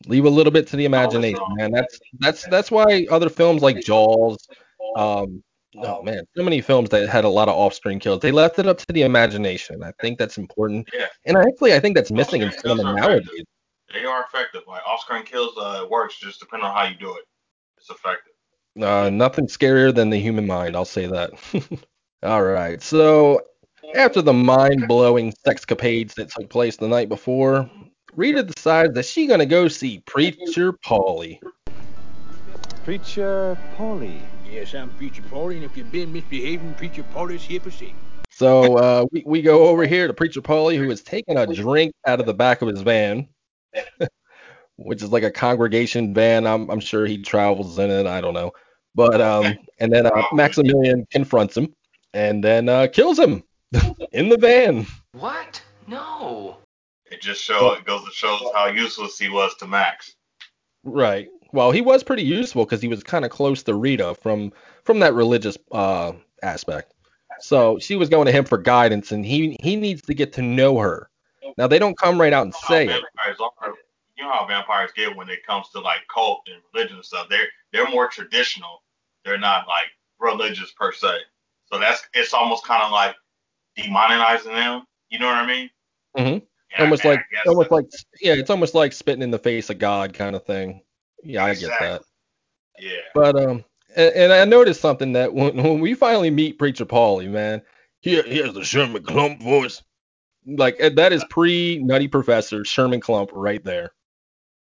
leave 0.07 0.25
a 0.25 0.29
little 0.29 0.51
bit 0.51 0.67
to 0.67 0.75
the 0.75 0.85
imagination, 0.85 1.39
wrong. 1.39 1.55
man. 1.57 1.71
That's 1.71 1.99
that's 2.19 2.47
that's 2.47 2.71
why 2.71 3.05
other 3.11 3.29
films 3.29 3.61
like 3.61 3.81
Jaws, 3.81 4.37
um, 4.95 5.43
oh 5.83 6.01
man, 6.03 6.23
so 6.35 6.43
many 6.43 6.61
films 6.61 6.89
that 6.89 7.07
had 7.09 7.23
a 7.25 7.29
lot 7.29 7.47
of 7.49 7.55
off-screen 7.55 7.99
kills, 7.99 8.21
they 8.21 8.31
left 8.31 8.59
it 8.59 8.67
up 8.67 8.77
to 8.79 8.85
the 8.93 9.03
imagination. 9.03 9.83
I 9.83 9.91
think 10.01 10.17
that's 10.17 10.37
important, 10.37 10.87
Yeah. 10.93 11.07
and 11.25 11.37
actually, 11.37 11.73
I 11.73 11.79
think 11.79 11.95
that's 11.95 12.11
missing 12.11 12.41
in 12.41 12.49
Off-screen 12.49 12.77
kills 12.77 12.79
cinema 12.79 13.01
are 13.01 13.09
nowadays. 13.09 13.43
They 13.93 14.03
are 14.05 14.23
effective. 14.23 14.61
Like 14.67 14.81
off-screen 14.85 15.23
kills, 15.23 15.57
uh, 15.57 15.81
it 15.83 15.89
works 15.89 16.19
just 16.19 16.39
depending 16.39 16.67
on 16.67 16.75
how 16.75 16.83
you 16.85 16.95
do 16.95 17.09
it. 17.15 17.23
It's 17.77 17.89
effective. 17.89 18.33
Uh, 18.81 19.09
nothing 19.09 19.47
scarier 19.47 19.93
than 19.95 20.09
the 20.09 20.19
human 20.19 20.45
mind. 20.45 20.75
I'll 20.75 20.85
say 20.85 21.05
that. 21.07 21.31
All 22.23 22.43
right, 22.43 22.81
so 22.81 23.41
after 23.95 24.21
the 24.21 24.33
mind-blowing 24.33 25.33
sexcapades 25.45 26.13
that 26.15 26.29
took 26.29 26.49
place 26.49 26.75
the 26.77 26.87
night 26.87 27.09
before, 27.09 27.69
Rita 28.15 28.43
decides 28.43 28.93
that 28.95 29.05
she's 29.05 29.29
gonna 29.29 29.45
go 29.45 29.67
see 29.67 29.99
Preacher 30.05 30.73
Paulie. 30.85 31.39
Preacher 32.83 33.57
Polly. 33.75 34.21
Yes, 34.49 34.73
I'm 34.73 34.89
Preacher 34.91 35.21
Paulie, 35.23 35.55
and 35.55 35.65
if 35.65 35.75
you've 35.75 35.91
been 35.91 36.13
misbehaving, 36.13 36.73
Preacher 36.75 37.03
Paulie's 37.03 37.43
here 37.43 37.59
for 37.59 37.69
see. 37.69 37.93
So 38.29 38.77
uh, 38.77 39.05
we, 39.11 39.23
we 39.25 39.41
go 39.41 39.67
over 39.67 39.85
here 39.85 40.07
to 40.07 40.13
Preacher 40.13 40.41
Paulie, 40.41 40.77
who 40.77 40.89
is 40.89 41.01
taking 41.01 41.37
a 41.37 41.47
drink 41.47 41.93
out 42.05 42.19
of 42.19 42.25
the 42.25 42.33
back 42.33 42.61
of 42.61 42.67
his 42.67 42.81
van, 42.81 43.27
which 44.77 45.01
is 45.01 45.11
like 45.11 45.23
a 45.23 45.31
congregation 45.31 46.13
van. 46.13 46.47
I'm, 46.47 46.69
I'm 46.69 46.79
sure 46.79 47.05
he 47.05 47.21
travels 47.21 47.77
in 47.77 47.89
it. 47.89 48.05
I 48.05 48.21
don't 48.21 48.33
know. 48.33 48.51
But 48.95 49.21
um, 49.21 49.57
and 49.79 49.91
then 49.91 50.05
uh, 50.05 50.23
Maximilian 50.31 51.05
confronts 51.11 51.57
him 51.57 51.73
and 52.13 52.43
then 52.43 52.69
uh, 52.69 52.87
kills 52.91 53.19
him 53.19 53.43
in 54.11 54.29
the 54.29 54.37
van. 54.37 54.87
What? 55.11 55.61
No. 55.87 56.57
It 57.11 57.21
just 57.21 57.43
show 57.43 57.73
it 57.73 57.85
goes 57.85 58.03
to 58.05 58.11
shows 58.11 58.41
how 58.53 58.67
useless 58.67 59.17
he 59.17 59.29
was 59.29 59.55
to 59.55 59.67
Max. 59.67 60.15
Right. 60.83 61.27
Well, 61.51 61.71
he 61.71 61.81
was 61.81 62.03
pretty 62.03 62.23
useful 62.23 62.65
because 62.65 62.81
he 62.81 62.87
was 62.87 63.03
kind 63.03 63.25
of 63.25 63.31
close 63.31 63.63
to 63.63 63.75
Rita 63.75 64.15
from 64.15 64.51
from 64.83 64.99
that 64.99 65.13
religious 65.13 65.57
uh, 65.71 66.13
aspect. 66.43 66.93
So 67.39 67.79
she 67.79 67.95
was 67.95 68.09
going 68.09 68.25
to 68.25 68.31
him 68.31 68.45
for 68.45 68.57
guidance, 68.57 69.11
and 69.11 69.25
he 69.25 69.57
he 69.61 69.75
needs 69.75 70.01
to 70.03 70.13
get 70.13 70.33
to 70.33 70.41
know 70.41 70.77
her. 70.79 71.09
Now 71.57 71.67
they 71.67 71.79
don't 71.79 71.97
come 71.97 72.19
right 72.19 72.33
out 72.33 72.43
and 72.43 72.53
How 72.53 72.67
say 72.67 72.87
it. 72.87 72.91
are, 72.91 73.73
you 74.17 74.23
know 74.23 74.31
how 74.31 74.45
vampires 74.47 74.91
get 74.95 75.15
when 75.15 75.29
it 75.29 75.45
comes 75.45 75.69
to 75.69 75.79
like 75.79 76.01
cult 76.13 76.41
and 76.47 76.61
religion 76.73 76.97
and 76.97 77.05
stuff. 77.05 77.27
They're 77.29 77.47
they're 77.71 77.89
more 77.89 78.07
traditional. 78.07 78.83
They're 79.23 79.37
not 79.37 79.67
like 79.67 79.87
religious 80.19 80.71
per 80.71 80.91
se. 80.91 81.19
So 81.71 81.79
that's 81.79 82.07
it's 82.13 82.33
almost 82.33 82.65
kind 82.65 82.83
of 82.83 82.91
like 82.91 83.15
demonizing 83.77 84.55
them. 84.55 84.83
You 85.09 85.19
know 85.19 85.27
what 85.27 85.35
I 85.35 85.47
mean? 85.47 85.69
Mm-hmm. 86.17 86.45
And 86.75 86.79
almost 86.79 87.05
I 87.05 87.09
like 87.09 87.25
almost 87.45 87.71
like 87.71 87.85
yeah, 88.21 88.33
it's 88.33 88.49
almost 88.49 88.75
like 88.75 88.93
spitting 88.93 89.21
in 89.21 89.31
the 89.31 89.39
face 89.39 89.69
of 89.69 89.79
God 89.79 90.13
kind 90.13 90.35
of 90.35 90.45
thing. 90.45 90.81
Yeah, 91.23 91.45
I 91.45 91.55
get 91.55 91.71
that. 91.79 92.01
yeah. 92.79 92.91
But 93.13 93.35
um, 93.35 93.63
and, 93.95 94.13
and 94.15 94.33
I 94.33 94.45
noticed 94.45 94.81
something 94.81 95.13
that 95.13 95.33
when, 95.33 95.57
when 95.57 95.79
we 95.79 95.93
finally 95.93 96.29
meet 96.29 96.59
Preacher 96.59 96.85
Paulie, 96.85 97.29
man, 97.29 97.61
he, 98.01 98.21
he 98.21 98.37
has 98.37 98.53
the 98.53 98.63
Sherman 98.63 99.03
Klump 99.03 99.41
voice. 99.41 99.81
Like 100.45 100.77
that 100.77 101.11
is 101.11 101.25
pre 101.29 101.79
Nutty 101.79 102.07
Professor 102.07 102.63
Sherman 102.63 103.01
Klump 103.01 103.29
right 103.33 103.63
there. 103.63 103.91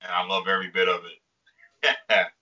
and 0.02 0.12
I 0.12 0.26
love 0.26 0.48
every 0.48 0.70
bit 0.70 0.90
of 0.90 1.02
it. 1.06 2.28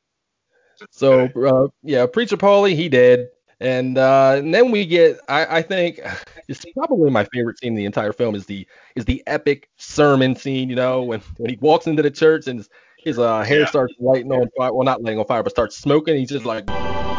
So 0.92 1.26
uh, 1.46 1.68
yeah, 1.84 2.06
Preacher 2.06 2.38
Paulie, 2.38 2.74
he 2.74 2.88
did. 2.88 3.28
And, 3.60 3.98
uh, 3.98 4.36
and 4.38 4.54
then 4.54 4.72
we 4.72 4.86
get, 4.86 5.20
I, 5.28 5.58
I 5.58 5.62
think, 5.62 6.00
it's 6.48 6.64
probably 6.74 7.12
my 7.12 7.26
favorite 7.34 7.60
scene 7.60 7.74
in 7.74 7.76
the 7.76 7.86
entire 7.86 8.14
film 8.14 8.36
is 8.36 8.46
the 8.46 8.66
is 8.96 9.06
the 9.06 9.22
epic 9.28 9.70
sermon 9.78 10.36
scene. 10.36 10.70
You 10.70 10.76
know, 10.76 11.04
when 11.04 11.22
when 11.38 11.50
he 11.50 11.58
walks 11.60 11.88
into 11.88 12.02
the 12.02 12.12
church 12.12 12.48
and 12.48 12.66
his, 13.04 13.18
uh, 13.20 13.42
hair 13.44 13.62
Yeah. 13.62 13.66
starts 13.66 13.94
lighting 14.00 14.32
on 14.32 14.50
fire, 14.58 14.74
well 14.74 14.84
not 14.84 15.02
lighting 15.02 15.20
on 15.20 15.26
fire, 15.26 15.44
but 15.44 15.52
starts 15.52 15.78
smoking. 15.78 16.16
He's 16.18 16.30
just 16.30 16.46
like, 16.46 16.66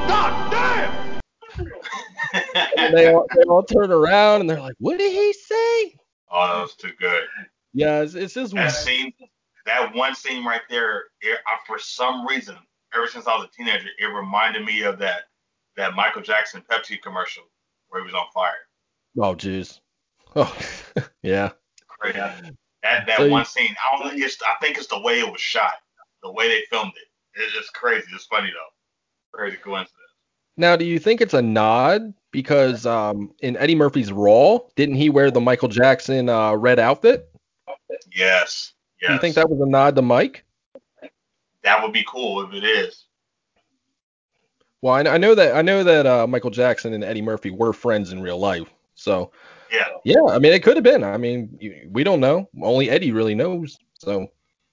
God 0.09 0.35
damn! 0.51 0.93
and 2.77 2.97
they 2.97 3.13
all, 3.13 3.27
they 3.35 3.43
all 3.43 3.63
turn 3.63 3.91
around 3.91 4.43
and 4.43 4.51
they're 4.51 4.61
like, 4.61 4.77
what 4.79 4.99
did 4.99 5.13
he 5.13 5.33
say? 5.33 5.97
oh, 6.31 6.47
that 6.55 6.61
was 6.63 6.75
too 6.75 6.93
good. 6.99 7.25
Yeah, 7.73 8.03
it's, 8.03 8.15
it's 8.15 8.35
just 8.35 8.55
That 8.55 8.73
scene, 8.73 9.13
that 9.67 9.95
one 9.95 10.15
scene 10.15 10.45
right 10.45 10.63
there, 10.69 11.05
it, 11.21 11.39
I, 11.47 11.57
for 11.67 11.79
some 11.79 12.27
reason, 12.27 12.57
ever 12.95 13.07
since 13.07 13.27
I 13.27 13.37
was 13.37 13.47
a 13.47 13.57
teenager, 13.57 13.89
it 13.99 14.07
reminded 14.07 14.65
me 14.65 14.83
of 14.83 14.99
that 14.99 15.23
that 15.77 15.95
Michael 15.95 16.23
Jackson 16.23 16.63
Pepsi 16.71 17.01
commercial 17.01 17.45
where 17.89 18.03
he 18.03 18.05
was 18.05 18.15
on 18.15 18.27
fire. 18.35 18.53
oh 19.19 19.35
jeez, 19.35 19.81
oh 20.37 20.57
yeah. 21.23 21.51
Crazy. 21.89 22.19
That 22.83 23.07
that 23.07 23.19
So 23.19 23.29
one 23.29 23.45
scene, 23.45 23.75
I 23.79 23.99
don't 23.99 24.17
know. 24.17 24.25
It's 24.25 24.39
I 24.43 24.55
think 24.61 24.79
it's 24.79 24.87
the 24.87 25.01
way 25.01 25.21
it 25.21 25.31
was 25.31 25.41
shot, 25.41 25.75
the 26.23 26.33
way 26.33 26.49
they 26.49 26.63
filmed 26.71 26.93
it. 26.97 27.41
It's 27.41 27.53
just 27.53 27.73
crazy. 27.75 28.07
It's 28.15 28.27
funny 28.27 28.49
though. 28.49 29.39
Crazy 29.39 29.57
coincidence. 29.57 29.97
Now, 30.57 30.77
do 30.77 30.85
you 30.85 30.99
think 30.99 31.21
it's 31.21 31.35
a 31.35 31.43
nod 31.43 32.13
because 32.33 32.85
um, 32.85 33.33
in 33.41 33.57
Eddie 33.57 33.75
Murphy's 33.75 34.13
Raw, 34.13 34.59
didn't 34.77 34.97
he 34.97 35.09
wear 35.09 35.31
the 35.31 35.41
Michael 35.41 35.69
Jackson 35.69 36.29
uh, 36.29 36.55
red 36.55 36.79
outfit? 36.79 37.31
Yes. 38.15 38.73
Yes. 39.01 39.09
Do 39.09 39.13
you 39.15 39.21
think 39.21 39.35
that 39.37 39.49
was 39.49 39.61
a 39.61 39.71
nod 39.71 39.97
to 39.97 40.03
Mike? 40.03 40.45
that 41.63 41.83
would 41.83 41.93
be 41.93 42.05
cool 42.09 42.43
if 42.43 42.53
it 42.53 42.65
is? 42.65 43.05
Well, 44.83 44.95
I, 44.95 45.01
I 45.01 45.19
know 45.19 45.35
that 45.35 45.55
I 45.55 45.63
know 45.63 45.85
that 45.85 46.07
uh, 46.07 46.27
Michael 46.27 46.51
Jackson 46.51 46.95
and 46.95 47.05
Eddie 47.05 47.23
Murphy 47.23 47.51
were 47.51 47.73
friends 47.73 48.13
in 48.13 48.23
real 48.23 48.39
life. 48.39 48.69
So 48.95 49.31
Yeah. 49.71 49.87
yeah, 50.05 50.25
I 50.29 50.39
mean, 50.39 50.53
it 50.53 50.63
could 50.63 50.77
have 50.77 50.85
been. 50.85 51.05
I 51.05 51.17
mean, 51.17 51.59
we 51.91 52.03
don't 52.03 52.21
know. 52.21 52.49
Only 52.63 52.91
Eddie 52.91 53.13
really 53.13 53.35
knows. 53.35 53.79
So 53.99 54.29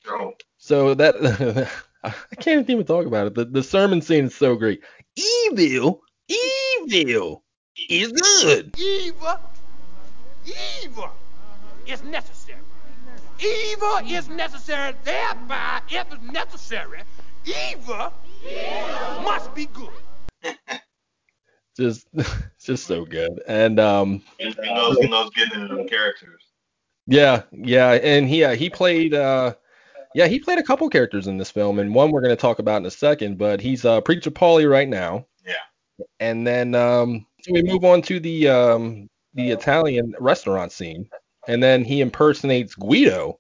So 0.06 0.36
so 0.58 0.94
that 0.96 1.70
I 2.04 2.36
can't 2.40 2.70
even 2.70 2.86
talk 2.86 3.06
about 3.06 3.28
it. 3.28 3.36
The 3.36 3.46
the 3.46 3.64
sermon 3.64 4.02
scene 4.02 4.26
is 4.26 4.36
so 4.36 4.56
great. 4.56 4.82
Evil, 5.46 6.02
evil 6.28 7.44
is 7.90 8.12
good. 8.12 8.74
Evil, 8.78 9.40
evil 10.84 11.10
is 11.86 12.04
necessary. 12.04 12.60
Evil 13.40 13.98
is 14.08 14.30
necessary. 14.30 14.94
Thereby, 15.04 15.82
if 15.90 16.12
it's 16.12 16.24
necessary, 16.24 17.04
evil 17.46 18.12
must 19.24 19.54
be 19.54 19.68
good. 19.68 19.90
Just 21.78 22.08
just 22.60 22.88
so 22.88 23.06
good. 23.06 23.42
And 23.48 23.80
um 23.80 24.24
he 24.40 24.50
he 24.50 24.74
knows 24.74 24.98
he 24.98 25.08
knows 25.08 25.30
getting 25.32 25.62
into 25.62 25.76
them 25.76 25.88
characters. 25.88 26.44
Yeah, 27.06 27.44
yeah, 27.52 27.92
and 27.92 28.28
he 28.28 28.44
uh, 28.44 28.56
he 28.56 28.70
played 28.70 29.14
uh 29.14 29.54
yeah 30.16 30.28
he 30.28 30.40
played 30.40 30.58
a 30.58 30.64
couple 30.64 30.90
characters 30.90 31.28
in 31.28 31.38
this 31.38 31.52
film, 31.52 31.80
and 31.80 31.94
one 31.94 32.12
we're 32.12 32.22
gonna 32.22 32.36
talk 32.36 32.60
about 32.60 32.78
in 32.78 32.86
a 32.88 32.92
second. 32.92 33.38
But 33.38 33.62
he's 33.62 33.86
uh 33.86 34.02
Preacher 34.02 34.32
Paulie 34.32 34.70
right 34.70 34.90
now. 34.90 35.28
Yeah. 35.46 36.06
And 36.20 36.46
then 36.46 36.74
um 36.74 37.28
so 37.44 37.54
we 37.54 37.62
move 37.62 37.86
on 37.86 38.02
to 38.04 38.20
the 38.20 38.50
um 38.50 39.08
the 39.36 39.52
Italian 39.52 40.16
restaurant 40.20 40.72
scene, 40.72 41.08
and 41.48 41.62
then 41.62 41.86
he 41.86 42.02
impersonates 42.02 42.74
Guido. 42.74 43.40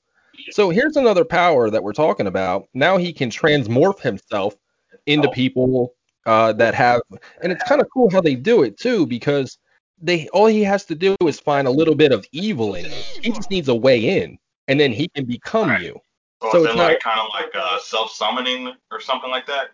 So 0.51 0.69
here's 0.69 0.95
another 0.95 1.25
power 1.25 1.71
that 1.71 1.83
we're 1.83 1.93
talking 1.93 2.27
about. 2.27 2.67
Now 2.75 2.97
he 2.97 3.11
can 3.11 3.31
transmorph 3.31 3.99
himself 3.99 4.55
into 5.07 5.29
people 5.31 5.95
uh, 6.27 6.53
that 6.53 6.75
have, 6.75 7.01
and 7.41 7.51
it's 7.51 7.63
kind 7.63 7.81
of 7.81 7.87
cool 7.91 8.09
how 8.11 8.21
they 8.21 8.35
do 8.35 8.61
it 8.63 8.77
too, 8.77 9.07
because 9.07 9.57
they 9.99 10.27
all 10.29 10.45
he 10.45 10.63
has 10.63 10.85
to 10.85 10.93
do 10.93 11.15
is 11.25 11.39
find 11.39 11.67
a 11.67 11.71
little 11.71 11.95
bit 11.95 12.11
of 12.11 12.25
evil 12.31 12.75
in 12.75 12.85
him. 12.85 13.03
He 13.21 13.31
just 13.31 13.49
needs 13.49 13.69
a 13.69 13.75
way 13.75 14.21
in, 14.21 14.37
and 14.67 14.79
then 14.79 14.91
he 14.91 15.07
can 15.15 15.25
become 15.25 15.69
Right. 15.69 15.81
you. 15.81 15.99
So, 16.51 16.63
it's 16.65 16.75
not- 16.75 16.77
like 16.77 16.99
kind 16.99 17.19
of 17.19 17.29
like 17.33 17.49
uh, 17.55 17.79
self-summoning 17.79 18.73
or 18.91 18.99
something 18.99 19.31
like 19.31 19.47
that? 19.47 19.69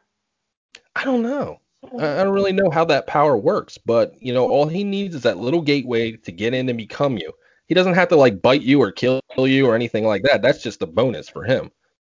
I 0.95 1.03
don't 1.03 1.23
know. 1.23 1.59
I 1.99 2.21
I 2.21 2.23
don't 2.23 2.33
really 2.33 2.53
know 2.53 2.69
how 2.69 2.85
that 2.85 3.07
power 3.07 3.35
works, 3.35 3.77
but 3.77 4.13
you 4.21 4.33
know, 4.33 4.47
all 4.47 4.67
he 4.67 4.83
needs 4.83 5.15
is 5.15 5.23
that 5.23 5.39
little 5.39 5.61
gateway 5.61 6.13
to 6.13 6.31
get 6.31 6.53
in 6.53 6.69
and 6.69 6.77
become 6.77 7.17
you. 7.17 7.33
He 7.67 7.73
doesn't 7.73 7.95
have 7.95 8.09
to 8.09 8.15
like 8.15 8.41
bite 8.41 8.61
you 8.61 8.79
or 8.81 8.91
kill 8.91 9.19
you 9.37 9.65
or 9.67 9.75
anything 9.75 10.05
like 10.05 10.21
that. 10.23 10.41
That's 10.41 10.61
just 10.61 10.81
a 10.83 10.85
bonus 10.85 11.27
for 11.27 11.43
him. 11.43 11.71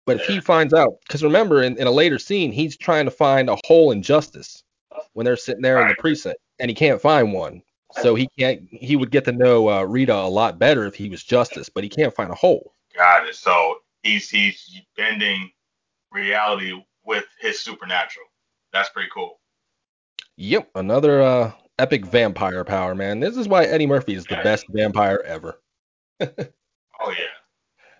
But 0.08 0.20
if 0.22 0.26
he 0.26 0.40
finds 0.40 0.72
out, 0.72 0.94
because 1.06 1.22
remember, 1.22 1.62
in, 1.62 1.76
in 1.76 1.86
a 1.86 1.90
later 1.90 2.18
scene, 2.18 2.50
he's 2.50 2.78
trying 2.78 3.04
to 3.04 3.10
find 3.10 3.50
a 3.50 3.58
hole 3.66 3.90
in 3.90 4.02
justice 4.02 4.64
when 5.12 5.26
they're 5.26 5.36
sitting 5.36 5.60
there 5.60 5.82
in 5.82 5.88
the 5.88 5.96
precinct, 5.98 6.38
and 6.58 6.70
he 6.70 6.74
can't 6.74 6.98
find 6.98 7.34
one. 7.34 7.60
So 8.00 8.14
he 8.14 8.26
can't. 8.38 8.62
He 8.70 8.96
would 8.96 9.10
get 9.10 9.26
to 9.26 9.32
know 9.32 9.68
uh, 9.68 9.82
Rita 9.82 10.14
a 10.14 10.28
lot 10.28 10.58
better 10.58 10.86
if 10.86 10.94
he 10.94 11.10
was 11.10 11.22
justice, 11.22 11.68
but 11.68 11.84
he 11.84 11.90
can't 11.90 12.14
find 12.14 12.30
a 12.30 12.34
hole. 12.34 12.72
Got 12.96 13.28
it. 13.28 13.34
So 13.34 13.80
he's 14.02 14.30
he's 14.30 14.80
bending 14.96 15.50
reality 16.10 16.72
with 17.04 17.26
his 17.38 17.60
supernatural. 17.60 18.26
That's 18.72 18.88
pretty 18.88 19.10
cool. 19.12 19.40
Yep, 20.38 20.70
another 20.74 21.20
uh, 21.20 21.52
epic 21.78 22.06
vampire 22.06 22.64
power, 22.64 22.94
man. 22.94 23.20
This 23.20 23.36
is 23.36 23.46
why 23.46 23.64
Eddie 23.64 23.86
Murphy 23.86 24.14
is 24.14 24.24
the 24.24 24.36
best 24.36 24.64
vampire 24.70 25.22
ever. 25.26 25.60
Oh 27.00 27.10
yeah. 27.10 27.37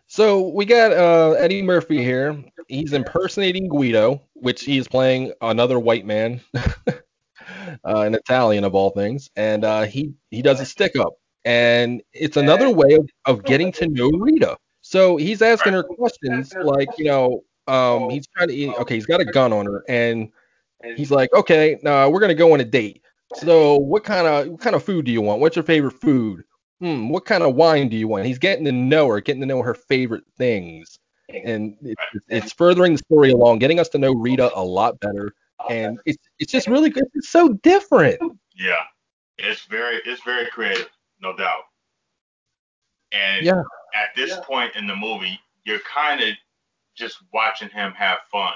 So 0.08 0.48
we 0.48 0.64
got 0.64 0.92
uh, 0.92 1.32
Eddie 1.32 1.62
Murphy 1.62 2.02
here. 2.02 2.42
He's 2.66 2.92
impersonating 2.94 3.68
Guido, 3.68 4.22
which 4.34 4.64
he 4.64 4.78
is 4.78 4.88
playing 4.88 5.32
another 5.42 5.78
white 5.78 6.06
man, 6.06 6.40
uh, 6.54 6.98
an 7.84 8.14
Italian 8.14 8.64
of 8.64 8.74
all 8.74 8.90
things, 8.90 9.30
and 9.36 9.64
uh, 9.64 9.82
he 9.82 10.14
he 10.30 10.42
does 10.42 10.60
a 10.60 10.66
stick 10.66 10.96
up, 10.96 11.14
and 11.44 12.02
it's 12.14 12.36
another 12.38 12.70
way 12.70 12.94
of, 12.94 13.08
of 13.26 13.44
getting 13.44 13.70
to 13.72 13.86
know 13.86 14.08
Rita. 14.10 14.56
So 14.80 15.16
he's 15.18 15.42
asking 15.42 15.74
her 15.74 15.82
questions 15.82 16.54
like, 16.62 16.88
you 16.98 17.04
know, 17.04 17.44
um, 17.66 18.08
he's 18.08 18.26
trying 18.28 18.48
to, 18.48 18.76
okay, 18.80 18.94
he's 18.94 19.06
got 19.06 19.20
a 19.20 19.26
gun 19.26 19.52
on 19.52 19.66
her, 19.66 19.84
and 19.88 20.30
he's 20.96 21.10
like, 21.10 21.32
okay, 21.34 21.78
now 21.82 22.08
we're 22.08 22.20
gonna 22.20 22.34
go 22.34 22.52
on 22.54 22.60
a 22.60 22.64
date. 22.64 23.02
So 23.34 23.76
what 23.76 24.04
kind 24.04 24.26
of 24.26 24.48
what 24.48 24.60
kind 24.60 24.76
of 24.76 24.82
food 24.84 25.04
do 25.04 25.12
you 25.12 25.20
want? 25.20 25.40
What's 25.40 25.56
your 25.56 25.64
favorite 25.64 26.00
food? 26.00 26.44
Hmm, 26.80 27.08
what 27.08 27.24
kind 27.24 27.42
of 27.42 27.54
wine 27.54 27.88
do 27.88 27.96
you 27.96 28.06
want? 28.08 28.24
He's 28.24 28.38
getting 28.38 28.64
to 28.64 28.72
know 28.72 29.08
her, 29.08 29.20
getting 29.20 29.40
to 29.40 29.46
know 29.46 29.62
her 29.62 29.74
favorite 29.74 30.24
things, 30.36 30.98
and 31.28 31.76
it, 31.82 31.98
it's 32.28 32.52
furthering 32.52 32.92
the 32.92 32.98
story 32.98 33.32
along, 33.32 33.58
getting 33.58 33.80
us 33.80 33.88
to 33.90 33.98
know 33.98 34.14
Rita 34.14 34.50
a 34.54 34.62
lot 34.62 35.00
better, 35.00 35.34
and 35.68 35.98
it's 36.06 36.18
it's 36.38 36.52
just 36.52 36.68
really 36.68 36.90
good. 36.90 37.04
It's 37.14 37.30
so 37.30 37.48
different. 37.54 38.20
Yeah. 38.54 38.82
It's 39.38 39.64
very 39.64 40.00
it's 40.04 40.22
very 40.24 40.46
creative, 40.46 40.88
no 41.20 41.36
doubt. 41.36 41.62
And 43.12 43.44
Yeah. 43.44 43.62
at 43.94 44.14
this 44.16 44.36
point 44.44 44.74
in 44.76 44.86
the 44.86 44.96
movie, 44.96 45.38
you're 45.64 45.78
kind 45.80 46.20
of 46.20 46.34
just 46.96 47.18
watching 47.32 47.68
him 47.68 47.92
have 47.92 48.18
fun. 48.30 48.54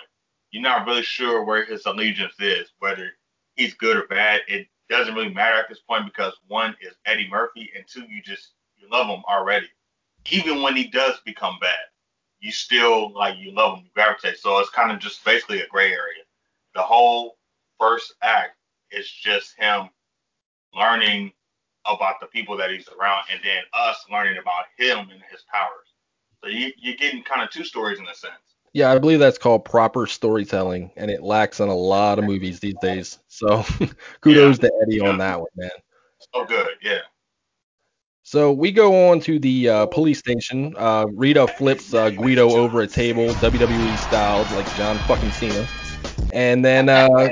You're 0.51 0.63
not 0.63 0.87
really 0.87 1.03
sure 1.03 1.45
where 1.45 1.65
his 1.65 1.87
allegiance 1.87 2.35
is, 2.39 2.73
whether 2.81 3.13
he's 3.55 3.75
good 3.75 3.97
or 3.97 4.07
bad. 4.09 4.43
It 4.49 4.67
doesn't 4.93 5.15
really 5.15 5.35
matter 5.35 5.57
at 5.59 5.69
this 5.69 5.81
point 5.81 6.05
because 6.05 6.35
one 6.49 6.77
is 6.81 6.95
Eddie 7.07 7.29
Murphy, 7.31 7.71
and 7.75 7.85
two, 7.87 8.03
you 8.03 8.23
just 8.23 8.53
you 8.77 8.89
love 8.91 9.09
him 9.09 9.23
already. 9.29 9.69
Even 10.31 10.63
when 10.63 10.77
he 10.77 10.89
does 10.89 11.19
become 11.25 11.59
bad, 11.61 11.75
you 12.41 12.53
still 12.53 13.13
like 13.13 13.39
you 13.39 13.53
love 13.53 13.79
him, 13.79 13.85
you 13.85 13.91
gravitate. 13.95 14.39
So 14.39 14.59
it's 14.59 14.71
kind 14.71 14.93
of 14.93 14.99
just 15.01 15.25
basically 15.25 15.61
a 15.61 15.67
gray 15.69 15.93
area. 15.93 16.23
The 16.75 16.83
whole 16.83 17.39
first 17.79 18.15
act 18.23 18.57
is 18.91 19.11
just 19.11 19.55
him 19.59 19.89
learning 20.75 21.33
about 21.87 22.21
the 22.21 22.27
people 22.27 22.57
that 22.57 22.71
he's 22.71 22.89
around, 22.89 23.25
and 23.31 23.41
then 23.43 23.63
us 23.73 24.05
learning 24.11 24.39
about 24.39 24.67
him 24.77 24.99
and 25.11 25.21
his 25.31 25.43
powers. 25.53 25.89
So 26.43 26.51
you, 26.51 26.73
you're 26.79 26.97
getting 26.97 27.23
kind 27.23 27.43
of 27.43 27.51
two 27.51 27.65
stories 27.65 27.99
in 27.99 28.07
a 28.07 28.15
sense. 28.15 28.52
Yeah, 28.75 28.91
I 28.91 28.99
believe 28.99 29.19
that's 29.19 29.39
called 29.39 29.67
proper 29.67 30.07
storytelling, 30.07 30.91
and 30.97 31.11
it 31.11 31.23
lacks 31.23 31.61
in 31.61 31.69
a 31.69 31.75
lot 31.75 32.19
of 32.19 32.25
movies 32.25 32.59
these 32.59 32.77
days. 32.81 33.19
So 33.29 33.65
kudos 34.23 34.59
to 34.61 34.73
Eddie 34.83 35.01
on 35.01 35.19
that 35.19 35.39
one, 35.39 35.49
man. 35.57 35.71
So 36.35 36.45
good, 36.45 36.69
yeah. 36.83 37.01
So 38.23 38.53
we 38.53 38.73
go 38.73 39.11
on 39.11 39.21
to 39.21 39.39
the 39.39 39.69
uh, 39.69 39.87
police 39.87 40.21
station. 40.21 40.75
Uh, 40.79 41.07
Rita 41.13 41.47
flips 41.47 41.93
uh, 41.93 42.09
Guido 42.11 42.51
over 42.51 42.81
a 42.81 42.87
table, 42.87 43.35
WWE 43.35 43.99
style, 43.99 44.47
like 44.49 44.73
John 44.73 45.01
fucking 45.01 45.33
Cena, 45.33 45.67
and 46.31 46.65
then 46.65 46.89
uh, 46.89 47.29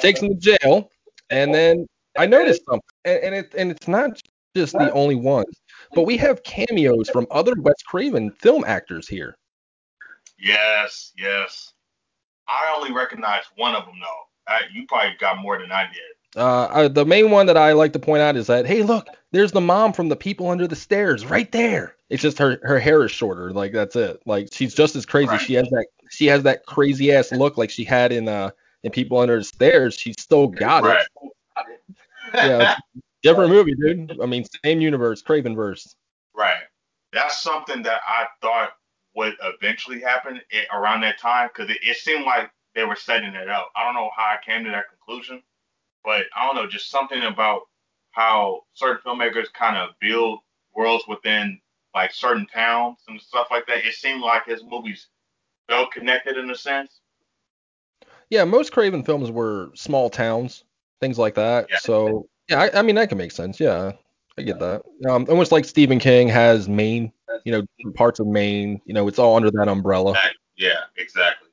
takes 0.00 0.20
him 0.20 0.38
to 0.38 0.58
jail. 0.58 0.90
And 1.30 1.54
then 1.54 1.86
I 2.18 2.26
noticed 2.26 2.62
something, 2.66 2.82
and, 3.06 3.20
and 3.22 3.34
it 3.34 3.54
and 3.56 3.70
it's 3.70 3.88
not 3.88 4.20
just 4.54 4.74
the 4.74 4.90
only 4.92 5.14
ones, 5.14 5.60
but 5.94 6.02
we 6.02 6.18
have 6.18 6.42
cameos 6.42 7.08
from 7.08 7.26
other 7.30 7.54
Wes 7.56 7.82
Craven 7.86 8.30
film 8.32 8.64
actors 8.66 9.08
here. 9.08 9.36
Yes, 10.44 11.12
yes. 11.16 11.72
I 12.46 12.74
only 12.76 12.92
recognize 12.92 13.42
one 13.56 13.74
of 13.74 13.86
them 13.86 13.94
though. 14.00 14.52
I, 14.52 14.60
you 14.72 14.86
probably 14.86 15.16
got 15.18 15.40
more 15.40 15.58
than 15.58 15.72
I 15.72 15.84
did. 15.84 16.40
Uh, 16.40 16.68
I, 16.70 16.88
the 16.88 17.06
main 17.06 17.30
one 17.30 17.46
that 17.46 17.56
I 17.56 17.72
like 17.72 17.92
to 17.94 17.98
point 17.98 18.20
out 18.20 18.36
is 18.36 18.48
that, 18.48 18.66
hey, 18.66 18.82
look, 18.82 19.06
there's 19.30 19.52
the 19.52 19.60
mom 19.60 19.92
from 19.92 20.08
the 20.08 20.16
people 20.16 20.50
under 20.50 20.66
the 20.66 20.76
stairs 20.76 21.24
right 21.24 21.50
there. 21.50 21.96
It's 22.10 22.22
just 22.22 22.38
her 22.38 22.60
her 22.62 22.78
hair 22.78 23.04
is 23.04 23.10
shorter, 23.10 23.52
like 23.52 23.72
that's 23.72 23.96
it. 23.96 24.20
Like 24.26 24.48
she's 24.52 24.74
just 24.74 24.94
as 24.96 25.06
crazy. 25.06 25.38
She 25.38 25.54
has 25.54 25.68
that 25.70 25.86
she 26.10 26.26
has 26.26 26.42
that 26.42 26.66
crazy 26.66 27.10
ass 27.12 27.32
look 27.32 27.56
like 27.56 27.70
she 27.70 27.84
had 27.84 28.12
in 28.12 28.28
uh 28.28 28.50
in 28.82 28.92
People 28.92 29.18
Under 29.18 29.38
the 29.38 29.44
Stairs. 29.44 29.94
She 29.94 30.12
still 30.18 30.48
got 30.48 30.84
Right. 30.84 31.06
it. 31.22 31.80
Yeah, 32.34 32.74
different 33.22 33.50
movie, 33.50 33.74
dude. 33.74 34.20
I 34.22 34.26
mean, 34.26 34.44
same 34.64 34.80
universe, 34.82 35.22
Craven 35.22 35.56
verse. 35.56 35.96
Right. 36.36 36.62
That's 37.12 37.40
something 37.40 37.82
that 37.84 38.02
I 38.06 38.26
thought 38.42 38.72
would 39.14 39.34
eventually 39.42 40.00
happened 40.00 40.42
i- 40.52 40.76
around 40.76 41.00
that 41.02 41.18
time 41.18 41.48
because 41.48 41.70
it, 41.70 41.78
it 41.82 41.96
seemed 41.96 42.24
like 42.24 42.50
they 42.74 42.84
were 42.84 42.96
setting 42.96 43.34
it 43.34 43.48
up. 43.48 43.70
I 43.76 43.84
don't 43.84 43.94
know 43.94 44.10
how 44.16 44.24
I 44.24 44.38
came 44.44 44.64
to 44.64 44.70
that 44.70 44.88
conclusion, 44.88 45.42
but 46.04 46.26
I 46.36 46.46
don't 46.46 46.56
know, 46.56 46.66
just 46.66 46.90
something 46.90 47.22
about 47.22 47.62
how 48.12 48.62
certain 48.74 49.00
filmmakers 49.04 49.52
kind 49.52 49.76
of 49.76 49.90
build 50.00 50.40
worlds 50.74 51.04
within 51.08 51.60
like 51.94 52.12
certain 52.12 52.46
towns 52.46 52.98
and 53.08 53.20
stuff 53.20 53.48
like 53.50 53.66
that. 53.66 53.86
It 53.86 53.94
seemed 53.94 54.20
like 54.22 54.46
his 54.46 54.62
movies 54.64 55.08
felt 55.68 55.92
connected 55.92 56.36
in 56.36 56.50
a 56.50 56.54
sense. 56.54 57.00
Yeah, 58.30 58.44
most 58.44 58.72
Craven 58.72 59.04
films 59.04 59.30
were 59.30 59.70
small 59.74 60.10
towns, 60.10 60.64
things 61.00 61.18
like 61.18 61.34
that. 61.34 61.68
Yeah. 61.70 61.78
So 61.78 62.28
yeah, 62.48 62.62
I, 62.62 62.78
I 62.80 62.82
mean 62.82 62.96
that 62.96 63.08
can 63.08 63.18
make 63.18 63.32
sense. 63.32 63.60
Yeah, 63.60 63.92
I 64.38 64.42
get 64.42 64.58
that. 64.58 64.82
Um, 65.08 65.26
almost 65.28 65.52
like 65.52 65.64
Stephen 65.64 65.98
King 65.98 66.28
has 66.28 66.68
Maine, 66.68 67.12
you 67.44 67.52
know, 67.52 67.92
parts 67.94 68.18
of 68.20 68.26
Maine. 68.26 68.80
You 68.84 68.94
know, 68.94 69.06
it's 69.06 69.18
all 69.18 69.36
under 69.36 69.50
that 69.52 69.68
umbrella. 69.68 70.12
That- 70.14 70.34
yeah, 70.56 70.80
exactly. 70.96 71.48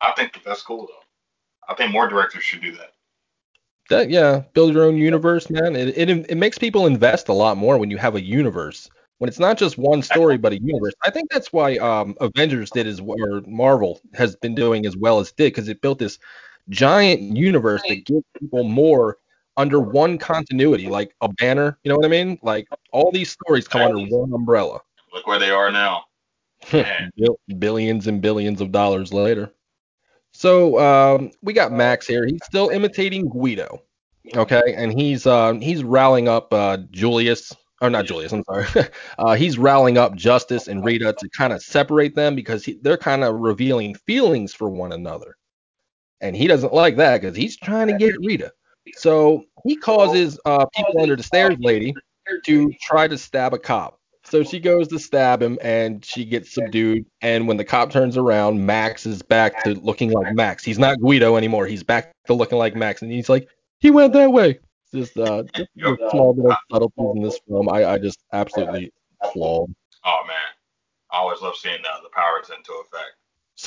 I 0.00 0.12
think 0.12 0.32
that 0.34 0.44
that's 0.44 0.62
cool 0.62 0.86
though. 0.86 1.72
I 1.72 1.74
think 1.74 1.90
more 1.92 2.08
directors 2.08 2.44
should 2.44 2.60
do 2.60 2.72
that. 2.72 2.92
That 3.90 4.10
yeah, 4.10 4.42
build 4.52 4.74
your 4.74 4.84
own 4.84 4.96
universe, 4.98 5.48
man. 5.48 5.74
It, 5.74 5.96
it 5.96 6.10
it 6.10 6.36
makes 6.36 6.58
people 6.58 6.86
invest 6.86 7.28
a 7.28 7.32
lot 7.32 7.56
more 7.56 7.78
when 7.78 7.90
you 7.90 7.96
have 7.96 8.14
a 8.14 8.22
universe. 8.22 8.90
When 9.18 9.28
it's 9.28 9.38
not 9.38 9.58
just 9.58 9.78
one 9.78 10.02
story 10.02 10.36
but 10.36 10.52
a 10.52 10.60
universe. 10.60 10.92
I 11.02 11.10
think 11.10 11.30
that's 11.30 11.52
why 11.52 11.76
um 11.78 12.14
Avengers 12.20 12.70
did 12.70 12.86
as 12.86 13.00
well, 13.00 13.16
or 13.20 13.40
Marvel 13.46 14.00
has 14.14 14.36
been 14.36 14.54
doing 14.54 14.84
as 14.86 14.96
well 14.96 15.18
as 15.20 15.32
did 15.32 15.52
because 15.52 15.68
it 15.68 15.80
built 15.80 15.98
this 15.98 16.18
giant 16.68 17.22
universe 17.36 17.82
that 17.88 18.04
gives 18.04 18.24
people 18.38 18.64
more 18.64 19.16
under 19.58 19.80
one 19.80 20.16
continuity, 20.16 20.88
like 20.88 21.14
a 21.20 21.28
banner. 21.28 21.78
You 21.82 21.90
know 21.90 21.96
what 21.96 22.06
I 22.06 22.08
mean? 22.08 22.38
Like 22.42 22.66
all 22.92 23.10
these 23.12 23.30
stories 23.30 23.68
come 23.68 23.82
under 23.82 24.16
one 24.16 24.32
umbrella. 24.32 24.80
Look 25.12 25.26
where 25.26 25.38
they 25.38 25.50
are 25.50 25.70
now. 25.70 26.04
Billions 27.58 28.06
and 28.06 28.22
billions 28.22 28.60
of 28.60 28.72
dollars 28.72 29.12
later. 29.12 29.52
So 30.32 30.78
um, 30.78 31.32
we 31.42 31.52
got 31.52 31.72
Max 31.72 32.06
here. 32.06 32.24
He's 32.26 32.44
still 32.44 32.68
imitating 32.70 33.28
Guido. 33.28 33.82
Okay, 34.36 34.74
and 34.76 34.92
he's 34.92 35.26
uh, 35.26 35.54
he's 35.54 35.82
rallying 35.82 36.28
up 36.28 36.52
uh, 36.52 36.78
Julius, 36.90 37.54
or 37.80 37.88
not 37.88 38.04
Julius. 38.04 38.32
I'm 38.32 38.44
sorry. 38.44 38.66
uh, 39.18 39.34
he's 39.34 39.56
rallying 39.56 39.96
up 39.96 40.14
Justice 40.14 40.68
and 40.68 40.84
Rita 40.84 41.14
to 41.18 41.28
kind 41.30 41.52
of 41.52 41.62
separate 41.62 42.14
them 42.14 42.34
because 42.34 42.64
he, 42.64 42.78
they're 42.82 42.98
kind 42.98 43.24
of 43.24 43.36
revealing 43.36 43.94
feelings 43.94 44.52
for 44.52 44.68
one 44.68 44.92
another, 44.92 45.36
and 46.20 46.36
he 46.36 46.46
doesn't 46.46 46.74
like 46.74 46.96
that 46.96 47.22
because 47.22 47.36
he's 47.36 47.56
trying 47.56 47.86
to 47.86 47.96
get 47.96 48.16
Rita. 48.20 48.52
So 48.96 49.44
he 49.64 49.76
causes 49.76 50.38
uh, 50.44 50.66
people 50.74 51.00
under 51.00 51.16
the 51.16 51.22
stairs 51.22 51.56
lady 51.60 51.94
to 52.44 52.72
try 52.82 53.08
to 53.08 53.18
stab 53.18 53.54
a 53.54 53.58
cop. 53.58 53.98
So 54.24 54.42
she 54.42 54.60
goes 54.60 54.88
to 54.88 54.98
stab 54.98 55.40
him 55.42 55.58
and 55.62 56.04
she 56.04 56.24
gets 56.24 56.52
subdued. 56.52 57.06
And 57.22 57.48
when 57.48 57.56
the 57.56 57.64
cop 57.64 57.90
turns 57.90 58.16
around, 58.16 58.64
Max 58.64 59.06
is 59.06 59.22
back 59.22 59.64
to 59.64 59.74
looking 59.74 60.10
like 60.10 60.34
Max. 60.34 60.62
He's 60.62 60.78
not 60.78 61.00
Guido 61.00 61.36
anymore. 61.36 61.66
He's 61.66 61.82
back 61.82 62.12
to 62.26 62.34
looking 62.34 62.58
like 62.58 62.76
Max. 62.76 63.00
And 63.00 63.10
he's 63.10 63.30
like, 63.30 63.48
he 63.78 63.90
went 63.90 64.12
that 64.12 64.30
way. 64.30 64.58
Just 64.92 65.16
uh, 65.18 65.44
just 65.54 65.68
a 65.82 65.96
small 66.10 66.34
bit 66.34 66.46
of 66.46 66.56
subtleties 66.70 67.16
in 67.16 67.22
this 67.22 67.40
film. 67.46 67.68
I, 67.68 67.84
I 67.84 67.98
just 67.98 68.20
absolutely 68.32 68.92
applaud. 69.22 69.72
Oh 70.04 70.22
man, 70.26 70.36
I 71.10 71.18
always 71.18 71.40
love 71.42 71.56
seeing 71.56 71.82
the, 71.82 71.88
the 72.02 72.08
powers 72.14 72.50
into 72.50 72.72
effect. 72.72 73.17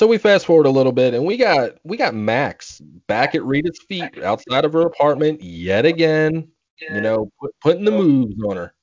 So 0.02 0.08
we 0.08 0.18
fast 0.18 0.46
forward 0.46 0.66
a 0.66 0.70
little 0.70 0.90
bit, 0.90 1.14
and 1.14 1.24
we 1.24 1.36
got 1.36 1.74
we 1.84 1.96
got 1.96 2.12
Max 2.12 2.80
back 3.06 3.36
at 3.36 3.44
Rita's 3.44 3.78
feet 3.88 4.20
outside 4.24 4.64
of 4.64 4.72
her 4.72 4.80
apartment 4.80 5.40
yet 5.40 5.86
again. 5.86 6.48
You 6.80 7.00
know, 7.00 7.30
put, 7.40 7.52
putting 7.60 7.84
the 7.84 7.92
moves 7.92 8.34
on 8.44 8.56
her. 8.56 8.74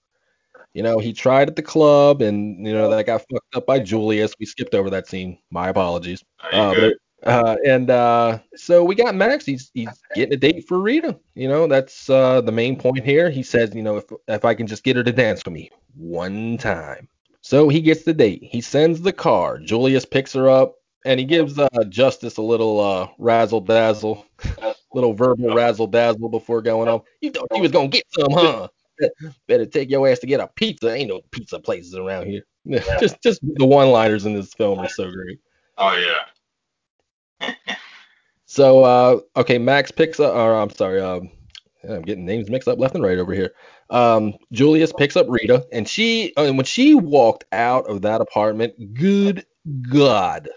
You 0.74 0.82
know, 0.82 0.98
he 0.98 1.12
tried 1.12 1.50
at 1.50 1.58
the 1.58 1.62
club, 1.62 2.22
and 2.22 2.66
you 2.66 2.72
know 2.72 2.90
that 2.90 3.06
got 3.06 3.26
fucked 3.30 3.54
up 3.54 3.66
by 3.66 3.80
Julius. 3.80 4.32
We 4.40 4.46
skipped 4.46 4.74
over 4.74 4.90
that 4.92 5.10
scene. 5.10 5.38
My 5.52 5.68
apologies. 5.68 6.24
Uh, 6.54 6.74
but 6.74 6.94
Uh, 7.30 7.58
and 7.68 7.90
uh, 7.90 8.40
so 8.56 8.86
we 8.86 8.96
got 8.96 9.14
Max. 9.14 9.46
He's 9.46 9.72
he's 9.74 9.90
getting 10.16 10.36
a 10.36 10.38
date 10.38 10.70
for 10.70 10.80
Rita. 10.80 11.20
You 11.36 11.50
know, 11.50 11.68
that's 11.68 12.10
uh, 12.10 12.40
the 12.40 12.54
main 12.54 12.80
point 12.80 13.04
here. 13.04 13.30
He 13.30 13.44
says, 13.44 13.76
you 13.76 13.84
know, 13.84 13.98
if 13.98 14.06
if 14.30 14.46
I 14.46 14.54
can 14.54 14.68
just 14.68 14.86
get 14.86 14.96
her 14.96 15.04
to 15.04 15.12
dance 15.12 15.44
with 15.44 15.54
me 15.54 15.70
one 15.98 16.58
time. 16.58 17.10
So 17.42 17.68
he 17.68 17.82
gets 17.82 18.04
the 18.04 18.14
date. 18.14 18.42
He 18.42 18.62
sends 18.62 19.02
the 19.02 19.14
car. 19.14 19.58
Julius 19.58 20.06
picks 20.06 20.34
her 20.34 20.50
up, 20.50 20.76
and 21.06 21.20
he 21.20 21.26
gives 21.26 21.58
uh, 21.58 21.70
Justice 21.88 22.38
a 22.38 22.42
little 22.42 22.80
uh, 22.80 23.08
razzle 23.18 23.62
dazzle, 23.62 24.26
little 24.94 25.14
verbal 25.14 25.54
razzle 25.54 25.88
dazzle 25.88 26.30
before 26.30 26.62
going 26.62 26.90
on. 26.90 27.02
You 27.22 27.32
thought 27.32 27.48
you 27.54 27.62
was 27.62 27.72
gonna 27.72 27.88
get 27.88 28.06
some, 28.10 28.32
huh? 28.32 28.68
Better 29.48 29.66
take 29.66 29.90
your 29.90 30.08
ass 30.08 30.20
to 30.20 30.28
get 30.28 30.42
a 30.42 30.48
pizza. 30.48 30.94
Ain't 30.94 31.10
no 31.10 31.22
pizza 31.32 31.60
places 31.60 31.96
around 31.96 32.28
here. 32.28 32.44
just 33.00 33.22
just 33.22 33.40
the 33.42 33.66
one-liners 33.66 34.26
in 34.26 34.34
this 34.34 34.54
film 34.54 34.80
are 34.80 34.90
so 34.90 35.10
great. 35.10 35.40
Oh 35.78 35.96
yeah. 35.96 37.54
So 38.46 38.84
uh, 38.84 39.20
okay, 39.38 39.58
Max 39.58 39.92
picks 39.92 40.20
up. 40.20 40.36
Or 40.36 40.56
I'm 40.56 40.70
sorry, 40.72 41.00
um, 41.00 41.30
I'm 41.88 42.02
getting 42.02 42.26
names 42.26 42.50
mixed 42.50 42.68
up 42.68 42.80
left 42.80 42.96
and 42.96 43.04
right 43.04 43.18
over 43.18 43.34
here. 43.34 43.54
Um, 43.90 44.34
Julius 44.52 44.92
picks 44.92 45.16
up 45.16 45.28
Rita, 45.30 45.66
and 45.72 45.88
she 45.88 46.34
and 46.36 46.58
when 46.58 46.66
she 46.66 46.94
walked 46.94 47.46
out 47.54 47.90
of 47.90 48.02
that 48.02 48.22
apartment, 48.22 48.94
good. 48.94 49.46
God 49.92 50.50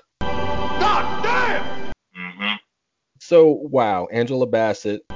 So 3.32 3.46
wow, 3.46 4.08
Angela 4.12 4.46
Bassett. 4.46 5.10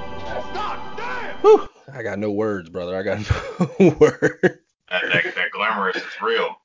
Whew, 1.41 1.69
I 1.93 2.01
got 2.01 2.17
no 2.17 2.31
words, 2.31 2.67
brother. 2.67 2.97
I 2.97 3.03
got 3.03 3.19
no 3.79 3.95
words. 3.99 4.39
That, 4.41 5.03
that 5.13 5.35
that 5.35 5.51
glamorous 5.53 5.97
is 5.97 6.03
real. 6.19 6.55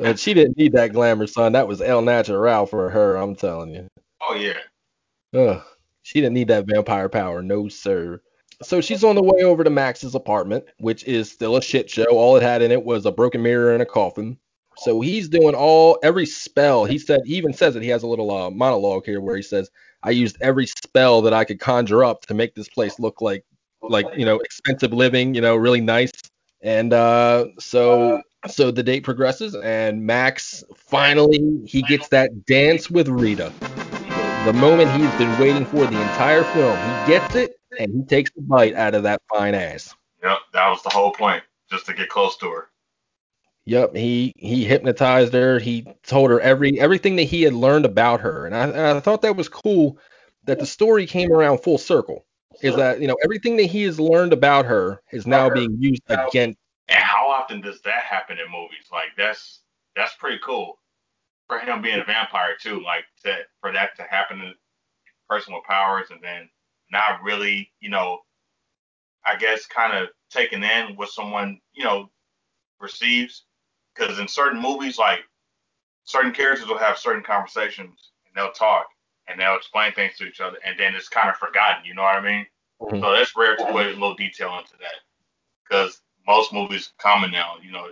Uh, 0.00 0.14
she 0.14 0.32
didn't 0.32 0.56
need 0.56 0.74
that 0.74 0.92
glamour, 0.92 1.26
son. 1.26 1.54
That 1.54 1.66
was 1.66 1.82
El 1.82 2.02
Natural 2.02 2.66
for 2.66 2.88
her. 2.88 3.16
I'm 3.16 3.34
telling 3.34 3.74
you. 3.74 3.88
Oh 4.20 4.34
yeah. 4.36 4.60
Ugh, 5.36 5.60
she 6.02 6.20
didn't 6.20 6.34
need 6.34 6.46
that 6.46 6.66
vampire 6.68 7.08
power, 7.08 7.42
no 7.42 7.66
sir. 7.66 8.22
So 8.62 8.80
she's 8.80 9.02
on 9.02 9.16
the 9.16 9.24
way 9.24 9.42
over 9.42 9.64
to 9.64 9.70
Max's 9.70 10.14
apartment, 10.14 10.66
which 10.78 11.02
is 11.02 11.28
still 11.28 11.56
a 11.56 11.62
shit 11.62 11.90
show. 11.90 12.04
All 12.04 12.36
it 12.36 12.44
had 12.44 12.62
in 12.62 12.70
it 12.70 12.84
was 12.84 13.06
a 13.06 13.10
broken 13.10 13.42
mirror 13.42 13.72
and 13.72 13.82
a 13.82 13.86
coffin. 13.86 14.38
So 14.76 15.00
he's 15.00 15.28
doing 15.28 15.56
all 15.56 15.98
every 16.04 16.26
spell. 16.26 16.84
He 16.84 16.98
said 16.98 17.22
he 17.24 17.34
even 17.34 17.52
says 17.52 17.74
it. 17.74 17.82
He 17.82 17.88
has 17.88 18.04
a 18.04 18.06
little 18.06 18.30
uh, 18.30 18.50
monologue 18.50 19.04
here 19.04 19.20
where 19.20 19.34
he 19.34 19.42
says, 19.42 19.68
"I 20.02 20.10
used 20.10 20.36
every 20.40 20.66
spell 20.66 21.22
that 21.22 21.32
I 21.32 21.44
could 21.44 21.60
conjure 21.60 22.04
up 22.04 22.26
to 22.26 22.34
make 22.34 22.54
this 22.54 22.68
place 22.68 22.98
look 22.98 23.20
like 23.20 23.44
like 23.82 24.06
you 24.16 24.24
know 24.24 24.38
expensive 24.38 24.92
living, 24.92 25.34
you 25.34 25.40
know, 25.40 25.56
really 25.56 25.80
nice." 25.80 26.12
And 26.62 26.92
uh, 26.92 27.46
so 27.58 28.22
so 28.46 28.70
the 28.70 28.82
date 28.82 29.04
progresses, 29.04 29.54
and 29.54 30.04
Max 30.06 30.64
finally 30.76 31.62
he 31.66 31.82
gets 31.82 32.08
that 32.08 32.46
dance 32.46 32.90
with 32.90 33.08
Rita 33.08 33.52
the 34.44 34.52
moment 34.52 34.90
he's 34.90 35.14
been 35.14 35.38
waiting 35.38 35.64
for 35.64 35.86
the 35.86 36.00
entire 36.02 36.42
film. 36.42 36.76
He 36.76 37.12
gets 37.12 37.36
it 37.36 37.60
and 37.78 37.94
he 37.94 38.02
takes 38.02 38.32
the 38.32 38.42
bite 38.42 38.74
out 38.74 38.92
of 38.92 39.04
that 39.04 39.22
fine 39.32 39.54
ass. 39.54 39.94
Yep. 40.20 40.38
That 40.52 40.68
was 40.68 40.82
the 40.82 40.90
whole 40.90 41.12
point, 41.12 41.44
just 41.70 41.86
to 41.86 41.94
get 41.94 42.08
close 42.08 42.36
to 42.38 42.50
her. 42.50 42.68
Yep, 43.64 43.94
he 43.94 44.32
he 44.36 44.64
hypnotized 44.64 45.32
her. 45.34 45.58
He 45.58 45.86
told 46.02 46.30
her 46.30 46.40
every 46.40 46.80
everything 46.80 47.16
that 47.16 47.24
he 47.24 47.42
had 47.42 47.52
learned 47.54 47.84
about 47.84 48.20
her, 48.20 48.44
and 48.44 48.56
I, 48.56 48.66
and 48.66 48.98
I 48.98 49.00
thought 49.00 49.22
that 49.22 49.36
was 49.36 49.48
cool 49.48 49.98
that 50.44 50.58
the 50.58 50.66
story 50.66 51.06
came 51.06 51.32
around 51.32 51.58
full 51.58 51.78
circle. 51.78 52.26
Is 52.60 52.74
that 52.76 53.00
you 53.00 53.06
know 53.06 53.16
everything 53.22 53.56
that 53.58 53.66
he 53.66 53.84
has 53.84 54.00
learned 54.00 54.32
about 54.32 54.66
her 54.66 55.00
is 55.12 55.26
now 55.26 55.48
being 55.48 55.76
used 55.78 56.02
against. 56.08 56.58
And 56.88 57.02
how 57.02 57.28
often 57.30 57.60
does 57.60 57.80
that 57.82 58.02
happen 58.02 58.38
in 58.38 58.50
movies? 58.50 58.88
Like 58.90 59.10
that's 59.16 59.60
that's 59.94 60.14
pretty 60.16 60.40
cool 60.44 60.78
for 61.46 61.58
him 61.58 61.82
being 61.82 62.00
a 62.00 62.04
vampire 62.04 62.56
too. 62.60 62.82
Like 62.82 63.04
to 63.24 63.36
for 63.60 63.72
that 63.72 63.96
to 63.96 64.02
happen 64.02 64.38
to 64.38 64.46
a 64.46 64.54
person 65.28 65.54
with 65.54 65.62
powers, 65.64 66.08
and 66.10 66.20
then 66.20 66.48
not 66.90 67.22
really, 67.22 67.70
you 67.80 67.90
know, 67.90 68.18
I 69.24 69.36
guess 69.36 69.66
kind 69.66 69.96
of 69.96 70.08
taken 70.30 70.64
in 70.64 70.96
what 70.96 71.10
someone 71.10 71.60
you 71.72 71.84
know 71.84 72.10
receives. 72.80 73.44
Because 73.94 74.18
in 74.18 74.28
certain 74.28 74.60
movies, 74.60 74.98
like 74.98 75.20
certain 76.04 76.32
characters 76.32 76.68
will 76.68 76.78
have 76.78 76.98
certain 76.98 77.22
conversations 77.22 78.10
and 78.26 78.34
they'll 78.34 78.52
talk 78.52 78.86
and 79.28 79.38
they'll 79.38 79.56
explain 79.56 79.92
things 79.92 80.16
to 80.18 80.24
each 80.24 80.40
other, 80.40 80.58
and 80.64 80.78
then 80.78 80.94
it's 80.94 81.08
kind 81.08 81.28
of 81.28 81.36
forgotten. 81.36 81.84
You 81.84 81.94
know 81.94 82.02
what 82.02 82.16
I 82.16 82.20
mean? 82.20 82.46
Mhm. 82.80 83.00
So 83.00 83.12
that's 83.12 83.36
rare 83.36 83.56
to 83.56 83.64
put 83.66 83.86
a 83.86 83.90
little 83.90 84.14
detail 84.14 84.58
into 84.58 84.76
that. 84.78 85.00
Because 85.62 86.02
most 86.26 86.52
movies 86.52 86.92
common 86.98 87.30
now, 87.30 87.56
you 87.62 87.70
know, 87.70 87.88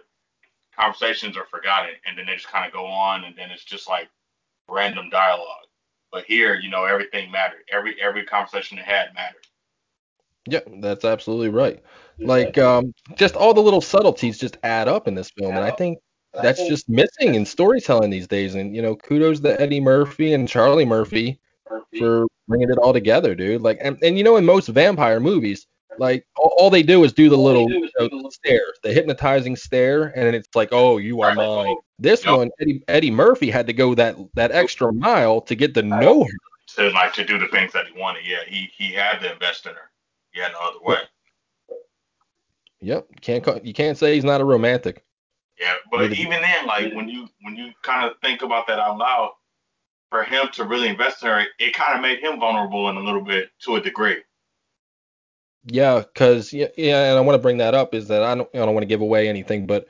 conversations 0.77 1.37
are 1.37 1.47
forgotten 1.47 1.95
and 2.07 2.19
then 2.19 2.27
they 2.27 2.35
just 2.35 2.49
kind 2.49 2.67
of 2.67 2.73
go 2.73 2.87
on 2.87 3.25
and 3.25 3.37
then 3.37 3.51
it's 3.51 3.65
just 3.65 3.89
like 3.89 4.09
random 4.69 5.11
dialogue. 5.11 5.67
But 6.11 6.25
here, 6.25 6.55
you 6.55 6.71
know, 6.71 6.85
everything 6.85 7.31
mattered. 7.31 7.65
Every 7.73 8.01
every 8.01 8.25
conversation 8.25 8.77
they 8.77 8.83
had 8.83 9.15
mattered. 9.15 9.47
Yeah, 10.47 10.61
that's 10.81 11.05
absolutely 11.05 11.51
right. 11.51 11.83
Like 12.21 12.59
um, 12.59 12.93
just 13.17 13.37
all 13.37 13.55
the 13.55 13.61
little 13.61 13.81
subtleties 13.81 14.39
just 14.39 14.59
add 14.63 14.89
up 14.89 15.09
in 15.09 15.15
this 15.15 15.31
film, 15.31 15.57
and 15.57 15.65
I 15.65 15.71
think 15.71 15.99
that's 16.35 16.67
just 16.69 16.89
missing 16.89 17.35
in 17.35 17.45
storytelling 17.45 18.11
these 18.11 18.29
days. 18.29 18.55
And 18.55 18.75
you 18.75 18.83
know, 18.83 18.97
kudos 18.97 19.41
to 19.41 19.61
Eddie 19.61 19.81
Murphy 19.81 20.35
and 20.35 20.49
Charlie 20.49 20.85
Murphy 20.85 21.41
for 21.99 22.27
bringing 22.49 22.71
it 22.71 22.79
all 22.79 22.93
together, 22.93 23.35
dude. 23.35 23.63
Like, 23.63 23.79
and, 23.81 23.99
and 24.03 24.19
you 24.19 24.25
know, 24.25 24.37
in 24.37 24.45
most 24.45 24.69
vampire 24.69 25.21
movies, 25.21 25.67
like 25.99 26.27
all, 26.37 26.55
all 26.59 26.71
they 26.71 26.83
do 26.83 27.05
is 27.05 27.13
do 27.13 27.29
the 27.29 27.37
little 27.37 27.71
you 27.71 27.89
know, 27.99 28.31
stare, 28.31 28.73
the 28.83 28.93
hypnotizing 28.93 29.57
stare, 29.57 30.05
and 30.17 30.27
then 30.27 30.35
it's 30.35 30.55
like, 30.55 30.71
oh, 30.73 30.99
you 30.99 31.21
are 31.21 31.35
mine. 31.35 31.77
This 31.99 32.25
Yep. 32.25 32.37
one, 32.37 32.51
Eddie, 32.61 32.83
Eddie 32.89 33.11
Murphy 33.11 33.51
had 33.51 33.67
to 33.67 33.73
go 33.73 33.95
that 33.95 34.17
that 34.35 34.53
extra 34.53 34.93
mile 34.93 35.41
to 35.43 35.55
get 35.55 35.75
to 35.75 35.83
know 35.83 36.25
her. 36.25 36.31
To 36.77 36.91
like 36.91 37.13
to 37.15 37.25
do 37.25 37.39
the 37.39 37.49
things 37.49 37.73
that 37.73 37.87
he 37.89 37.99
wanted. 37.99 38.25
Yeah, 38.25 38.39
he 38.47 38.71
he 38.77 38.93
had 38.93 39.19
to 39.21 39.33
invest 39.33 39.67
in 39.67 39.73
her. 39.73 39.91
Yeah, 40.33 40.49
no 40.53 40.61
other 40.61 40.79
way. 40.83 40.99
Yep, 42.81 43.09
can't 43.21 43.45
ca- 43.45 43.61
you 43.63 43.75
can't 43.75 43.99
say 43.99 44.15
he's 44.15 44.25
not 44.25 44.41
a 44.41 44.45
romantic. 44.45 45.05
Yeah, 45.59 45.75
but 45.91 46.01
Really- 46.01 46.17
even 46.17 46.41
then, 46.41 46.67
like 46.67 46.95
when 46.95 47.09
you 47.09 47.29
when 47.43 47.57
you 47.57 47.73
kind 47.83 48.07
of 48.11 48.17
think 48.23 48.43
about 48.43 48.67
that 48.69 48.79
out 48.79 48.97
loud, 48.99 49.33
for 50.11 50.25
him 50.25 50.49
to 50.55 50.65
really 50.65 50.89
invest 50.89 51.23
in 51.23 51.29
her, 51.29 51.45
it 51.59 51.75
kind 51.75 51.95
of 51.95 52.01
made 52.01 52.21
him 52.21 52.41
vulnerable 52.41 52.89
in 52.89 52.97
a 52.97 53.01
little 53.01 53.21
bit 53.21 53.51
to 53.61 53.77
a 53.77 53.81
degree. 53.81 54.17
Yeah, 55.67 56.01
because 56.01 56.53
yeah, 56.53 56.69
yeah, 56.77 57.11
and 57.11 57.19
I 57.19 57.21
want 57.21 57.35
to 57.35 57.43
bring 57.43 57.59
that 57.59 57.75
up 57.75 57.95
is 57.95 58.09
that 58.09 58.23
I 58.23 58.35
don't 58.35 58.49
I 58.55 58.59
don't 58.59 58.75
want 58.75 58.83
to 58.83 58.89
give 58.89 59.03
away 59.03 59.29
anything, 59.29 59.67
but 59.67 59.87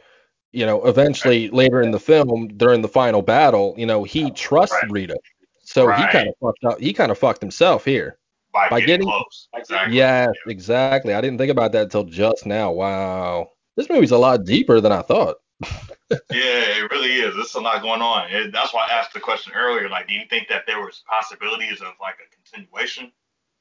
you 0.53 0.67
know, 0.67 0.85
eventually 0.85 1.49
later 1.51 1.81
in 1.81 1.93
the 1.93 2.01
film 2.01 2.49
during 2.57 2.83
the 2.83 2.89
final 2.89 3.23
battle, 3.23 3.75
you 3.79 3.87
know, 3.87 4.03
he 4.03 4.33
trusts 4.33 4.75
Right. 4.83 4.91
Rita, 4.91 5.17
so 5.63 5.89
he 5.93 6.03
kind 6.09 6.29
of 6.29 6.35
fucked 6.43 6.65
up. 6.65 6.81
He 6.81 6.93
kind 6.93 7.13
of 7.13 7.19
fucked 7.19 7.41
himself 7.41 7.85
here. 7.85 8.19
By, 8.53 8.69
By 8.69 8.81
getting, 8.81 8.87
getting- 8.87 9.07
close. 9.07 9.49
Exactly. 9.55 9.97
Yes, 9.97 10.33
exactly. 10.47 11.15
I 11.15 11.21
didn't 11.21 11.39
think 11.39 11.51
about 11.51 11.73
that 11.73 11.85
until 11.85 12.05
just 12.05 12.47
now. 12.47 12.73
Wow, 12.73 13.51
this 13.77 13.89
movie's 13.89 14.11
a 14.11 14.19
lot 14.19 14.45
deeper 14.45 14.81
than 14.81 14.93
I 14.93 15.03
thought. 15.03 15.37
Yeah, 16.11 16.19
it 16.33 16.91
really 16.91 17.13
is. 17.13 17.37
There's 17.37 17.55
a 17.55 17.61
lot 17.61 17.83
going 17.83 18.03
on. 18.03 18.29
It, 18.33 18.51
that's 18.53 18.75
why 18.75 18.89
I 18.91 18.95
asked 18.95 19.15
the 19.15 19.21
question 19.21 19.53
earlier. 19.55 19.89
Like, 19.89 20.09
do 20.09 20.15
you 20.15 20.23
think 20.29 20.49
that 20.49 20.65
there 20.67 20.81
was 20.81 21.05
possibilities 21.09 21.81
of 21.81 21.93
like 22.01 22.17
a 22.17 22.35
continuation? 22.35 23.13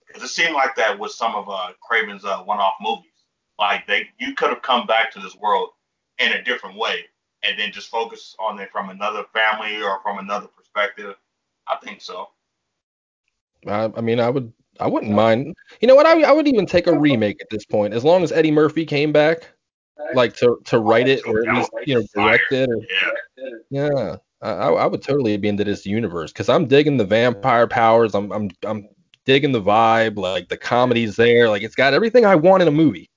Because 0.08 0.24
it 0.24 0.30
seemed 0.34 0.56
like 0.56 0.76
that 0.76 0.98
with 0.98 1.12
some 1.12 1.36
of 1.36 1.48
uh, 1.48 1.74
Craven's 1.80 2.26
uh, 2.26 2.40
one-off 2.40 2.74
movies. 2.82 3.06
Like 3.60 3.86
they, 3.86 4.08
you 4.20 4.34
could 4.34 4.50
have 4.50 4.64
come 4.64 4.88
back 4.88 5.12
to 5.12 5.20
this 5.20 5.36
world 5.36 5.70
in 6.18 6.32
a 6.32 6.44
different 6.44 6.76
way, 6.76 7.06
and 7.44 7.60
then 7.60 7.72
just 7.72 7.90
focus 7.90 8.36
on 8.40 8.60
it 8.60 8.72
from 8.72 8.90
another 8.90 9.26
family 9.32 9.80
or 9.84 10.02
from 10.02 10.18
another 10.18 10.48
perspective. 10.48 11.14
I 11.68 11.76
think 11.84 12.02
so. 12.02 12.30
I, 13.68 13.92
I 13.96 14.02
mean, 14.02 14.20
I 14.20 14.30
would, 14.30 14.52
I 14.80 14.88
wouldn't 14.88 15.12
mind. 15.12 15.54
You 15.82 15.88
know 15.88 15.96
what? 15.96 16.06
I, 16.06 16.22
I 16.24 16.32
would 16.32 16.48
even 16.48 16.66
take 16.66 16.88
a 16.88 16.98
remake 16.98 17.42
at 17.42 17.48
this 17.50 17.66
point, 17.66 17.94
as 17.94 18.04
long 18.04 18.24
as 18.24 18.32
Eddie 18.32 18.52
Murphy 18.52 18.86
came 18.86 19.12
back, 19.12 19.50
like 20.14 20.36
to 20.38 20.60
to 20.66 20.80
write 20.80 21.08
it 21.08 21.22
or 21.28 21.42
at 21.48 21.54
least 21.56 21.72
you 21.86 21.96
know 21.96 22.04
direct 22.16 22.52
it 22.52 22.70
or 22.70 22.78
Yeah. 22.90 23.50
Yeah, 23.72 24.16
I, 24.42 24.52
I 24.52 24.86
would 24.86 25.02
totally 25.02 25.36
be 25.38 25.48
into 25.48 25.64
this 25.64 25.86
universe 25.86 26.32
because 26.32 26.50
I'm 26.50 26.66
digging 26.66 26.98
the 26.98 27.06
vampire 27.06 27.68
powers. 27.68 28.16
I'm 28.16 28.32
I'm 28.32 28.50
I'm 28.66 28.90
digging 29.26 29.52
the 29.52 29.62
vibe. 29.62 30.18
Like 30.18 30.50
the 30.50 30.58
comedy's 30.58 31.16
there. 31.16 31.50
Like 31.50 31.62
it's 31.62 31.76
got 31.76 31.94
everything 31.94 32.26
I 32.26 32.36
want 32.36 32.62
in 32.62 32.68
a 32.68 32.72
movie, 32.72 33.10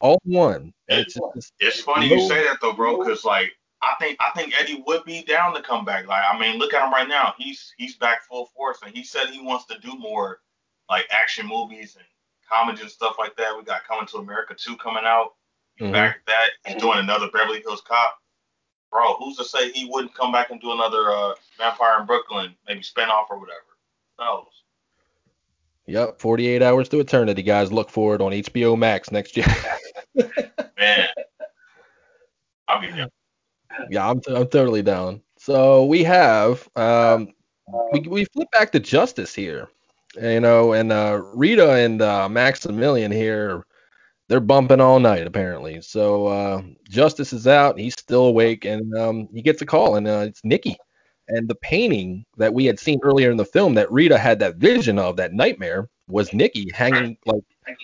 all 0.00 0.18
in 0.24 0.32
one. 0.32 0.72
It's 0.88 1.14
just 1.14 1.24
it's- 1.36 1.52
It's 1.60 1.80
funny 1.80 2.08
you 2.08 2.26
say 2.28 2.42
that 2.44 2.58
though, 2.60 2.72
bro, 2.72 2.98
because 2.98 3.24
like 3.24 3.50
I 3.82 3.94
think 4.00 4.16
I 4.20 4.30
think 4.36 4.54
Eddie 4.58 4.82
would 4.86 5.04
be 5.04 5.22
down 5.22 5.54
to 5.54 5.62
come 5.62 5.84
back. 5.84 6.06
Like 6.08 6.22
I 6.32 6.38
mean, 6.38 6.58
look 6.58 6.74
at 6.74 6.84
him 6.84 6.92
right 6.92 7.08
now. 7.08 7.34
He's 7.38 7.72
he's 7.76 7.96
back 7.96 8.24
full 8.28 8.46
force, 8.56 8.78
and 8.84 8.94
he 8.96 9.04
said 9.04 9.28
he 9.28 9.40
wants 9.40 9.66
to 9.66 9.78
do 9.80 9.96
more 9.98 10.38
like 10.88 11.06
action 11.10 11.46
movies 11.46 11.96
and 11.96 12.06
comedy 12.50 12.80
and 12.82 12.90
stuff 12.90 13.16
like 13.18 13.36
that. 13.36 13.56
We 13.56 13.62
got 13.64 13.84
Coming 13.86 14.06
to 14.08 14.18
America 14.18 14.54
2 14.54 14.76
coming 14.76 15.04
out. 15.04 15.34
He's 15.76 15.88
Mhm. 15.88 15.92
back 15.92 16.24
that. 16.26 16.50
He's 16.66 16.80
doing 16.80 16.98
another 16.98 17.30
Beverly 17.30 17.60
Hills 17.60 17.82
Cop. 17.82 18.18
Bro, 18.90 19.14
who's 19.16 19.36
to 19.36 19.44
say 19.44 19.70
he 19.70 19.84
wouldn't 19.84 20.14
come 20.14 20.32
back 20.32 20.50
and 20.50 20.60
do 20.60 20.72
another 20.72 21.10
uh, 21.12 21.34
Vampire 21.58 22.00
in 22.00 22.06
Brooklyn, 22.06 22.56
maybe 22.66 22.80
spinoff 22.80 23.26
or 23.30 23.38
whatever? 23.38 23.60
Who 24.18 24.24
knows? 24.24 24.46
Yep, 25.86 26.20
48 26.20 26.62
hours 26.62 26.88
to 26.90 27.00
eternity, 27.00 27.42
guys. 27.42 27.70
Look 27.72 27.90
for 27.90 28.14
it 28.14 28.20
on 28.22 28.32
HBO 28.32 28.76
Max 28.78 29.10
next 29.10 29.36
year. 29.36 29.46
Man, 30.78 31.08
I'll 32.66 32.80
be 32.80 32.88
down. 32.88 33.10
yeah, 33.90 34.08
I'm, 34.10 34.20
I'm 34.28 34.48
totally 34.48 34.82
down. 34.82 35.22
So 35.38 35.84
we 35.84 36.02
have 36.04 36.68
um, 36.76 37.32
we 37.92 38.00
we 38.00 38.24
flip 38.26 38.50
back 38.50 38.72
to 38.72 38.80
Justice 38.80 39.34
here, 39.34 39.68
you 40.20 40.40
know, 40.40 40.72
and 40.72 40.92
uh, 40.92 41.20
Rita 41.34 41.72
and 41.72 42.02
uh, 42.02 42.28
Maximilian 42.28 43.12
here, 43.12 43.64
they're 44.28 44.40
bumping 44.40 44.80
all 44.80 45.00
night 45.00 45.26
apparently. 45.26 45.80
So 45.80 46.26
uh, 46.26 46.62
Justice 46.88 47.32
is 47.32 47.46
out, 47.46 47.78
he's 47.78 47.94
still 47.94 48.26
awake, 48.26 48.64
and 48.64 48.94
um, 48.96 49.28
he 49.32 49.42
gets 49.42 49.62
a 49.62 49.66
call, 49.66 49.96
and 49.96 50.06
uh, 50.06 50.24
it's 50.26 50.44
Nikki. 50.44 50.76
And 51.28 51.46
the 51.46 51.56
painting 51.56 52.24
that 52.38 52.54
we 52.54 52.64
had 52.64 52.80
seen 52.80 53.00
earlier 53.02 53.30
in 53.30 53.36
the 53.36 53.44
film 53.44 53.74
that 53.74 53.92
Rita 53.92 54.18
had 54.18 54.38
that 54.38 54.56
vision 54.56 54.98
of, 54.98 55.16
that 55.16 55.34
nightmare, 55.34 55.88
was 56.08 56.32
Nikki 56.32 56.70
hanging 56.72 57.18
like 57.26 57.42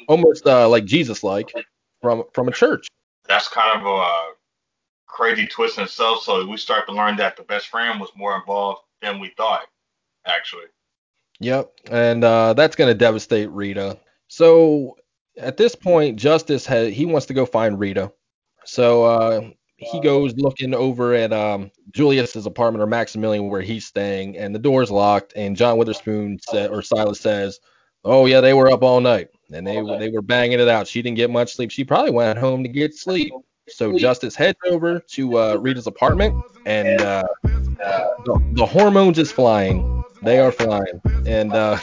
almost 0.09 0.47
uh, 0.47 0.69
like 0.69 0.87
Jesus 0.87 1.23
like 1.23 1.53
from 2.01 2.25
from 2.33 2.49
a 2.49 2.53
church. 2.53 2.87
That's 3.29 3.49
kind 3.49 3.81
of 3.81 3.87
a 3.87 4.33
crazy 5.07 5.47
twist 5.47 5.79
in 5.79 5.85
itself. 5.85 6.23
So 6.23 6.47
we 6.47 6.57
start 6.57 6.87
to 6.87 6.93
learn 6.93 7.17
that 7.17 7.37
the 7.37 7.43
best 7.45 7.69
friend 7.69 8.01
was 8.01 8.11
more 8.17 8.37
involved 8.37 8.83
than 9.01 9.21
we 9.21 9.29
thought, 9.37 9.67
actually. 10.27 10.65
Yep, 11.41 11.71
and 11.91 12.25
uh, 12.25 12.55
that's 12.55 12.77
gonna 12.77 12.95
devastate 12.95 13.51
Rita. 13.51 13.99
So 14.29 14.97
at 15.37 15.57
this 15.57 15.75
point, 15.75 16.17
Justice 16.19 16.65
has 16.67 16.93
he 16.93 17.07
wants 17.07 17.27
to 17.27 17.35
go 17.35 17.45
find 17.47 17.79
Rita. 17.79 18.13
So 18.65 19.05
uh, 19.05 19.51
he 19.77 20.01
goes 20.01 20.35
looking 20.37 20.75
over 20.75 21.15
at 21.15 21.33
um, 21.33 21.71
Julius's 21.93 22.47
apartment 22.47 22.83
or 22.83 22.87
Maximilian 22.87 23.49
where 23.51 23.63
he's 23.63 23.87
staying, 23.87 24.39
and 24.39 24.55
the 24.55 24.59
door's 24.61 24.91
locked. 24.91 25.33
And 25.37 25.57
John 25.57 25.77
Witherspoon 25.79 26.39
said, 26.49 26.71
or 26.71 26.83
Silas 26.83 27.21
says, 27.21 27.61
"Oh 28.05 28.27
yeah, 28.27 28.41
they 28.41 28.55
were 28.55 28.71
up 28.71 28.83
all 28.83 29.01
night, 29.01 29.29
and 29.53 29.67
they 29.67 29.75
they 29.99 30.11
were 30.11 30.23
banging 30.23 30.61
it 30.61 30.69
out. 30.69 30.87
She 30.89 31.03
didn't 31.03 31.17
get 31.17 31.31
much 31.31 31.55
sleep. 31.55 31.71
She 31.71 31.85
probably 31.85 32.13
went 32.13 32.39
home 32.39 32.63
to 32.63 32.69
get 32.69 32.95
sleep." 32.95 33.33
So 33.69 33.97
Justice 33.97 34.35
heads 34.35 34.59
over 34.67 35.01
to 35.01 35.39
uh, 35.39 35.57
Rita's 35.57 35.87
apartment, 35.87 36.43
and 36.67 37.01
uh, 37.01 37.25
the, 37.43 38.51
the 38.53 38.67
hormones 38.67 39.19
is 39.19 39.33
flying. 39.33 40.05
They 40.23 40.39
are 40.39 40.53
flying, 40.53 41.01
and 41.27 41.53
uh, 41.53 41.79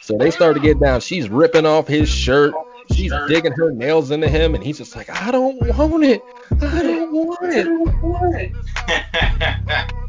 so 0.00 0.16
they 0.18 0.30
start 0.30 0.56
to 0.56 0.60
get 0.60 0.80
down. 0.80 1.00
She's 1.00 1.28
ripping 1.28 1.66
off 1.66 1.86
his 1.86 2.08
shirt. 2.08 2.54
She's 2.92 3.12
digging 3.28 3.52
her 3.52 3.70
nails 3.70 4.10
into 4.10 4.28
him, 4.28 4.54
and 4.54 4.64
he's 4.64 4.78
just 4.78 4.96
like, 4.96 5.10
I 5.10 5.30
don't 5.30 5.60
want 5.60 6.04
it. 6.04 6.22
I 6.60 6.82
don't 6.82 8.02
want 8.02 8.34
it. 8.34 9.94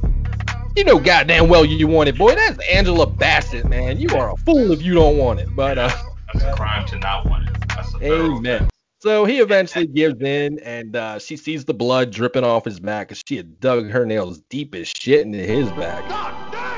You 0.76 0.86
know 0.86 1.00
goddamn 1.00 1.50
well 1.50 1.66
you 1.66 1.88
want 1.88 2.08
it, 2.08 2.18
boy. 2.18 2.36
That's 2.36 2.58
Angela 2.70 3.06
Bassett, 3.06 3.68
man. 3.68 4.00
You 4.00 4.08
are 4.16 4.32
a 4.32 4.38
fool 4.38 4.72
if 4.72 4.82
you 4.82 4.94
don't 4.94 5.18
want 5.18 5.42
it. 5.42 5.54
But 5.54 5.78
uh, 5.78 5.90
That's 6.32 6.46
a 6.46 6.54
crime 6.56 6.88
to 6.88 7.00
not 7.00 7.26
want 7.26 7.50
it. 7.50 7.56
That's 7.68 7.94
a 7.96 8.00
federal 8.00 8.38
amen. 8.38 8.70
So 9.02 9.24
he 9.24 9.40
eventually 9.40 9.88
gives 9.88 10.22
in, 10.22 10.60
and 10.60 10.96
uh, 10.96 11.20
she 11.20 11.38
sees 11.38 11.64
the 11.64 11.74
blood 11.74 12.12
dripping 12.12 12.44
off 12.44 12.66
his 12.66 12.82
back 12.82 13.08
because 13.08 13.24
she 13.26 13.38
had 13.38 13.60
dug 13.62 13.90
her 13.90 14.06
nails 14.06 14.42
deep 14.50 14.76
as 14.76 14.90
shit 14.90 15.22
into 15.22 15.40
his 15.40 15.72
back. 15.72 16.04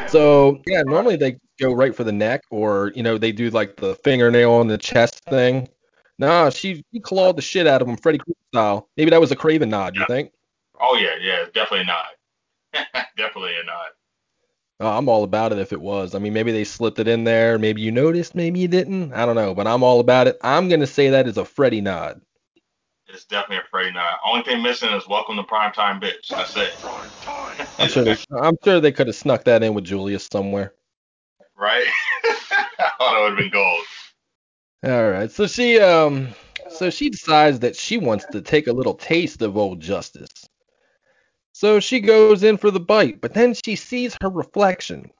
So 0.08 0.62
yeah, 0.68 0.84
normally 0.84 1.16
they 1.16 1.38
go 1.60 1.74
right 1.74 1.96
for 1.96 2.04
the 2.04 2.12
neck, 2.12 2.44
or 2.52 2.92
you 2.96 3.02
know 3.02 3.18
they 3.18 3.32
do 3.32 3.50
like 3.50 3.78
the 3.78 3.96
fingernail 3.96 4.52
on 4.52 4.68
the 4.68 4.78
chest 4.78 5.24
thing. 5.30 5.68
Nah, 6.20 6.52
she, 6.52 6.84
she 6.94 7.00
clawed 7.00 7.38
the 7.38 7.42
shit 7.42 7.66
out 7.66 7.82
of 7.82 7.88
him, 7.88 7.98
Freddy 7.98 8.20
Krueger 8.20 8.38
style. 8.54 8.88
Maybe 8.96 9.10
that 9.10 9.20
was 9.20 9.32
a 9.32 9.36
Craven 9.36 9.70
nod, 9.70 9.96
you 9.96 10.06
think? 10.08 10.32
Oh 10.80 10.96
yeah, 10.96 11.16
yeah, 11.20 11.46
definitely 11.56 11.88
not. 11.88 12.06
definitely 13.18 13.54
a 13.60 13.64
not. 13.64 13.88
Oh, 14.82 14.98
I'm 14.98 15.08
all 15.08 15.24
about 15.24 15.52
it 15.52 15.60
if 15.60 15.72
it 15.72 15.80
was. 15.80 16.16
I 16.16 16.20
mean, 16.20 16.34
maybe 16.34 16.52
they 16.52 16.64
slipped 16.64 16.98
it 16.98 17.08
in 17.08 17.24
there. 17.24 17.60
Maybe 17.60 17.82
you 17.84 17.92
noticed. 17.92 18.34
Maybe 18.34 18.62
you 18.62 18.68
didn't. 18.68 19.14
I 19.14 19.28
don't 19.28 19.36
know. 19.36 19.54
But 19.54 19.68
I'm 19.68 19.84
all 19.84 20.00
about 20.00 20.26
it. 20.26 20.40
I'm 20.42 20.70
going 20.70 20.80
to 20.80 20.88
say 20.88 21.12
that 21.12 21.28
is 21.28 21.38
a 21.38 21.46
Freddy 21.46 21.82
nod. 21.82 22.20
It's 23.06 23.26
definitely 23.26 23.58
a 23.58 23.70
Freddy 23.70 23.92
nod. 23.92 24.18
Only 24.26 24.42
thing 24.42 24.64
missing 24.64 24.90
is 24.90 25.08
welcome 25.08 25.36
to 25.36 25.44
primetime 25.44 26.02
bitch. 26.02 26.30
That's 26.30 26.58
it. 26.58 26.72
I'm 27.78 27.90
sure 27.90 28.04
they, 28.04 28.18
I'm 28.42 28.56
sure 28.64 28.80
they 28.80 28.92
could 28.92 29.06
have 29.06 29.16
snuck 29.16 29.44
that 29.44 29.62
in 29.62 29.76
with 29.76 29.84
Julius 29.84 30.28
somewhere. 30.32 30.74
right? 31.56 31.86
I 32.24 32.92
thought 32.98 33.18
it 33.18 33.22
would 33.22 33.30
have 33.30 33.38
been 33.38 33.52
gold. 33.52 33.84
All 34.84 35.12
right. 35.12 35.30
So 35.30 35.46
she 35.46 35.80
um 35.80 36.30
so 36.72 36.90
she 36.90 37.12
decides 37.12 37.60
that 37.60 37.76
she 37.76 38.00
wants 38.00 38.26
to 38.32 38.42
take 38.42 38.66
a 38.66 38.74
little 38.74 38.96
taste 38.96 39.44
of 39.44 39.58
old 39.58 39.80
Justice. 39.80 40.50
So 41.62 41.80
she 41.80 42.00
goes 42.00 42.42
in 42.42 42.58
for 42.58 42.72
the 42.72 42.80
bite, 42.80 43.22
but 43.22 43.36
then 43.36 43.54
she 43.54 43.76
sees 43.76 44.18
her 44.20 44.30
reflection. 44.30 45.12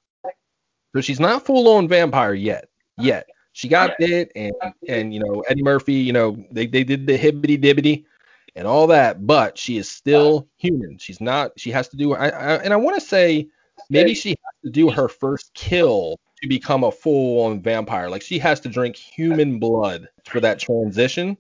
So 0.96 1.00
she's 1.00 1.20
not 1.20 1.46
full 1.46 1.68
on 1.68 1.88
vampire 1.88 2.34
yet. 2.34 2.68
Yet. 2.98 3.28
She 3.52 3.68
got 3.68 3.92
bit 4.00 4.32
and 4.36 4.52
and 4.88 5.14
you 5.14 5.20
know, 5.20 5.42
Eddie 5.42 5.62
Murphy, 5.62 5.94
you 5.94 6.14
know, 6.14 6.44
they, 6.50 6.66
they 6.66 6.84
did 6.84 7.06
the 7.06 7.16
hibbity 7.16 7.62
dibbity 7.62 8.06
and 8.56 8.68
all 8.68 8.88
that, 8.88 9.28
but 9.28 9.56
she 9.56 9.78
is 9.78 9.88
still 9.88 10.48
human. 10.58 10.98
She's 10.98 11.22
not 11.22 11.52
she 11.58 11.70
has 11.70 11.88
to 11.90 11.96
do 11.96 12.14
I, 12.16 12.30
I 12.30 12.56
and 12.56 12.74
I 12.74 12.78
want 12.78 13.00
to 13.00 13.08
say 13.08 13.48
maybe 13.92 14.16
she 14.16 14.30
has 14.30 14.64
to 14.66 14.72
do 14.72 14.90
her 14.90 15.08
first 15.08 15.54
kill 15.54 16.20
to 16.42 16.48
become 16.50 16.84
a 16.84 16.92
full 16.92 17.46
on 17.46 17.62
vampire. 17.62 18.10
Like 18.10 18.24
she 18.24 18.40
has 18.40 18.60
to 18.62 18.70
drink 18.70 18.96
human 18.96 19.60
blood 19.60 20.10
for 20.26 20.40
that 20.40 20.58
transition. 20.58 21.38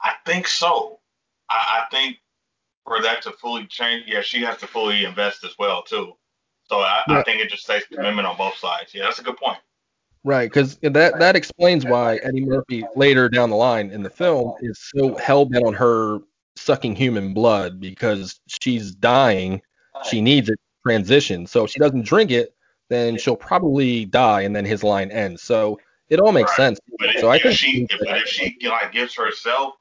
I 0.00 0.12
think 0.24 0.46
so. 0.46 1.00
I, 1.50 1.80
I 1.82 1.90
think 1.90 2.18
for 2.84 3.02
that 3.02 3.22
to 3.22 3.32
fully 3.32 3.66
change, 3.66 4.04
yeah, 4.06 4.20
she 4.20 4.40
has 4.42 4.56
to 4.58 4.66
fully 4.66 5.04
invest 5.04 5.44
as 5.44 5.54
well 5.58 5.82
too. 5.82 6.14
So 6.64 6.80
I, 6.80 7.02
Yeah. 7.08 7.18
I 7.18 7.22
think 7.24 7.42
it 7.42 7.50
just 7.50 7.66
takes 7.66 7.86
commitment 7.86 8.26
on 8.26 8.36
both 8.36 8.56
sides. 8.56 8.94
Yeah, 8.94 9.04
that's 9.04 9.18
a 9.18 9.22
good 9.22 9.36
point. 9.36 9.58
Right, 10.22 10.50
because 10.50 10.76
that 10.82 11.18
that 11.18 11.34
explains 11.34 11.86
why 11.86 12.16
Eddie 12.16 12.44
Murphy 12.44 12.84
later 12.94 13.28
down 13.30 13.48
the 13.48 13.56
line 13.56 13.90
in 13.90 14.02
the 14.02 14.10
film 14.10 14.52
is 14.60 14.78
so 14.94 15.14
hell 15.16 15.46
bent 15.46 15.64
on 15.64 15.72
her 15.72 16.18
sucking 16.56 16.94
human 16.94 17.32
blood 17.32 17.80
because 17.80 18.38
she's 18.46 18.94
dying. 18.94 19.62
She 20.04 20.20
needs 20.20 20.48
it 20.50 20.56
to 20.56 20.82
transition. 20.86 21.46
So 21.46 21.64
if 21.64 21.70
she 21.70 21.78
doesn't 21.78 22.04
drink 22.04 22.30
it, 22.30 22.54
then 22.90 23.16
she'll 23.16 23.36
probably 23.36 24.04
die, 24.04 24.42
and 24.42 24.54
then 24.54 24.66
his 24.66 24.82
line 24.84 25.10
ends. 25.10 25.42
So 25.42 25.80
it 26.10 26.20
all 26.20 26.32
makes 26.32 26.50
Right. 26.50 26.56
sense. 26.56 26.80
But 26.98 27.14
if, 27.14 27.20
So 27.20 27.30
I 27.30 27.36
if 27.36 27.42
think 27.42 27.56
she, 27.56 27.86
but 27.86 28.18
if 28.18 28.28
she 28.28 28.58
like 28.68 28.92
gives 28.92 29.14
herself, 29.14 29.74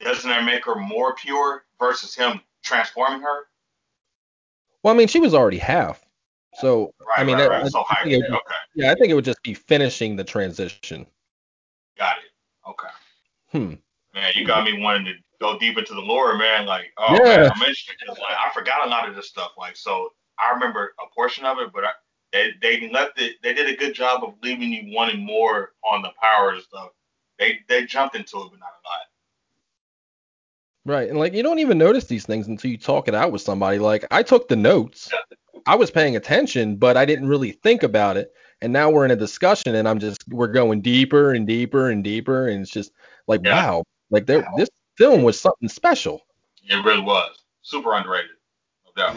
doesn't 0.00 0.28
that 0.28 0.44
make 0.44 0.64
her 0.64 0.74
more 0.74 1.14
pure 1.14 1.66
versus 1.80 2.14
him 2.14 2.40
transforming 2.62 3.20
her? 3.20 3.44
well, 4.82 4.94
I 4.94 4.96
mean, 4.96 5.08
she 5.08 5.20
was 5.20 5.32
already 5.34 5.58
half. 5.58 6.04
So 6.56 6.94
Right, 7.00 7.18
I 7.20 7.24
mean, 7.24 7.36
right, 7.36 7.42
that- 7.44 7.50
right. 7.50 7.64
I 7.64 7.68
So 7.68 7.82
high. 7.86 8.06
would- 8.06 8.14
Okay, 8.24 8.54
yeah, 8.74 8.92
I 8.92 8.94
think 8.94 9.10
it 9.10 9.14
would 9.14 9.24
just 9.24 9.42
be 9.42 9.54
finishing 9.54 10.14
the 10.16 10.24
transition. 10.24 11.06
got 11.96 12.18
it. 12.18 12.24
Okay. 12.68 12.88
Hmm. 13.52 13.74
Man, 14.14 14.32
you 14.34 14.44
got 14.46 14.64
me 14.64 14.80
wanting 14.80 15.04
to 15.06 15.12
go 15.40 15.58
deep 15.58 15.78
into 15.78 15.94
the 15.94 16.00
lore, 16.00 16.36
man. 16.36 16.66
Like, 16.66 16.92
oh 16.98 17.14
Yeah. 17.14 17.36
man, 17.36 17.50
I'm 17.54 17.62
interested 17.62 17.96
like 18.08 18.18
I 18.20 18.50
forgot 18.52 18.86
a 18.86 18.90
lot 18.90 19.08
of 19.08 19.14
this 19.16 19.28
stuff. 19.28 19.52
Like, 19.58 19.76
so 19.76 20.12
I 20.38 20.50
remember 20.52 20.94
a 21.00 21.06
portion 21.14 21.44
of 21.44 21.58
it, 21.58 21.72
but 21.72 21.84
I, 21.84 21.92
they 22.32 22.52
they 22.60 22.90
left 22.90 23.20
it. 23.20 23.36
They 23.42 23.54
did 23.54 23.68
a 23.68 23.76
good 23.76 23.94
job 23.94 24.22
of 24.24 24.34
leaving 24.42 24.72
you 24.72 24.94
wanting 24.94 25.24
more 25.24 25.72
on 25.84 26.02
the 26.02 26.10
power 26.20 26.50
and 26.50 26.62
stuff. 26.62 26.90
They 27.38 27.60
they 27.68 27.84
jumped 27.86 28.16
into 28.16 28.38
it, 28.42 28.50
but 28.50 28.58
not 28.60 28.70
a 28.70 28.82
lot. 28.88 29.06
Right. 30.86 31.08
And 31.08 31.18
like 31.18 31.32
you 31.32 31.42
don't 31.42 31.58
even 31.60 31.78
notice 31.78 32.04
these 32.04 32.26
things 32.26 32.46
until 32.46 32.70
you 32.70 32.76
talk 32.78 33.08
it 33.08 33.14
out 33.14 33.32
with 33.32 33.40
somebody. 33.42 33.78
Like 33.78 34.04
I 34.10 34.22
took 34.22 34.48
the 34.48 34.56
notes. 34.56 35.10
I 35.66 35.76
was 35.76 35.90
paying 35.90 36.14
attention, 36.16 36.76
but 36.76 36.96
I 36.98 37.06
didn't 37.06 37.26
really 37.28 37.52
think 37.52 37.82
about 37.82 38.18
it. 38.18 38.32
And 38.60 38.70
now 38.72 38.90
we're 38.90 39.06
in 39.06 39.10
a 39.10 39.16
discussion 39.16 39.74
and 39.74 39.88
I'm 39.88 39.98
just 39.98 40.22
we're 40.28 40.48
going 40.48 40.82
deeper 40.82 41.32
and 41.32 41.46
deeper 41.46 41.88
and 41.90 42.04
deeper 42.04 42.48
and 42.48 42.62
it's 42.62 42.70
just 42.70 42.92
like 43.26 43.40
Yeah. 43.44 43.54
wow. 43.54 43.84
Like 44.10 44.26
there 44.26 44.46
this 44.56 44.68
film 44.98 45.22
was 45.22 45.40
something 45.40 45.68
special. 45.68 46.20
It 46.64 46.84
really 46.84 47.00
was 47.00 47.30
super 47.62 47.94
underrated, 47.94 48.30
no 48.84 49.02
doubt. 49.02 49.16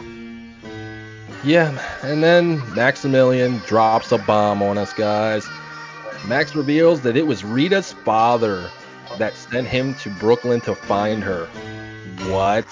Yeah. 1.44 1.78
And 2.02 2.22
then 2.22 2.58
Maximilian 2.74 3.58
drops 3.66 4.10
a 4.10 4.18
bomb 4.18 4.62
on 4.62 4.78
us 4.78 4.92
guys. 4.94 5.46
Max 6.26 6.56
reveals 6.56 7.02
that 7.02 7.16
it 7.16 7.26
was 7.26 7.44
Rita's 7.44 7.92
father 7.92 8.70
that 9.16 9.34
sent 9.36 9.66
him 9.66 9.94
to 9.94 10.10
Brooklyn 10.10 10.60
to 10.62 10.74
find 10.74 11.22
her. 11.22 11.46
What? 12.28 12.66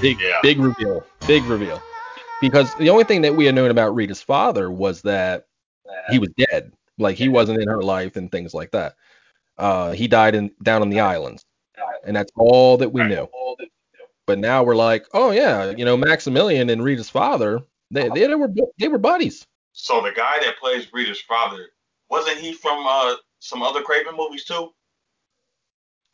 Big 0.00 0.18
Yeah. 0.20 0.38
big 0.42 0.58
reveal. 0.60 1.04
Big 1.26 1.44
reveal. 1.44 1.80
Because 2.40 2.74
the 2.74 2.90
only 2.90 3.04
thing 3.04 3.22
that 3.22 3.34
we 3.34 3.46
had 3.46 3.54
known 3.54 3.70
about 3.70 3.94
Rita's 3.94 4.22
father 4.22 4.70
was 4.70 5.02
that 5.02 5.46
he 6.10 6.18
was 6.18 6.30
dead. 6.36 6.72
Like 6.98 7.16
he 7.16 7.28
wasn't 7.28 7.60
in 7.60 7.68
her 7.68 7.82
life 7.82 8.16
and 8.16 8.30
things 8.30 8.54
like 8.54 8.70
that. 8.72 8.96
Uh, 9.58 9.92
he 9.92 10.06
died 10.08 10.34
in 10.34 10.50
down 10.62 10.82
on 10.82 10.90
the 10.90 11.00
islands. 11.00 11.44
And 12.04 12.14
that's 12.14 12.30
all 12.36 12.76
that 12.76 12.92
we 12.92 13.02
knew. 13.02 13.28
But 14.26 14.38
now 14.38 14.62
we're 14.62 14.76
like, 14.76 15.06
oh 15.12 15.30
yeah, 15.30 15.70
you 15.70 15.84
know, 15.84 15.96
Maximilian 15.96 16.70
and 16.70 16.82
Rita's 16.82 17.10
father, 17.10 17.62
they 17.90 18.08
they, 18.08 18.34
were 18.34 18.48
they 18.78 18.88
were 18.88 18.98
buddies. 18.98 19.46
So 19.72 20.00
the 20.00 20.12
guy 20.12 20.38
that 20.40 20.58
plays 20.58 20.92
Rita's 20.92 21.20
father 21.20 21.68
wasn't 22.10 22.38
he 22.38 22.52
from 22.52 22.84
uh 22.86 23.14
some 23.38 23.62
other 23.62 23.82
Craven 23.82 24.16
movies 24.16 24.44
too? 24.44 24.70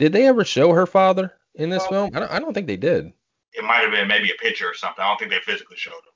Did 0.03 0.13
they 0.13 0.27
ever 0.27 0.45
show 0.45 0.73
her 0.73 0.85
father 0.85 1.33
in 1.55 1.71
this 1.71 1.87
film? 1.87 2.11
I 2.13 2.19
don't, 2.19 2.33
I 2.33 2.41
don't 2.41 2.53
think 2.53 2.67
they 2.67 2.77
did. 2.77 3.13
It 3.53 3.63
might 3.63 3.83
have 3.83 3.93
been 3.93 4.09
maybe 4.09 4.33
a 4.33 4.35
picture 4.43 4.69
or 4.69 4.75
something. 4.75 5.01
I 5.01 5.07
don't 5.07 5.17
think 5.17 5.31
they 5.31 5.39
physically 5.39 5.77
showed 5.77 5.93
him. 5.93 6.13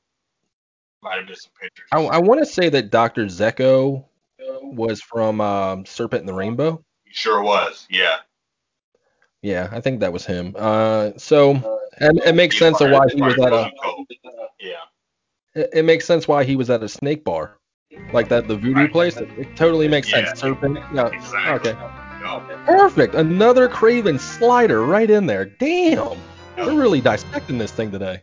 Might 1.04 1.18
have 1.18 1.26
been 1.28 1.36
some 1.36 1.52
pictures. 1.62 1.86
I, 1.92 2.00
I 2.00 2.18
want 2.18 2.40
to 2.40 2.46
say 2.46 2.68
that 2.68 2.90
Dr. 2.90 3.26
Zeko 3.26 4.04
was 4.60 5.00
from 5.00 5.40
um, 5.40 5.86
Serpent 5.86 6.18
and 6.22 6.28
the 6.28 6.34
Rainbow. 6.34 6.82
He 7.04 7.12
sure 7.14 7.40
was. 7.44 7.86
Yeah. 7.88 8.16
Yeah, 9.42 9.68
I 9.70 9.80
think 9.80 10.00
that 10.00 10.12
was 10.12 10.26
him. 10.26 10.56
Uh, 10.58 11.12
so 11.16 11.80
and 11.98 12.18
it 12.26 12.34
makes 12.34 12.56
He 12.56 12.58
sense 12.58 12.80
of 12.80 12.90
why 12.90 13.06
he 13.14 13.22
was 13.22 13.34
at 13.34 13.52
a 13.52 13.70
probably 13.78 13.84
really 13.84 13.84
cool. 13.84 14.06
Yeah. 14.58 14.72
it, 15.62 15.70
it 15.74 15.84
makes 15.84 16.06
sense 16.06 16.26
why 16.26 16.42
he 16.42 16.56
was 16.56 16.70
at 16.70 16.82
a 16.82 16.88
snake 16.88 17.22
bar, 17.22 17.56
like 18.12 18.28
that 18.30 18.48
the 18.48 18.56
voodoo 18.56 18.80
Right. 18.80 18.90
place. 18.90 19.16
It, 19.16 19.28
it 19.38 19.54
totally 19.54 19.86
makes 19.86 20.10
Yeah. 20.10 20.24
sense. 20.24 20.40
Serpent. 20.40 20.76
Yeah. 20.92 21.06
Exactly. 21.06 21.70
Okay. 21.70 22.02
Yup. 22.26 22.66
Perfect. 22.66 23.14
Another 23.14 23.68
Craven 23.68 24.18
slider 24.18 24.84
right 24.84 25.08
in 25.08 25.26
there. 25.26 25.44
Damn. 25.44 26.18
We're 26.58 26.74
really 26.74 27.00
dissecting 27.00 27.58
this 27.58 27.70
thing 27.70 27.92
today. 27.92 28.22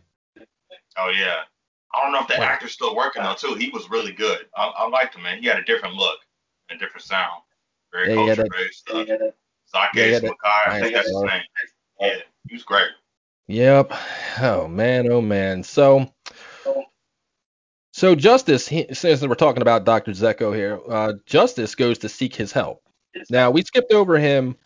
Oh 0.98 1.10
yeah. 1.16 1.36
I 1.94 2.02
don't 2.02 2.12
know 2.12 2.20
if 2.20 2.28
the 2.28 2.38
actor's 2.38 2.72
still 2.72 2.94
working 2.94 3.22
though 3.22 3.34
too. 3.34 3.54
He 3.54 3.70
was 3.70 3.88
really 3.88 4.12
good. 4.12 4.46
I, 4.56 4.66
I 4.66 4.88
liked 4.88 5.14
him, 5.14 5.22
man. 5.22 5.38
He 5.38 5.46
had 5.46 5.58
a 5.58 5.64
different 5.64 5.94
look, 5.94 6.18
and 6.68 6.80
a 6.80 6.84
different 6.84 7.04
sound. 7.04 7.42
Very 7.92 8.10
Yeah, 8.10 8.14
culture 8.34 8.46
based 8.50 8.80
stuff. 8.80 9.08
Yeah, 9.08 9.16
he 9.18 9.30
Zacchaeus 9.70 10.14
had 10.14 10.22
that 10.22 10.34
Mackay, 10.44 10.76
I 10.76 10.80
think 10.80 10.94
that's 10.94 11.08
his 11.08 11.22
name. 11.22 11.42
Yeah, 12.00 12.16
he 12.48 12.54
was 12.54 12.64
great. 12.64 12.90
Yep. 13.46 13.92
Oh 14.40 14.68
man, 14.68 15.10
oh 15.10 15.20
man. 15.22 15.62
So 15.62 16.12
so 17.92 18.14
Justice, 18.16 18.66
he, 18.66 18.86
since 18.92 19.22
we're 19.22 19.34
talking 19.36 19.62
about 19.62 19.84
Dr. 19.84 20.10
Zeko 20.10 20.54
here, 20.54 20.80
uh, 20.88 21.12
Justice 21.26 21.76
goes 21.76 21.98
to 21.98 22.08
seek 22.08 22.34
his 22.34 22.50
help. 22.50 22.83
Now 23.30 23.50
we 23.50 23.62
skipped 23.62 23.92
over 23.92 24.18
him 24.18 24.56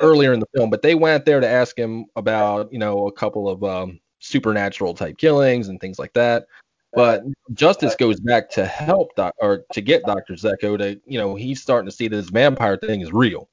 earlier 0.00 0.32
in 0.32 0.40
the 0.40 0.46
film, 0.54 0.70
but 0.70 0.82
they 0.82 0.94
went 0.94 1.24
there 1.24 1.40
to 1.40 1.48
ask 1.48 1.78
him 1.78 2.06
about, 2.16 2.72
you 2.72 2.78
know, 2.78 3.06
a 3.06 3.12
couple 3.12 3.48
of 3.48 3.62
um, 3.64 4.00
supernatural 4.20 4.94
type 4.94 5.18
killings 5.18 5.68
and 5.68 5.80
things 5.80 5.98
like 5.98 6.12
that. 6.14 6.46
But 6.94 7.22
Justice 7.54 7.96
goes 7.96 8.20
back 8.20 8.50
to 8.50 8.66
help 8.66 9.14
doc, 9.16 9.34
or 9.38 9.64
to 9.72 9.80
get 9.80 10.04
Dr. 10.04 10.34
Zeko 10.34 10.76
to, 10.76 11.00
you 11.06 11.18
know, 11.18 11.34
he's 11.34 11.62
starting 11.62 11.88
to 11.88 11.94
see 11.94 12.06
that 12.08 12.16
this 12.16 12.28
vampire 12.28 12.76
thing 12.76 13.00
is 13.00 13.12
real. 13.12 13.48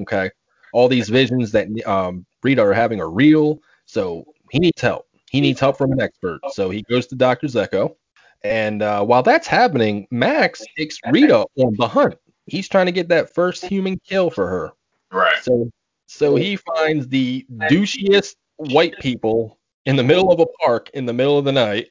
Okay. 0.00 0.30
All 0.72 0.88
these 0.88 1.08
visions 1.08 1.52
that 1.52 1.68
um, 1.86 2.26
Rita 2.42 2.62
are 2.62 2.74
having 2.74 3.00
are 3.00 3.10
real. 3.10 3.60
So 3.84 4.24
he 4.50 4.58
needs 4.58 4.80
help. 4.80 5.06
He 5.30 5.40
needs 5.40 5.60
help 5.60 5.78
from 5.78 5.92
an 5.92 6.00
expert. 6.00 6.40
So 6.52 6.70
he 6.70 6.82
goes 6.90 7.06
to 7.08 7.14
Dr. 7.14 7.46
Zeko. 7.46 7.94
And 8.42 8.82
uh, 8.82 9.04
while 9.04 9.22
that's 9.22 9.46
happening, 9.46 10.06
Max 10.10 10.62
takes 10.76 10.98
Rita 11.10 11.46
on 11.58 11.74
the 11.78 11.88
hunt. 11.88 12.16
He's 12.46 12.68
trying 12.68 12.86
to 12.86 12.92
get 12.92 13.08
that 13.08 13.34
first 13.34 13.64
human 13.64 13.98
kill 14.06 14.30
for 14.30 14.48
her. 14.48 14.72
Right. 15.12 15.42
So 15.42 15.70
so 16.06 16.36
he 16.36 16.56
finds 16.56 17.08
the 17.08 17.44
douchiest 17.50 18.36
white 18.56 18.98
people 19.00 19.58
in 19.84 19.96
the 19.96 20.04
middle 20.04 20.32
of 20.32 20.40
a 20.40 20.46
park 20.64 20.90
in 20.94 21.06
the 21.06 21.12
middle 21.12 21.38
of 21.38 21.44
the 21.44 21.52
night, 21.52 21.88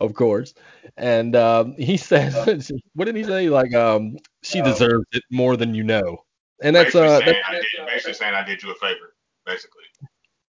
of 0.00 0.14
course. 0.14 0.54
And 0.96 1.34
um, 1.34 1.74
he 1.78 1.96
says, 1.96 2.70
what 2.94 3.06
did 3.06 3.16
he 3.16 3.24
say? 3.24 3.48
Like, 3.48 3.74
um, 3.74 4.16
she 4.42 4.60
deserves 4.62 5.06
it 5.12 5.22
more 5.30 5.56
than 5.56 5.74
you 5.74 5.84
know. 5.84 6.18
And 6.62 6.74
that's 6.74 6.94
basically, 6.94 7.08
uh, 7.08 7.18
saying 7.18 7.26
that's, 7.26 7.48
I 7.48 7.52
did, 7.52 7.86
basically 7.86 8.14
saying 8.14 8.34
I 8.34 8.44
did 8.44 8.62
you 8.62 8.70
a 8.70 8.74
favor. 8.74 9.14
Basically. 9.44 9.84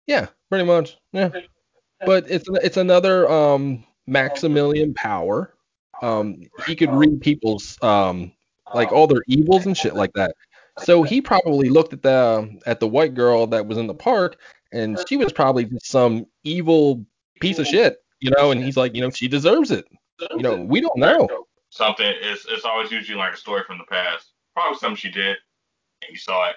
yeah, 0.06 0.26
pretty 0.48 0.64
much, 0.64 0.96
yeah. 1.12 1.30
But 2.04 2.30
it's 2.30 2.46
it's 2.64 2.78
another 2.78 3.30
um 3.30 3.84
Maximilian 4.06 4.94
power. 4.94 5.54
Um, 6.02 6.42
he 6.66 6.74
could 6.74 6.90
read 6.90 7.20
people's 7.20 7.78
um 7.82 8.32
like 8.74 8.92
all 8.92 9.06
their 9.06 9.22
evils 9.26 9.66
and 9.66 9.76
shit 9.76 9.94
like 10.02 10.12
that. 10.14 10.34
So 10.78 11.02
he 11.02 11.20
probably 11.20 11.68
looked 11.68 11.92
at 11.92 12.02
the 12.02 12.58
at 12.66 12.80
the 12.80 12.88
white 12.88 13.14
girl 13.14 13.46
that 13.48 13.66
was 13.66 13.78
in 13.78 13.86
the 13.86 13.94
park, 13.94 14.38
and 14.72 14.98
she 15.08 15.16
was 15.16 15.32
probably 15.32 15.64
just 15.64 15.86
some 15.86 16.26
evil 16.44 17.04
piece 17.40 17.58
of 17.58 17.66
shit, 17.66 17.98
you 18.20 18.30
know. 18.30 18.50
And 18.50 18.62
he's 18.62 18.76
like, 18.76 18.94
you 18.94 19.02
know, 19.02 19.10
she 19.10 19.28
deserves 19.28 19.70
it. 19.70 19.86
You 20.36 20.42
know, 20.42 20.56
we 20.56 20.80
don't 20.80 20.96
know. 20.96 21.28
Something 21.70 22.12
it's 22.20 22.46
it's 22.48 22.64
always 22.64 22.90
usually 22.90 23.18
like 23.18 23.34
a 23.34 23.36
story 23.36 23.62
from 23.66 23.78
the 23.78 23.84
past. 23.84 24.32
Probably 24.54 24.78
something 24.78 24.96
she 24.96 25.10
did 25.10 25.36
and 26.02 26.10
you 26.10 26.18
saw 26.18 26.50
it. 26.50 26.56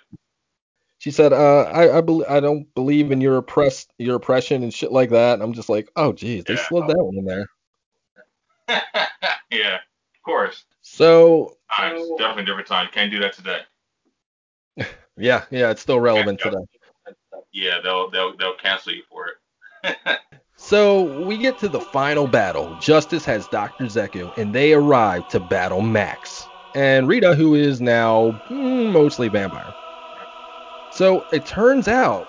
She 0.99 1.11
said, 1.11 1.33
uh, 1.33 1.63
I 1.63 1.97
I, 1.97 2.01
bel 2.01 2.25
I 2.29 2.39
don't 2.39 2.73
believe 2.75 3.11
in 3.11 3.19
your 3.19 3.37
oppress 3.37 3.85
your 3.97 4.15
oppression 4.15 4.63
and 4.63 4.73
shit 4.73 4.91
like 4.91 5.09
that. 5.09 5.33
And 5.33 5.43
I'm 5.43 5.53
just 5.53 5.69
like, 5.69 5.89
oh 5.95 6.13
geez, 6.13 6.45
they 6.45 6.53
Yeah. 6.53 6.67
slid 6.67 6.87
that 6.87 6.97
one 6.97 7.17
in 7.17 7.25
there. 7.25 7.47
yeah, 9.51 9.75
of 9.75 10.21
course. 10.23 10.63
So 10.93 11.57
Times 11.75 12.07
definitely 12.19 12.45
different 12.45 12.67
time. 12.67 12.87
Can't 12.91 13.09
do 13.09 13.17
that 13.17 13.33
today. 13.33 13.61
yeah, 15.17 15.43
yeah, 15.49 15.71
it's 15.71 15.81
still 15.81 15.99
relevant 15.99 16.39
Yeah. 16.45 16.51
today. 16.51 17.15
Yeah, 17.51 17.81
they'll 17.83 18.11
they'll 18.11 18.37
they'll 18.37 18.55
cancel 18.57 18.93
you 18.93 19.01
for 19.09 19.29
it. 19.83 19.97
So 20.55 21.01
we 21.01 21.37
get 21.39 21.57
to 21.57 21.67
the 21.67 21.81
final 21.81 22.25
battle. 22.25 22.77
Justice 22.79 23.25
has 23.25 23.49
Dr. 23.49 23.83
Zeko, 23.85 24.37
and 24.37 24.53
they 24.53 24.71
arrive 24.71 25.27
to 25.29 25.41
battle 25.41 25.81
Max 25.81 26.47
and 26.73 27.05
Rita, 27.05 27.35
who 27.35 27.55
is 27.55 27.81
now 27.81 28.31
mm, 28.49 28.89
mostly 28.93 29.27
vampire. 29.27 29.73
So 30.91 31.25
it 31.33 31.45
turns 31.45 31.89
out 31.89 32.25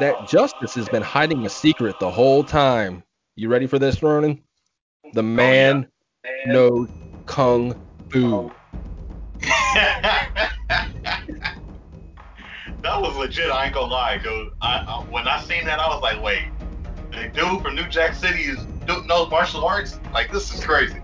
that 0.00 0.26
Justice 0.26 0.74
has 0.74 0.86
been 0.90 1.02
hiding 1.02 1.46
a 1.46 1.48
secret 1.48 1.98
the 1.98 2.10
whole 2.10 2.44
time. 2.44 3.04
You 3.36 3.48
ready 3.48 3.66
for 3.66 3.78
this, 3.78 4.02
Ronin? 4.02 4.42
The 5.14 5.22
man 5.22 5.86
knows 6.46 6.90
kung 7.24 7.74
fu. 8.10 8.50
that 12.82 13.00
was 13.00 13.16
legit. 13.16 13.50
I 13.50 13.66
ain't 13.66 13.74
gonna 13.74 13.92
lie, 13.92 14.18
dude. 14.18 14.52
I, 14.60 14.78
I 14.86 15.04
when 15.10 15.26
I 15.26 15.40
seen 15.40 15.64
that, 15.64 15.78
I 15.78 15.88
was 15.88 16.02
like, 16.02 16.22
wait, 16.22 16.44
the 17.12 17.28
dude 17.28 17.62
from 17.62 17.74
New 17.74 17.86
Jack 17.88 18.14
City 18.14 18.42
is 18.44 18.58
do, 18.86 19.02
knows 19.04 19.30
martial 19.30 19.64
arts. 19.64 19.98
Like 20.12 20.32
this 20.32 20.52
is 20.54 20.64
crazy. 20.64 21.00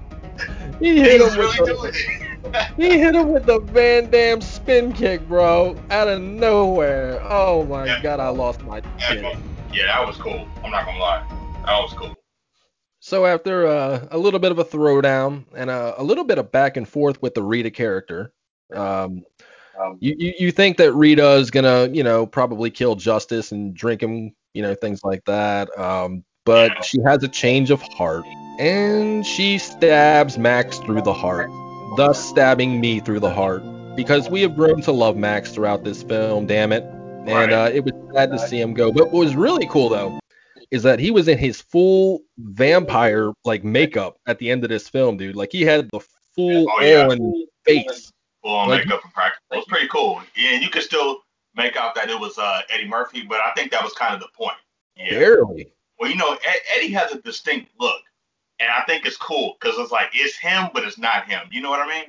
He 0.81 1.01
hit 1.03 1.21
He's 1.21 1.33
him 1.35 1.39
with 1.39 1.57
really 1.57 1.59
the, 1.59 1.79
doing 1.81 1.93
it. 1.95 2.67
he 2.77 2.99
hit 2.99 3.15
him 3.15 3.33
with 3.33 3.47
the 3.47 3.59
Van 3.61 4.11
Damme 4.11 4.41
spin 4.41 4.93
kick, 4.93 5.27
bro, 5.29 5.77
out 5.91 6.09
of 6.09 6.21
nowhere. 6.21 7.21
Oh 7.25 7.65
my 7.67 7.87
Yeah. 7.87 8.01
god, 8.03 8.21
I 8.21 8.29
lost 8.29 8.63
my 8.63 8.81
shit. 8.99 9.23
yeah, 9.73 9.87
that 9.87 10.07
was 10.07 10.17
cool. 10.17 10.47
I'm 10.65 10.71
not 10.71 10.85
gonna 10.85 10.99
lie, 10.99 11.23
that 11.67 11.79
was 11.81 11.93
cool. 11.95 12.15
So 13.05 13.27
after 13.27 13.67
uh, 13.67 14.09
a 14.13 14.17
little 14.17 14.41
bit 14.41 14.51
of 14.51 14.59
a 14.59 14.65
throwdown 14.65 15.45
and 15.55 15.69
a, 15.69 16.01
a 16.01 16.03
little 16.03 16.25
bit 16.25 16.39
of 16.39 16.51
back 16.51 16.79
and 16.79 16.89
forth 16.89 17.21
with 17.21 17.35
the 17.35 17.43
Rita 17.43 17.71
character, 17.71 18.33
um, 18.75 19.27
you, 20.01 20.17
you 20.19 20.33
you 20.39 20.51
think 20.51 20.79
that 20.79 20.95
Rita 20.95 21.33
is 21.33 21.51
gonna 21.51 21.87
you 21.93 22.03
know 22.03 22.25
probably 22.25 22.71
kill 22.71 22.97
Justice 22.97 23.53
and 23.53 23.75
drink 23.75 24.03
him 24.03 24.35
you 24.55 24.63
know 24.63 24.75
things 24.75 25.05
like 25.05 25.23
that, 25.27 25.69
um, 25.79 26.25
but 26.47 26.83
she 26.83 26.99
has 27.05 27.23
a 27.23 27.29
change 27.29 27.71
of 27.71 27.83
heart 27.83 28.25
and 28.59 29.27
she 29.27 29.59
stabs 29.59 30.39
Max 30.39 30.79
through 30.79 31.03
the 31.03 31.13
heart, 31.13 31.51
thus 31.99 32.27
stabbing 32.27 32.81
me 32.81 33.01
through 33.01 33.21
the 33.21 33.31
heart 33.31 33.63
because 33.97 34.31
we 34.31 34.41
have 34.41 34.57
grown 34.57 34.81
to 34.81 34.93
love 34.93 35.15
Max 35.15 35.53
throughout 35.53 35.85
this 35.85 36.03
film. 36.03 36.47
Damn 36.47 36.73
it, 36.73 36.85
and 36.85 37.53
uh, 37.53 37.71
it 37.71 37.85
was 37.85 37.93
sad 38.15 38.31
to 38.31 38.39
see 38.39 38.59
him 38.59 38.73
go. 38.73 38.91
But 38.91 39.13
what 39.13 39.25
was 39.27 39.37
really 39.37 39.67
cool 39.67 39.91
though 39.91 40.19
is 40.75 40.83
that 40.83 40.99
he 40.99 41.11
was 41.11 41.29
in 41.29 41.39
his 41.39 41.61
full 41.61 42.23
vampire 42.39 43.33
like 43.45 43.63
makeup 43.65 44.17
at 44.27 44.39
the 44.39 44.51
end 44.51 44.65
of 44.65 44.71
this 44.71 44.89
film, 44.89 45.17
dude. 45.17 45.37
Like 45.37 45.53
he 45.53 45.63
had 45.63 45.89
the 45.91 46.01
full 46.35 46.67
Oh, 46.71 46.81
yeah. 46.83 47.07
on 47.09 47.47
face. 47.65 48.11
Full 48.43 48.55
on 48.55 48.69
Like- 48.69 48.85
makeup 48.87 49.05
and 49.05 49.13
practical. 49.15 49.45
It 49.53 49.57
was 49.57 49.65
pretty 49.67 49.89
cool. 49.89 50.21
Yeah, 50.37 50.51
and 50.55 50.63
you 50.63 50.71
could 50.71 50.83
still 50.83 51.19
make 51.55 51.77
out 51.77 51.95
that 51.95 52.11
it 52.11 52.19
was 52.19 52.37
uh, 52.39 52.61
Eddie 52.71 52.89
Murphy, 52.89 53.23
but 53.29 53.39
I 53.41 53.53
think 53.55 53.71
that 53.71 53.83
was 53.83 53.93
kind 53.93 54.15
of 54.15 54.21
the 54.21 54.29
point. 54.37 54.57
Yeah. 54.97 55.11
Barely. 55.19 55.73
Well, 55.99 56.11
you 56.11 56.17
know, 56.17 56.33
Ed- 56.33 56.61
Eddie 56.77 56.93
has 56.93 57.13
a 57.13 57.21
distinct 57.23 57.71
look, 57.79 58.01
and 58.59 58.69
I 58.71 58.83
think 58.87 59.07
it's 59.07 59.17
cool 59.17 59.57
because 59.61 59.79
it's 59.79 59.93
like 59.93 60.11
it's 60.13 60.37
him, 60.37 60.71
but 60.75 60.83
it's 60.85 60.99
not 60.99 61.29
him. 61.31 61.43
You 61.53 61.63
know 61.63 61.71
what 61.71 61.81
I 61.81 61.89
mean? 61.89 62.05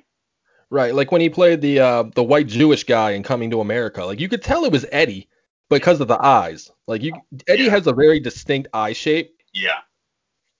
Right. 0.72 0.94
Like 0.96 1.12
when 1.12 1.22
he 1.22 1.30
played 1.30 1.62
the 1.62 1.80
uh 1.80 2.04
the 2.16 2.24
white 2.24 2.48
Jewish 2.48 2.84
guy 2.84 3.12
in 3.12 3.22
Coming 3.22 3.52
to 3.52 3.62
America. 3.62 4.04
Like 4.04 4.20
you 4.20 4.28
could 4.28 4.42
tell 4.42 4.66
it 4.66 4.72
was 4.72 4.86
Eddie 4.92 5.30
because 5.70 6.02
of 6.02 6.08
the 6.08 6.24
eyes. 6.24 6.72
Like 6.88 7.02
you 7.02 7.14
Eddie 7.48 7.64
Yeah. 7.64 7.72
has 7.72 7.88
a 7.88 7.94
very 7.94 8.20
distinct 8.20 8.70
eye 8.74 8.94
shape. 8.94 9.36
Yeah. 9.54 9.80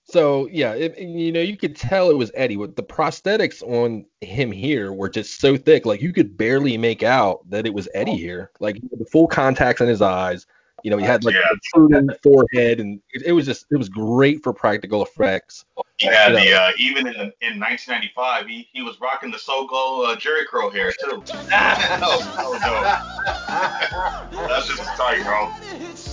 So 0.08 0.48
yeah, 0.52 0.74
it, 0.74 0.98
you 0.98 1.32
know, 1.32 1.40
you 1.40 1.56
could 1.56 1.74
tell 1.74 2.10
it 2.10 2.16
was 2.16 2.30
Eddie. 2.34 2.56
With 2.56 2.76
the 2.76 2.82
prosthetics 2.82 3.62
on 3.62 4.06
him 4.20 4.52
here 4.52 4.92
were 4.92 5.08
just 5.08 5.40
so 5.40 5.56
thick, 5.56 5.84
like 5.84 6.00
you 6.00 6.12
could 6.12 6.36
barely 6.36 6.78
make 6.78 7.02
out 7.02 7.48
that 7.50 7.66
it 7.66 7.74
was 7.74 7.88
Eddie 7.92 8.12
oh. 8.12 8.16
here. 8.16 8.50
Like 8.60 8.76
the 8.76 9.06
full 9.06 9.26
contacts 9.26 9.80
in 9.80 9.88
his 9.88 10.02
eyes. 10.02 10.46
You 10.82 10.90
know, 10.90 10.98
he 10.98 11.04
had 11.04 11.24
like 11.24 11.34
Yeah. 11.34 11.40
a 11.50 11.56
protruding 11.72 12.08
forehead, 12.22 12.80
and 12.80 13.00
it, 13.12 13.22
it 13.26 13.32
was 13.32 13.46
just 13.46 13.66
it 13.70 13.76
was 13.76 13.88
great 13.88 14.42
for 14.42 14.52
practical 14.52 15.02
effects. 15.02 15.64
He 15.98 16.06
had 16.06 16.32
Yeah. 16.34 16.40
the 16.44 16.52
uh, 16.54 16.70
even 16.78 17.06
in 17.06 17.14
in 17.40 17.58
1995, 17.58 18.46
he, 18.46 18.68
he 18.72 18.82
was 18.82 19.00
rocking 19.00 19.30
the 19.30 19.38
Soul 19.38 19.66
Glo 19.66 20.02
uh, 20.04 20.16
Jheri 20.16 20.46
curl 20.46 20.70
hair 20.70 20.92
too. 21.02 21.22
that 21.48 22.00
was 22.00 22.60
dope. 22.62 24.48
That's 24.48 24.68
just 24.68 24.82
tight, 24.96 25.24
bro. 25.24 25.48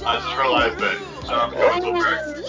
I 0.06 0.20
just 0.20 0.38
realized 0.38 0.80
that. 0.80 0.98
Shout 1.28 1.34
out 1.34 1.50
to 1.52 1.56
Coach 1.56 2.44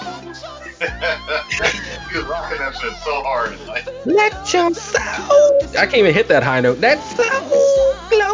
he 2.10 2.18
was 2.18 2.26
rocking 2.26 2.58
that 2.58 2.74
shit 2.80 2.92
so 3.04 3.22
hard. 3.22 3.58
Like, 3.68 3.86
Let 4.04 4.52
your 4.52 4.72
soul. 4.74 5.58
I 5.78 5.86
can't 5.86 5.94
even 5.94 6.14
hit 6.14 6.28
that 6.28 6.42
high 6.42 6.60
note. 6.60 6.80
That 6.80 7.00
Soul 7.02 7.94
Glo. 8.10 8.28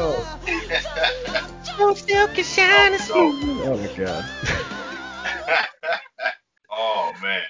Oh, 0.00 0.38
so 1.78 1.94
silky 1.94 2.42
shiny 2.42 2.98
smooth. 2.98 3.60
Oh 3.64 3.76
my 3.76 3.86
god. 4.04 4.24
oh 6.70 7.12
man. 7.22 7.42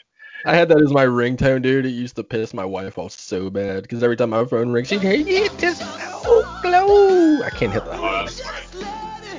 I 0.44 0.54
had 0.54 0.68
that 0.68 0.80
as 0.80 0.92
my 0.92 1.04
ringtone, 1.04 1.62
dude. 1.62 1.84
It 1.86 1.90
used 1.90 2.14
to 2.16 2.22
piss 2.24 2.54
my 2.54 2.64
wife 2.64 2.96
off 2.98 3.12
so 3.12 3.50
bad 3.50 3.82
because 3.82 4.02
every 4.02 4.16
time 4.16 4.30
my 4.30 4.44
phone 4.44 4.70
rings, 4.70 4.88
she'd 4.88 5.00
hear 5.00 5.24
it 5.26 5.58
just 5.58 5.80
Soul 6.22 6.44
Glo. 6.62 7.42
I 7.42 7.50
can't 7.50 7.72
hit 7.72 7.84
that. 7.84 7.98
Oh. 7.98 8.26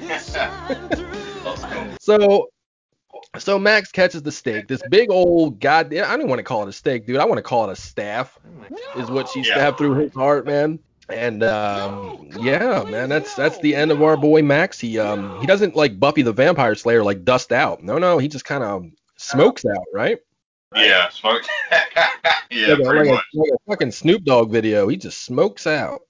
So 2.02 2.50
So 3.38 3.60
Max 3.60 3.92
catches 3.92 4.24
the 4.24 4.32
steak. 4.32 4.68
This 4.68 4.82
big 4.90 5.12
old 5.12 5.60
goddamn 5.60 6.06
I 6.10 6.18
don't 6.18 6.28
want 6.28 6.40
to 6.40 6.44
call 6.44 6.64
it 6.64 6.70
a 6.70 6.74
steak, 6.74 7.06
dude. 7.06 7.18
I 7.18 7.26
want 7.26 7.38
to 7.38 7.44
call 7.44 7.70
it 7.70 7.74
a 7.74 7.76
staff. 7.76 8.38
Is 8.98 9.10
what 9.12 9.30
she 9.30 9.40
Yeah. 9.42 9.54
stabbed 9.54 9.78
through 9.78 9.96
his 9.96 10.14
heart, 10.14 10.46
man. 10.46 10.80
And 11.10 11.44
um, 11.44 12.30
yeah, 12.40 12.84
man, 12.84 13.10
that's 13.10 13.34
that's 13.36 13.58
the 13.60 13.76
end 13.76 13.92
of 13.92 14.02
our 14.02 14.16
boy 14.16 14.44
Max. 14.44 14.80
He 14.80 15.00
um 15.00 15.40
he 15.42 15.48
doesn't 15.48 15.76
like 15.76 16.00
Buffy 16.00 16.22
the 16.22 16.34
Vampire 16.34 16.76
Slayer 16.76 17.04
like 17.04 17.26
dust 17.26 17.52
out. 17.52 17.84
No, 17.84 17.98
no, 17.98 18.20
he 18.20 18.28
just 18.28 18.46
kind 18.46 18.64
of 18.64 18.86
smokes 19.18 19.66
out, 19.66 19.86
right? 19.94 20.20
Yeah, 20.76 21.10
smoke. 21.10 21.44
yeah, 22.52 22.68
like, 22.68 22.84
pretty 22.84 23.10
like, 23.10 23.10
much. 23.10 23.26
a, 23.34 23.38
like 23.38 23.50
a 23.54 23.72
fucking 23.72 23.92
Snoop 23.92 24.24
Dogg 24.24 24.52
video. 24.52 24.88
He 24.88 24.98
just 24.98 25.24
smokes 25.24 25.66
out. 25.66 26.02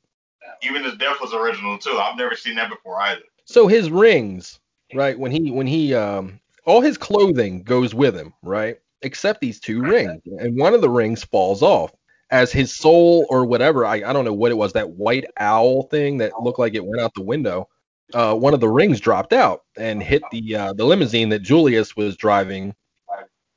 Even 0.61 0.83
his 0.83 0.97
death 0.97 1.17
was 1.21 1.33
original 1.33 1.77
too. 1.77 1.97
I've 1.97 2.17
never 2.17 2.35
seen 2.35 2.55
that 2.55 2.69
before 2.69 3.01
either. 3.01 3.21
So 3.45 3.67
his 3.67 3.89
rings, 3.89 4.59
right? 4.93 5.17
When 5.17 5.31
he 5.31 5.49
when 5.51 5.67
he 5.67 5.93
um 5.93 6.41
all 6.65 6.81
his 6.81 6.97
clothing 6.97 7.63
goes 7.63 7.95
with 7.95 8.15
him, 8.15 8.33
right? 8.43 8.77
Except 9.01 9.39
these 9.39 9.61
two 9.61 9.81
rings, 9.81 10.21
and 10.25 10.59
one 10.59 10.73
of 10.73 10.81
the 10.81 10.89
rings 10.89 11.23
falls 11.23 11.63
off 11.63 11.93
as 12.31 12.51
his 12.51 12.75
soul 12.75 13.25
or 13.29 13.45
whatever. 13.45 13.85
I 13.85 13.95
I 13.97 14.13
don't 14.13 14.25
know 14.25 14.33
what 14.33 14.51
it 14.51 14.55
was. 14.57 14.73
That 14.73 14.91
white 14.91 15.25
owl 15.37 15.83
thing 15.83 16.17
that 16.19 16.33
looked 16.41 16.59
like 16.59 16.75
it 16.75 16.85
went 16.85 17.01
out 17.01 17.13
the 17.15 17.21
window. 17.23 17.67
Uh, 18.13 18.33
one 18.35 18.53
of 18.55 18.59
the 18.59 18.69
rings 18.69 18.99
dropped 18.99 19.33
out 19.33 19.63
and 19.77 20.01
hit 20.01 20.23
the 20.31 20.55
uh, 20.55 20.73
the 20.73 20.85
limousine 20.85 21.29
that 21.29 21.39
Julius 21.39 21.95
was 21.95 22.15
driving 22.17 22.73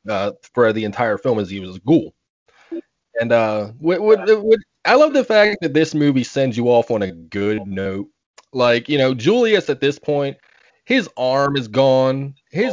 uh, 0.08 0.32
for 0.54 0.72
the 0.72 0.84
entire 0.84 1.18
film 1.18 1.38
as 1.38 1.50
he 1.50 1.60
was 1.60 1.76
a 1.76 1.80
ghoul. 1.80 2.14
And 3.20 3.32
uh, 3.32 3.68
what, 3.78 4.00
what, 4.00 4.20
what, 4.42 4.58
I 4.84 4.94
love 4.94 5.12
the 5.12 5.24
fact 5.24 5.58
that 5.62 5.74
this 5.74 5.94
movie 5.94 6.24
sends 6.24 6.56
you 6.56 6.68
off 6.68 6.90
on 6.90 7.02
a 7.02 7.12
good 7.12 7.66
note. 7.66 8.08
Like, 8.52 8.88
you 8.88 8.98
know, 8.98 9.14
Julius 9.14 9.68
at 9.70 9.80
this 9.80 9.98
point, 9.98 10.36
his 10.84 11.08
arm 11.16 11.56
is 11.56 11.68
gone. 11.68 12.34
His 12.50 12.72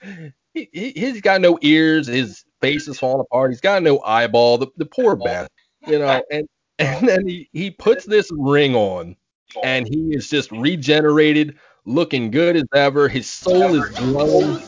he, 0.54 0.68
he- 0.72 0.92
he's 0.92 1.20
got 1.20 1.40
no 1.40 1.58
ears. 1.62 2.06
His 2.08 2.44
face 2.60 2.88
is 2.88 2.98
falling 2.98 3.20
apart. 3.20 3.50
He's 3.50 3.60
got 3.60 3.82
no 3.82 4.00
eyeball. 4.00 4.58
The, 4.58 4.68
the 4.76 4.86
poor 4.86 5.16
bastard, 5.16 5.50
you 5.86 5.98
know. 5.98 6.22
And 6.30 6.48
and 6.78 7.06
then 7.06 7.28
he, 7.28 7.48
he 7.52 7.70
puts 7.70 8.06
this 8.06 8.30
ring 8.32 8.74
on, 8.74 9.14
and 9.62 9.86
he 9.86 10.14
is 10.14 10.30
just 10.30 10.50
regenerated, 10.50 11.58
looking 11.84 12.30
good 12.30 12.56
as 12.56 12.64
ever. 12.74 13.06
His 13.06 13.28
soul 13.28 13.74
is 13.74 13.88
glowing. 13.90 14.58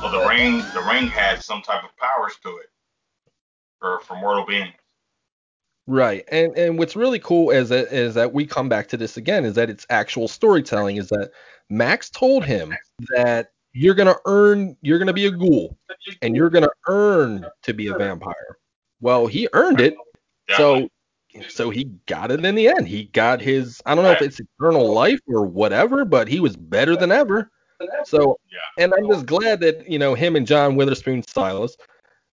So 0.00 0.10
the 0.10 0.26
ring, 0.28 0.58
the 0.74 0.84
ring 0.90 1.06
had 1.06 1.44
some 1.44 1.62
type 1.62 1.84
of 1.84 1.96
powers 1.96 2.32
to 2.42 2.56
it 2.56 2.70
for 3.78 4.00
for 4.00 4.16
mortal 4.16 4.44
beings. 4.44 4.74
Right. 5.86 6.24
And 6.30 6.56
and 6.56 6.78
what's 6.78 6.94
really 6.94 7.18
cool 7.18 7.50
is 7.50 7.68
that 7.70 7.92
is 7.92 8.14
that 8.14 8.32
we 8.32 8.46
come 8.46 8.68
back 8.68 8.88
to 8.88 8.96
this 8.96 9.16
again 9.16 9.44
is 9.44 9.54
that 9.54 9.70
it's 9.70 9.86
actual 9.90 10.28
storytelling 10.28 10.96
is 10.96 11.08
that 11.08 11.32
Max 11.68 12.10
told 12.10 12.44
him 12.44 12.72
that 13.14 13.52
you're 13.72 13.94
going 13.94 14.08
to 14.08 14.18
earn 14.26 14.76
you're 14.82 14.98
going 14.98 15.06
to 15.06 15.12
be 15.12 15.26
a 15.26 15.30
ghoul 15.30 15.76
and 16.22 16.34
you're 16.34 16.50
going 16.50 16.64
to 16.64 16.72
earn 16.88 17.46
to 17.62 17.74
be 17.74 17.88
a 17.88 17.94
vampire. 17.94 18.58
Well, 19.00 19.26
he 19.26 19.48
earned 19.52 19.80
it. 19.80 19.94
So 20.56 20.88
so 21.48 21.70
he 21.70 21.84
got 22.06 22.32
it 22.32 22.44
in 22.44 22.54
the 22.54 22.68
end. 22.68 22.88
He 22.88 23.04
got 23.04 23.40
his 23.40 23.80
I 23.86 23.94
don't 23.94 24.04
know 24.04 24.10
if 24.10 24.22
it's 24.22 24.40
eternal 24.40 24.92
life 24.92 25.20
or 25.28 25.46
whatever, 25.46 26.04
but 26.04 26.28
he 26.28 26.40
was 26.40 26.56
better 26.56 26.96
than 26.96 27.12
ever. 27.12 27.50
So 28.04 28.38
and 28.78 28.92
I'm 28.92 29.08
just 29.08 29.26
glad 29.26 29.60
that, 29.60 29.88
you 29.88 29.98
know, 29.98 30.14
him 30.14 30.36
and 30.36 30.46
John 30.46 30.76
Witherspoon 30.76 31.22
Silas 31.22 31.76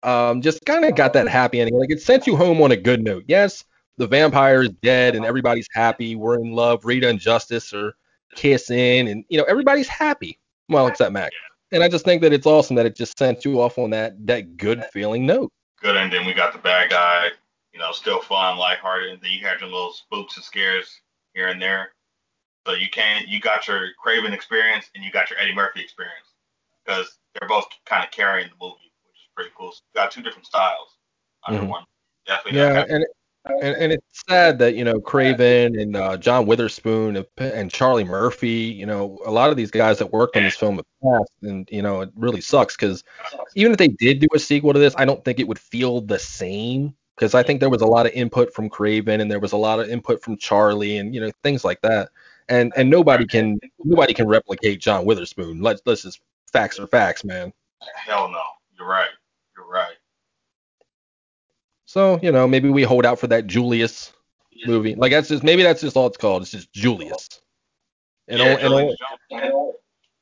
um, 0.03 0.41
just 0.41 0.63
kind 0.65 0.85
of 0.85 0.95
got 0.95 1.13
that 1.13 1.27
happy 1.27 1.59
ending. 1.59 1.77
Like 1.77 1.91
it 1.91 2.01
sent 2.01 2.25
you 2.27 2.35
home 2.35 2.61
on 2.61 2.71
a 2.71 2.77
good 2.77 3.03
note. 3.03 3.25
Yes, 3.27 3.65
the 3.97 4.07
vampire 4.07 4.63
is 4.63 4.69
dead 4.81 5.15
and 5.15 5.25
everybody's 5.25 5.67
happy. 5.73 6.15
We're 6.15 6.39
in 6.39 6.53
love. 6.53 6.85
Rita 6.85 7.09
and 7.09 7.19
Justice 7.19 7.73
are 7.73 7.93
kissing, 8.35 9.07
and 9.09 9.25
you 9.29 9.37
know 9.37 9.45
everybody's 9.45 9.87
happy. 9.87 10.39
Well, 10.69 10.87
except 10.87 11.11
Max. 11.11 11.35
And 11.71 11.83
I 11.83 11.89
just 11.89 12.05
think 12.05 12.21
that 12.21 12.33
it's 12.33 12.45
awesome 12.45 12.75
that 12.77 12.85
it 12.85 12.95
just 12.95 13.17
sent 13.17 13.43
you 13.43 13.61
off 13.61 13.77
on 13.77 13.89
that 13.91 14.13
that 14.27 14.57
good 14.57 14.85
feeling 14.93 15.25
note. 15.25 15.51
Good, 15.81 15.97
and 15.97 16.11
then 16.11 16.25
we 16.25 16.33
got 16.33 16.53
the 16.53 16.59
bad 16.59 16.89
guy. 16.89 17.29
You 17.73 17.79
know, 17.79 17.91
still 17.91 18.21
fun, 18.21 18.57
lighthearted. 18.57 19.09
And 19.11 19.21
then 19.21 19.31
you 19.31 19.45
had 19.45 19.59
your 19.59 19.69
little 19.69 19.91
spooks 19.91 20.37
and 20.37 20.45
scares 20.45 21.01
here 21.33 21.47
and 21.47 21.61
there. 21.61 21.91
So 22.65 22.73
you 22.73 22.89
can 22.89 23.23
you 23.27 23.39
got 23.39 23.67
your 23.67 23.89
Craven 24.01 24.33
experience 24.33 24.89
and 24.95 25.03
you 25.03 25.11
got 25.11 25.29
your 25.29 25.39
Eddie 25.39 25.53
Murphy 25.53 25.81
experience 25.81 26.33
because 26.85 27.17
they're 27.33 27.49
both 27.49 27.65
kind 27.85 28.03
of 28.03 28.11
carrying 28.11 28.47
the 28.47 28.55
movie, 28.65 28.91
which 29.05 29.17
is 29.17 29.29
pretty 29.35 29.51
cool. 29.57 29.71
So 29.71 29.81
you 29.93 30.01
got 30.01 30.11
two 30.11 30.21
different 30.21 30.45
styles 30.45 30.97
under 31.47 31.61
Mhm. 31.61 31.67
one. 31.67 31.83
Definitely. 32.25 32.59
Yeah, 32.59 32.85
and, 32.89 33.05
and 33.45 33.75
and 33.75 33.91
it's 33.93 34.23
sad 34.27 34.59
that 34.59 34.75
you 34.75 34.83
know 34.83 34.99
Craven 34.99 35.79
and 35.79 35.95
uh, 35.95 36.17
John 36.17 36.45
Witherspoon 36.45 37.15
and, 37.15 37.25
and 37.37 37.71
Charlie 37.71 38.03
Murphy, 38.03 38.49
you 38.49 38.85
know, 38.85 39.19
a 39.25 39.31
lot 39.31 39.49
of 39.49 39.57
these 39.57 39.71
guys 39.71 39.99
that 39.99 40.11
worked 40.11 40.35
on 40.35 40.43
this 40.43 40.55
film 40.55 40.77
have 40.77 40.85
passed, 41.03 41.31
and 41.43 41.67
you 41.71 41.81
know 41.81 42.01
it 42.01 42.09
really 42.15 42.41
sucks 42.41 42.75
because 42.75 43.03
even 43.55 43.71
if 43.71 43.77
they 43.77 43.89
did 43.89 44.19
do 44.19 44.27
a 44.33 44.39
sequel 44.39 44.73
to 44.73 44.79
this, 44.79 44.95
I 44.97 45.05
don't 45.05 45.23
think 45.23 45.39
it 45.39 45.47
would 45.47 45.59
feel 45.59 46.01
the 46.01 46.19
same 46.19 46.95
because 47.15 47.35
I 47.35 47.43
think 47.43 47.59
there 47.59 47.69
was 47.69 47.81
a 47.81 47.87
lot 47.87 48.05
of 48.05 48.11
input 48.13 48.53
from 48.53 48.69
Craven 48.69 49.21
and 49.21 49.29
there 49.29 49.39
was 49.39 49.53
a 49.53 49.57
lot 49.57 49.79
of 49.79 49.89
input 49.89 50.21
from 50.21 50.37
Charlie 50.37 50.97
and 50.97 51.13
you 51.13 51.21
know 51.21 51.31
things 51.43 51.63
like 51.63 51.81
that, 51.81 52.09
and 52.49 52.73
and 52.75 52.89
nobody 52.89 53.25
can 53.25 53.59
nobody 53.83 54.13
can 54.13 54.27
replicate 54.27 54.81
John 54.81 55.05
Witherspoon. 55.05 55.61
Let's 55.61 55.81
let's 55.85 56.01
just 56.01 56.21
facts 56.51 56.79
are 56.79 56.87
facts, 56.87 57.23
man. 57.23 57.53
Hell 57.95 58.29
no. 58.31 58.41
You're 58.77 58.87
right. 58.87 59.09
You're 59.55 59.67
right. 59.67 59.95
So, 61.95 62.19
you 62.21 62.29
know, 62.29 62.45
maybe 62.45 62.67
we 62.67 62.83
hold 62.83 63.05
out 63.05 63.19
for 63.19 63.27
that 63.27 63.47
Julius 63.47 64.11
movie. 64.67 64.95
Like 64.95 65.13
that's 65.13 65.29
just 65.29 65.43
maybe 65.43 65.63
that's 65.63 65.79
just 65.79 65.95
all 65.95 66.07
it's 66.07 66.17
called. 66.17 66.41
It's 66.41 66.51
just 66.51 66.73
Julius. 66.73 67.29
And, 68.27 68.39
Yeah, 68.39 68.57
only, 68.65 68.97
and, 69.31 69.31
only, 69.31 69.73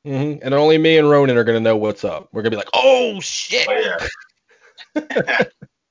mhm, 0.05 0.39
and 0.43 0.53
only 0.53 0.78
me 0.78 0.99
and 0.99 1.09
Ronin 1.09 1.36
are 1.36 1.43
gonna 1.43 1.59
know 1.59 1.76
what's 1.76 2.03
up. 2.03 2.30
We're 2.32 2.43
gonna 2.43 2.51
be 2.51 2.57
like, 2.57 2.69
oh 2.76 3.19
shit. 3.21 3.67
Oh, 3.67 3.74
yeah. 4.93 5.07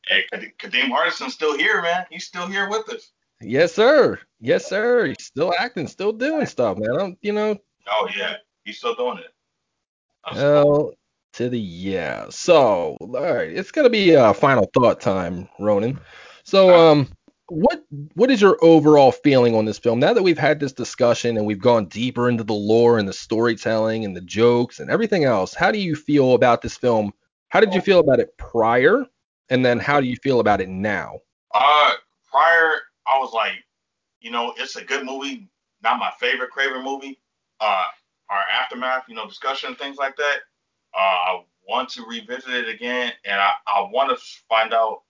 hey, 0.07 0.25
Kade- 0.33 0.57
Kadeem 0.61 0.89
Hardison's 0.91 1.35
still 1.35 1.59
here, 1.59 1.83
man. 1.83 2.07
He's 2.11 2.27
still 2.27 2.47
here 2.47 2.71
with 2.71 2.89
us. 2.89 3.11
Yes, 3.41 3.75
sir. 3.75 4.21
Yes, 4.39 4.69
sir. 4.69 5.07
He's 5.07 5.25
still 5.25 5.53
acting, 5.59 5.89
still 5.89 6.13
doing 6.13 6.47
stuff, 6.47 6.79
man. 6.79 6.97
I'm, 6.97 7.17
you 7.23 7.33
know, 7.33 7.59
Oh 7.91 8.09
yeah, 8.17 8.37
he's 8.65 8.79
still 8.79 8.95
doing 8.95 9.19
it. 9.19 9.35
L 10.37 10.93
to 11.35 11.49
the 11.49 11.59
yeah. 11.59 12.27
So, 12.31 12.97
all 13.01 13.09
right, 13.09 13.51
it's 13.51 13.71
gonna 13.71 13.91
be 13.91 14.15
uh, 14.17 14.33
final 14.33 14.71
thought 14.75 15.01
time, 15.01 15.49
Ronin. 15.59 15.99
So, 16.45 16.75
um, 16.75 17.09
what 17.49 17.85
what 18.15 18.31
is 18.31 18.41
your 18.41 18.59
overall 18.63 19.13
feeling 19.13 19.55
on 19.55 19.65
this 19.65 19.79
film 19.79 20.01
now 20.01 20.13
that 20.13 20.23
we've 20.23 20.39
had 20.39 20.61
this 20.61 20.73
discussion 20.73 21.37
and 21.37 21.47
we've 21.47 21.61
gone 21.61 21.87
deeper 21.87 22.29
into 22.29 22.45
the 22.45 22.55
lore 22.55 22.99
and 22.99 23.09
the 23.09 23.13
storytelling 23.13 24.05
and 24.05 24.17
the 24.17 24.21
jokes 24.21 24.81
and 24.81 24.91
everything 24.91 25.25
else? 25.25 25.55
How 25.55 25.71
do 25.71 25.79
you 25.79 25.95
feel 25.95 26.35
about 26.35 26.63
this 26.63 26.77
film? 26.77 27.13
How 27.49 27.61
did 27.61 27.75
you 27.75 27.81
feel 27.81 27.99
about 27.99 28.19
it 28.19 28.37
prior, 28.39 29.05
and 29.51 29.65
then 29.65 29.79
how 29.79 30.01
do 30.01 30.07
you 30.07 30.17
feel 30.17 30.41
about 30.41 30.61
it 30.61 30.69
now? 30.69 31.19
Uh, 31.55 31.93
prior, 32.31 32.81
I 33.07 33.19
was 33.19 33.33
like, 33.35 33.53
you 34.21 34.31
know, 34.31 34.55
it's 34.57 34.77
a 34.77 34.85
good 34.85 35.05
movie. 35.05 35.49
Not 35.83 35.99
my 35.99 36.13
favorite 36.19 36.51
Craven 36.51 36.83
movie. 36.83 37.21
Uh, 37.61 37.85
our 38.31 38.41
aftermath, 38.51 39.05
you 39.09 39.15
know, 39.15 39.27
discussion 39.27 39.69
and 39.71 39.79
things 39.79 39.99
like 39.99 40.17
that. 40.17 40.39
Uh, 40.95 40.99
I 40.99 41.43
want 41.69 41.89
to 41.91 42.05
revisit 42.05 42.51
it 42.51 42.69
again, 42.69 43.13
and 43.25 43.41
I, 43.41 43.53
I 43.67 43.89
want 43.93 44.11
to 44.11 44.25
find 44.49 44.75
out 44.75 45.03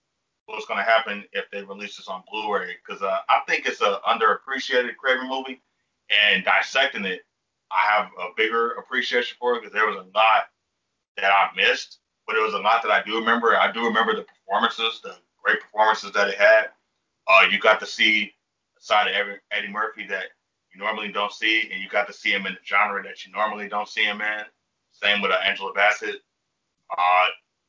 what's 0.45 0.65
going 0.65 0.77
to 0.77 0.83
happen 0.89 1.23
if 1.33 1.45
they 1.51 1.63
release 1.63 1.97
this 1.97 2.07
on 2.07 2.23
Blu-ray 2.29 2.75
because 2.85 3.01
uh, 3.01 3.19
I 3.29 3.41
think 3.47 3.65
it's 3.65 3.81
a 3.81 3.99
underappreciated 4.07 4.95
Craven 4.97 5.27
movie, 5.27 5.61
and 6.09 6.43
dissecting 6.43 7.05
it, 7.05 7.21
I 7.71 7.79
have 7.89 8.05
a 8.19 8.29
bigger 8.37 8.71
appreciation 8.73 9.37
for 9.39 9.55
it 9.55 9.61
because 9.61 9.73
there 9.73 9.87
was 9.87 9.95
a 9.95 10.17
lot 10.17 10.49
that 11.17 11.31
I 11.31 11.49
missed, 11.55 11.99
but 12.27 12.35
it 12.35 12.43
was 12.43 12.53
a 12.53 12.59
lot 12.59 12.83
that 12.83 12.91
I 12.91 13.03
do 13.03 13.17
remember. 13.17 13.55
I 13.57 13.71
do 13.71 13.85
remember 13.85 14.15
the 14.15 14.23
performances, 14.23 15.01
the 15.03 15.15
great 15.43 15.59
performances 15.61 16.11
that 16.13 16.29
it 16.29 16.35
had. 16.35 16.69
Uh, 17.27 17.45
you 17.49 17.59
got 17.59 17.79
to 17.79 17.85
see 17.85 18.33
a 18.77 18.81
side 18.81 19.07
of 19.07 19.27
Eddie 19.51 19.71
Murphy 19.71 20.05
that 20.07 20.25
you 20.73 20.79
normally 20.79 21.11
don't 21.11 21.31
see, 21.31 21.69
and 21.71 21.81
you 21.81 21.89
got 21.89 22.07
to 22.07 22.13
see 22.13 22.31
him 22.31 22.45
in 22.45 22.53
a 22.53 22.65
genre 22.65 23.01
that 23.03 23.25
you 23.25 23.31
normally 23.31 23.67
don't 23.69 23.87
see 23.87 24.03
him 24.03 24.21
in. 24.21 24.43
Same 24.93 25.21
with 25.21 25.31
uh, 25.31 25.39
Angela 25.45 25.73
Bassett. 25.73 26.21
Uh, 26.97 27.25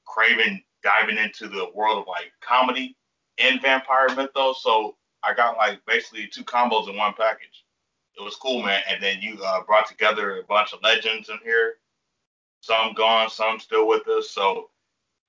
Craven 0.07 0.63
diving 0.83 1.19
into 1.19 1.49
the 1.49 1.71
world 1.75 1.99
of 1.99 2.07
like 2.07 2.31
comedy 2.41 2.97
and 3.39 3.61
vampire 3.61 4.15
mythos. 4.15 4.63
So 4.63 4.97
I 5.23 5.35
got 5.35 5.57
like 5.57 5.81
basically 5.87 6.29
two 6.29 6.45
combos 6.45 6.89
in 6.89 6.97
one 6.97 7.15
package. 7.17 7.65
It 8.17 8.23
was 8.23 8.37
cool, 8.37 8.63
man. 8.63 8.83
And 8.89 9.03
then 9.03 9.21
you 9.21 9.39
uh, 9.45 9.65
brought 9.65 9.89
together 9.89 10.39
a 10.39 10.45
bunch 10.45 10.73
of 10.73 10.83
legends 10.83 11.31
in 11.31 11.39
here. 11.43 11.75
Some 12.61 12.95
gone, 12.95 13.29
some 13.29 13.59
still 13.59 13.89
with 13.89 14.07
us. 14.09 14.31
So 14.31 14.71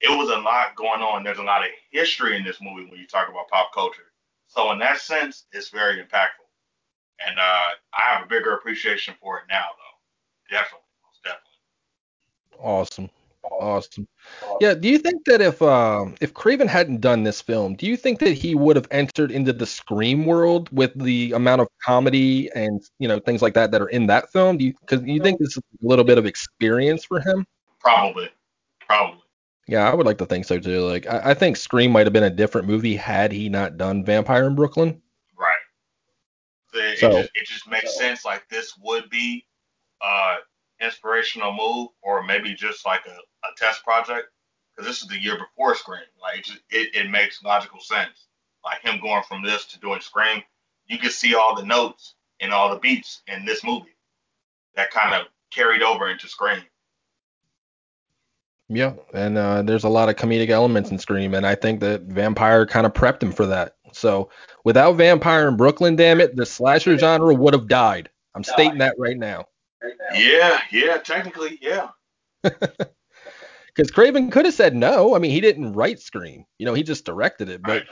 it 0.01 0.15
was 0.15 0.29
a 0.29 0.37
lot 0.37 0.75
going 0.75 1.01
on. 1.01 1.23
There's 1.23 1.39
a 1.39 1.43
lot 1.43 1.63
of 1.63 1.69
history 1.91 2.37
in 2.37 2.43
this 2.43 2.61
movie 2.61 2.89
when 2.89 2.99
you 2.99 3.07
talk 3.07 3.29
about 3.29 3.49
pop 3.49 3.73
culture. 3.73 4.11
So 4.47 4.71
in 4.71 4.79
that 4.79 4.99
sense, 4.99 5.45
it's 5.51 5.69
very 5.69 5.97
impactful. 5.97 6.45
And 7.25 7.39
uh, 7.39 7.67
I 7.93 8.13
have 8.13 8.23
a 8.25 8.27
bigger 8.29 8.53
appreciation 8.53 9.15
for 9.19 9.37
it 9.39 9.43
now, 9.49 9.65
though. 9.77 10.55
Definitely, 10.55 10.84
definitely. 10.84 10.84
Awesome. 12.59 13.09
Awesome. 13.51 14.07
Yeah, 14.59 14.73
do 14.73 14.89
you 14.89 14.97
think 14.97 15.23
that 15.25 15.39
if 15.39 15.61
um 15.61 16.15
if 16.19 16.33
Craven 16.33 16.67
hadn't 16.67 16.99
done 17.01 17.23
this 17.23 17.41
film, 17.41 17.75
do 17.75 17.85
you 17.85 17.95
think 17.95 18.19
that 18.19 18.33
he 18.33 18.55
would 18.55 18.75
have 18.75 18.87
entered 18.91 19.31
into 19.31 19.53
the 19.53 19.65
Scream 19.67 20.25
world 20.25 20.67
with 20.71 20.91
the 21.01 21.31
amount 21.33 21.61
of 21.61 21.67
comedy 21.83 22.49
and 22.55 22.81
you 22.99 23.07
know 23.07 23.19
things 23.19 23.41
like 23.41 23.53
that 23.53 23.71
that 23.71 23.81
are 23.81 23.89
in 23.89 24.07
that 24.07 24.31
film? 24.31 24.57
Do 24.57 24.65
you 24.65 24.73
because 24.81 25.03
you 25.05 25.21
think 25.21 25.39
this 25.39 25.57
is 25.57 25.63
a 25.83 25.87
little 25.87 26.03
bit 26.05 26.17
of 26.17 26.25
experience 26.25 27.05
for 27.05 27.19
him? 27.19 27.45
Probably. 27.79 28.29
Probably. 28.87 29.21
Yeah, 29.67 29.89
I 29.89 29.93
would 29.93 30.05
like 30.05 30.17
to 30.19 30.25
think 30.25 30.45
so 30.45 30.59
too. 30.59 30.79
Like, 30.81 31.07
I, 31.07 31.31
I 31.31 31.33
think 31.33 31.57
Scream 31.57 31.91
might 31.91 32.05
have 32.05 32.13
been 32.13 32.23
a 32.23 32.29
different 32.29 32.67
movie 32.67 32.95
had 32.95 33.31
he 33.31 33.47
not 33.49 33.77
done 33.77 34.03
Vampire 34.05 34.45
in 34.45 34.55
Brooklyn. 34.55 35.01
Right. 35.37 35.55
It, 36.73 36.99
So- 36.99 37.09
it, 37.09 37.13
just, 37.13 37.29
it 37.35 37.47
just 37.47 37.69
makes 37.69 37.95
sense. 37.97 38.25
Like 38.25 38.47
this 38.49 38.73
would 38.81 39.09
be 39.09 39.45
uh 40.01 40.35
inspirational 40.81 41.53
move, 41.53 41.89
or 42.01 42.23
maybe 42.23 42.53
just 42.53 42.85
like 42.85 43.05
a, 43.05 43.11
a 43.11 43.49
test 43.57 43.83
project. 43.83 44.27
Because 44.75 44.89
this 44.89 45.01
is 45.01 45.07
the 45.07 45.21
year 45.21 45.37
before 45.37 45.75
Scream. 45.75 46.01
Like 46.21 46.39
it, 46.39 46.45
just, 46.45 46.59
it, 46.69 46.95
it 46.95 47.09
makes 47.09 47.43
logical 47.43 47.79
sense. 47.79 48.27
Like 48.63 48.81
him 48.81 48.99
going 49.01 49.23
from 49.27 49.43
this 49.43 49.65
to 49.67 49.79
doing 49.79 50.01
Scream, 50.01 50.41
you 50.87 50.97
can 50.97 51.11
see 51.11 51.35
all 51.35 51.55
the 51.55 51.65
notes 51.65 52.15
and 52.41 52.51
all 52.51 52.69
the 52.69 52.79
beats 52.79 53.21
in 53.27 53.45
this 53.45 53.63
movie 53.63 53.95
that 54.75 54.91
kind 54.91 55.13
of 55.15 55.27
carried 55.51 55.81
over 55.81 56.09
into 56.09 56.27
Scream. 56.27 56.63
Yeah, 58.67 58.93
and 59.13 59.37
uh, 59.37 59.61
there's 59.61 59.83
a 59.83 59.89
lot 59.89 60.09
of 60.09 60.15
comedic 60.15 60.49
elements 60.49 60.89
in 60.89 60.97
Scream, 60.97 61.35
and 61.35 61.45
I 61.45 61.53
think 61.53 61.79
that 61.81 62.01
Vampire 62.01 62.65
kind 62.65 62.85
of 62.85 62.93
prepped 62.93 63.21
him 63.21 63.31
for 63.31 63.45
that. 63.45 63.75
So 63.93 64.29
without 64.63 64.93
Vampire 64.93 65.47
in 65.47 65.55
Brooklyn, 65.55 65.95
damn 65.95 66.19
it, 66.19 66.35
the 66.35 66.45
slasher 66.45 66.97
genre 66.97 67.33
would 67.33 67.53
have 67.53 67.67
died. 67.67 68.09
I'm 68.33 68.43
stating 68.43 68.79
that 68.79 68.95
right 68.97 69.17
now. 69.17 69.45
Yeah, 70.13 70.59
yeah, 70.71 70.97
technically, 70.97 71.59
yeah. 71.61 71.89
Because 73.75 73.91
Craven 73.91 74.31
could 74.31 74.45
have 74.45 74.53
said 74.53 74.73
no. 74.75 75.15
I 75.15 75.19
mean, 75.19 75.31
he 75.31 75.41
didn't 75.41 75.73
write 75.73 75.99
Scream. 75.99 76.45
You 76.59 76.65
know, 76.65 76.73
he 76.73 76.81
just 76.81 77.05
directed 77.05 77.49
it. 77.49 77.61
But 77.61 77.69
Right. 77.69 77.85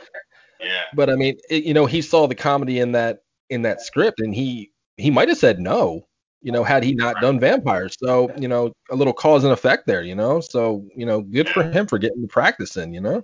Yeah. 0.62 0.84
but 0.94 1.10
I 1.10 1.16
mean, 1.16 1.38
it, 1.50 1.66
you 1.66 1.74
know, 1.74 1.86
he 1.86 2.02
saw 2.02 2.26
the 2.26 2.36
comedy 2.36 2.80
in 2.80 2.94
that 2.94 3.24
in 3.50 3.64
that 3.64 3.82
script, 3.82 4.22
and 4.22 4.34
he 4.34 4.72
he 4.96 5.12
might 5.12 5.28
have 5.28 5.38
said 5.38 5.60
no. 5.60 6.08
You 6.42 6.52
know, 6.52 6.64
had 6.64 6.84
he 6.84 6.94
not 6.94 7.22
done 7.22 7.40
vampires. 7.40 7.98
So 8.02 8.32
you 8.38 8.48
know, 8.48 8.72
a 8.90 8.96
little 8.96 9.14
cause 9.14 9.44
and 9.44 9.52
effect 9.52 9.86
there. 9.86 10.04
You 10.04 10.16
know, 10.16 10.40
so 10.40 10.88
you 10.96 11.06
know, 11.06 11.22
good 11.22 11.50
for 11.50 11.64
him 11.64 11.86
for 11.86 11.98
getting 11.98 12.22
the 12.22 12.28
practice 12.30 12.78
in. 12.78 12.94
You 12.94 13.02
know. 13.02 13.24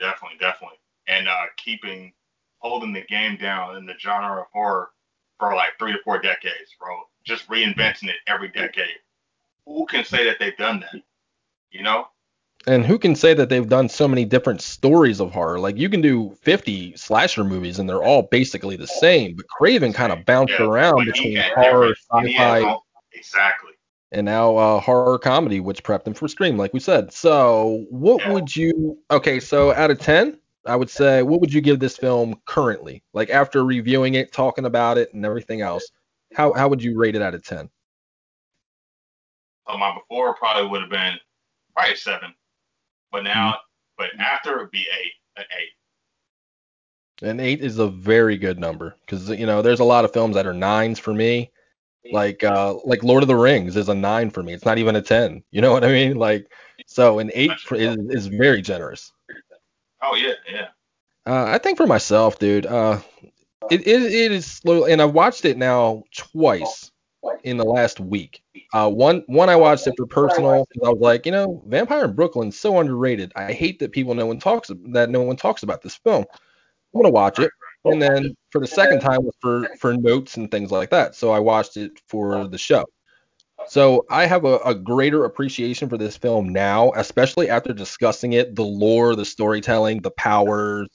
Definitely, 0.00 0.38
definitely. 0.40 0.78
And 1.06 1.28
uh, 1.28 1.46
keeping 1.56 2.12
holding 2.58 2.92
the 2.92 3.02
game 3.02 3.36
down 3.36 3.76
in 3.76 3.86
the 3.86 3.94
genre 4.00 4.40
of 4.40 4.46
horror 4.52 4.88
for 5.38 5.54
like 5.54 5.70
three 5.78 5.92
or 5.92 5.98
four 6.04 6.18
decades, 6.20 6.74
bro. 6.78 6.96
Just 7.24 7.48
reinventing 7.48 8.08
it 8.08 8.16
every 8.26 8.48
decade. 8.48 8.98
Who 9.66 9.86
can 9.86 10.04
say 10.04 10.24
that 10.24 10.36
they've 10.38 10.56
done 10.56 10.80
that? 10.80 11.02
You 11.70 11.82
know? 11.82 12.08
And 12.66 12.84
who 12.86 12.98
can 12.98 13.14
say 13.14 13.34
that 13.34 13.50
they've 13.50 13.68
done 13.68 13.88
so 13.90 14.08
many 14.08 14.24
different 14.24 14.62
stories 14.62 15.20
of 15.20 15.30
horror? 15.32 15.58
Like 15.58 15.76
you 15.76 15.88
can 15.90 16.00
do 16.00 16.34
50 16.42 16.96
slasher 16.96 17.44
movies 17.44 17.78
and 17.78 17.88
they're 17.88 18.02
all 18.02 18.22
basically 18.22 18.76
the 18.76 18.86
same, 18.86 19.36
but 19.36 19.46
Craven 19.48 19.92
kind 19.92 20.12
of 20.12 20.24
bounced 20.24 20.54
Yeah, 20.58 20.66
around 20.66 21.04
between 21.04 21.36
horror, 21.54 21.88
different- 21.88 21.96
and 22.12 22.28
he 22.28 22.34
has 22.34 22.62
sci-fi, 22.62 22.76
Exactly. 23.12 23.72
and 24.12 24.24
now 24.24 24.56
uh, 24.56 24.80
horror 24.80 25.18
comedy, 25.18 25.60
which 25.60 25.82
prepped 25.82 26.06
him 26.06 26.14
for 26.14 26.26
Scream, 26.26 26.56
like 26.56 26.72
we 26.72 26.80
said. 26.80 27.12
So, 27.12 27.84
what 27.90 28.20
Yeah. 28.22 28.32
would 28.32 28.54
you? 28.56 28.98
Okay, 29.10 29.40
so 29.40 29.72
out 29.74 29.90
of 29.90 29.98
10, 29.98 30.38
I 30.66 30.76
would 30.76 30.90
say, 30.90 31.22
what 31.22 31.40
would 31.40 31.52
you 31.52 31.60
give 31.60 31.78
this 31.78 31.96
film 31.96 32.40
currently? 32.46 33.02
Like 33.12 33.30
after 33.30 33.64
reviewing 33.64 34.14
it, 34.14 34.32
talking 34.32 34.64
about 34.64 34.98
it, 34.98 35.12
and 35.12 35.24
everything 35.24 35.60
else, 35.60 35.90
how 36.34 36.52
how 36.52 36.68
would 36.68 36.82
you 36.82 36.98
rate 36.98 37.14
it 37.14 37.22
out 37.22 37.34
of 37.34 37.44
10? 37.44 37.68
So 39.68 39.78
my 39.78 39.94
before 39.94 40.34
probably 40.34 40.68
would 40.68 40.80
have 40.82 40.90
been 40.90 41.14
probably 41.74 41.94
a 41.94 41.96
seven, 41.96 42.34
but 43.12 43.24
now, 43.24 43.50
Mm-hmm. 43.50 43.58
but 43.98 44.20
after 44.20 44.54
it 44.54 44.58
would 44.58 44.70
be 44.70 44.86
eight, 45.00 45.12
an 45.36 45.44
eight. 45.58 47.28
An 47.28 47.40
eight 47.40 47.60
is 47.62 47.78
a 47.78 47.88
very 47.88 48.36
good 48.36 48.58
number 48.58 48.96
because 49.00 49.30
you 49.30 49.46
know 49.46 49.62
there's 49.62 49.80
a 49.80 49.84
lot 49.84 50.04
of 50.04 50.12
films 50.12 50.34
that 50.34 50.46
are 50.46 50.52
nines 50.52 50.98
for 50.98 51.14
me. 51.14 51.50
Like 52.12 52.44
uh 52.44 52.74
like 52.84 53.02
Lord 53.02 53.22
of 53.22 53.28
the 53.28 53.36
Rings 53.36 53.76
is 53.76 53.88
a 53.88 53.94
nine 53.94 54.28
for 54.30 54.42
me. 54.42 54.52
It's 54.52 54.66
not 54.66 54.78
even 54.78 54.96
a 54.96 55.02
ten. 55.02 55.42
You 55.50 55.62
know 55.62 55.72
what 55.72 55.84
I 55.84 55.88
mean? 55.88 56.16
Like 56.16 56.46
so 56.86 57.18
an 57.20 57.30
eight 57.34 57.58
for, 57.60 57.76
is 57.76 57.96
is 58.10 58.26
very 58.26 58.60
generous. 58.60 59.12
Oh 60.04 60.14
yeah, 60.16 60.32
yeah. 60.50 60.68
Uh, 61.26 61.44
I 61.46 61.58
think 61.58 61.78
for 61.78 61.86
myself, 61.86 62.38
dude, 62.38 62.66
uh, 62.66 63.00
it, 63.70 63.86
it 63.86 64.02
it 64.02 64.32
is 64.32 64.46
slow, 64.46 64.84
and 64.84 65.00
I've 65.00 65.14
watched 65.14 65.44
it 65.44 65.56
now 65.56 66.04
twice 66.14 66.90
in 67.42 67.56
the 67.56 67.64
last 67.64 68.00
week. 68.00 68.42
Uh, 68.72 68.90
one 68.90 69.22
one 69.26 69.48
I 69.48 69.56
watched 69.56 69.86
it 69.86 69.94
for 69.96 70.06
personal. 70.06 70.66
I 70.84 70.88
was 70.90 70.98
like, 71.00 71.24
you 71.24 71.32
know, 71.32 71.62
Vampire 71.66 72.04
in 72.04 72.14
Brooklyn's 72.14 72.58
so 72.58 72.78
underrated. 72.78 73.32
I 73.36 73.52
hate 73.52 73.78
that 73.78 73.92
people 73.92 74.14
no 74.14 74.26
one 74.26 74.38
talks 74.38 74.70
that 74.92 75.10
no 75.10 75.22
one 75.22 75.36
talks 75.36 75.62
about 75.62 75.80
this 75.80 75.96
film. 75.96 76.24
I'm 76.94 77.00
gonna 77.00 77.10
watch 77.10 77.38
it, 77.38 77.50
and 77.84 78.00
then 78.00 78.36
for 78.50 78.60
the 78.60 78.66
second 78.66 79.00
time 79.00 79.24
was 79.24 79.34
for 79.40 79.68
for 79.80 79.96
notes 79.96 80.36
and 80.36 80.50
things 80.50 80.70
like 80.70 80.90
that. 80.90 81.14
So 81.14 81.30
I 81.30 81.38
watched 81.38 81.76
it 81.76 81.92
for 82.08 82.46
the 82.46 82.58
show. 82.58 82.84
So 83.68 84.04
I 84.10 84.26
have 84.26 84.44
a, 84.44 84.58
a 84.58 84.74
greater 84.74 85.24
appreciation 85.24 85.88
for 85.88 85.96
this 85.98 86.16
film 86.16 86.48
now, 86.50 86.92
especially 86.96 87.48
after 87.48 87.72
discussing 87.72 88.34
it, 88.34 88.54
the 88.54 88.62
lore, 88.64 89.14
the 89.16 89.24
storytelling, 89.24 90.00
the 90.02 90.10
powers, 90.12 90.88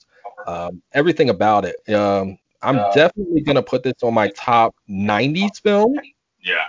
um, 0.46 0.82
everything 0.92 1.30
about 1.30 1.64
it. 1.64 1.76
Um, 1.94 2.38
I'm 2.62 2.76
definitely 2.94 3.40
gonna 3.42 3.62
put 3.62 3.82
this 3.82 3.94
on 4.02 4.14
my 4.14 4.28
top 4.30 4.74
90s 4.88 5.60
film. 5.60 5.98
Yeah. 6.42 6.66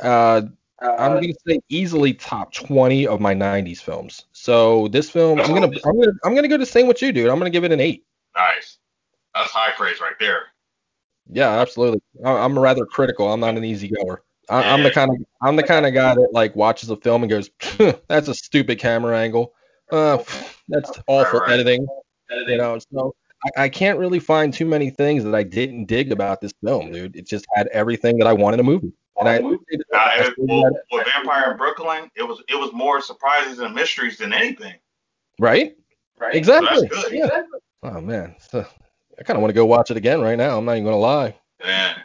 Uh, 0.00 0.42
I'm 0.80 1.14
gonna 1.20 1.32
say 1.46 1.60
easily 1.68 2.12
top 2.12 2.52
20 2.52 3.06
of 3.06 3.20
my 3.20 3.34
90s 3.34 3.80
films. 3.80 4.26
So 4.32 4.88
this 4.88 5.08
film, 5.10 5.40
I'm 5.40 5.54
gonna, 5.54 5.70
I'm 5.86 5.98
gonna, 5.98 6.12
I'm 6.24 6.34
gonna 6.34 6.48
go 6.48 6.56
the 6.58 6.66
same 6.66 6.86
with 6.88 7.00
you, 7.02 7.12
dude. 7.12 7.28
I'm 7.28 7.38
gonna 7.38 7.50
give 7.50 7.64
it 7.64 7.72
an 7.72 7.80
eight. 7.80 8.04
Nice. 8.34 8.78
That's 9.34 9.50
high 9.50 9.70
praise 9.76 10.00
right 10.00 10.14
there. 10.18 10.42
Yeah, 11.30 11.50
absolutely. 11.50 12.02
I- 12.24 12.30
I'm 12.38 12.58
rather 12.58 12.84
critical. 12.84 13.32
I'm 13.32 13.40
not 13.40 13.56
an 13.56 13.64
easy 13.64 13.88
goer. 13.88 14.22
I, 14.48 14.62
I'm 14.62 14.82
the 14.82 14.90
kind 14.90 15.10
of, 15.10 15.16
I'm 15.40 15.56
the 15.56 15.62
kind 15.62 15.86
of 15.86 15.94
guy 15.94 16.14
that 16.14 16.28
like 16.32 16.54
watches 16.56 16.90
a 16.90 16.96
film 16.96 17.22
and 17.22 17.30
goes, 17.30 17.50
"That's 18.08 18.28
a 18.28 18.34
stupid 18.34 18.78
camera 18.78 19.18
angle. 19.18 19.54
Uh, 19.90 20.18
that's 20.68 20.90
awful 21.06 21.40
Right, 21.40 21.50
editing." 21.52 21.86
You 22.46 22.56
know, 22.56 22.78
so 22.92 23.14
I, 23.44 23.64
I 23.64 23.68
can't 23.68 23.98
really 23.98 24.18
find 24.18 24.52
too 24.52 24.64
many 24.64 24.90
things 24.90 25.24
that 25.24 25.34
I 25.34 25.42
didn't 25.42 25.86
dig 25.86 26.12
about 26.12 26.40
this 26.40 26.52
film, 26.64 26.92
dude. 26.92 27.16
It 27.16 27.26
just 27.26 27.46
had 27.54 27.68
everything 27.68 28.18
that 28.18 28.26
I 28.26 28.32
want 28.32 28.54
in 28.54 28.60
a 28.60 28.64
movie. 28.64 28.92
And 29.18 29.28
I, 29.28 29.36
Uh, 29.38 29.56
I 29.94 30.32
well, 30.38 30.70
Vampire 30.92 31.52
in 31.52 31.56
Brooklyn, 31.56 32.10
it 32.16 32.22
was 32.22 32.42
it 32.48 32.56
was 32.56 32.72
more 32.72 33.00
surprises 33.00 33.58
and 33.60 33.74
mysteries 33.74 34.18
than 34.18 34.32
anything. 34.32 34.74
right? 35.38 35.76
Right. 36.18 36.34
Exactly. 36.34 36.88
So. 36.88 37.08
Yeah. 37.08 37.28
Oh 37.82 38.00
man, 38.00 38.36
so 38.38 38.64
I 39.18 39.22
kind 39.22 39.36
of 39.36 39.42
want 39.42 39.50
to 39.50 39.54
go 39.54 39.66
watch 39.66 39.90
it 39.90 39.96
again 39.96 40.20
right 40.20 40.38
now. 40.38 40.56
I'm 40.56 40.64
not 40.64 40.72
even 40.72 40.84
gonna 40.84 40.96
lie. 40.96 41.36
Yeah. 41.60 41.98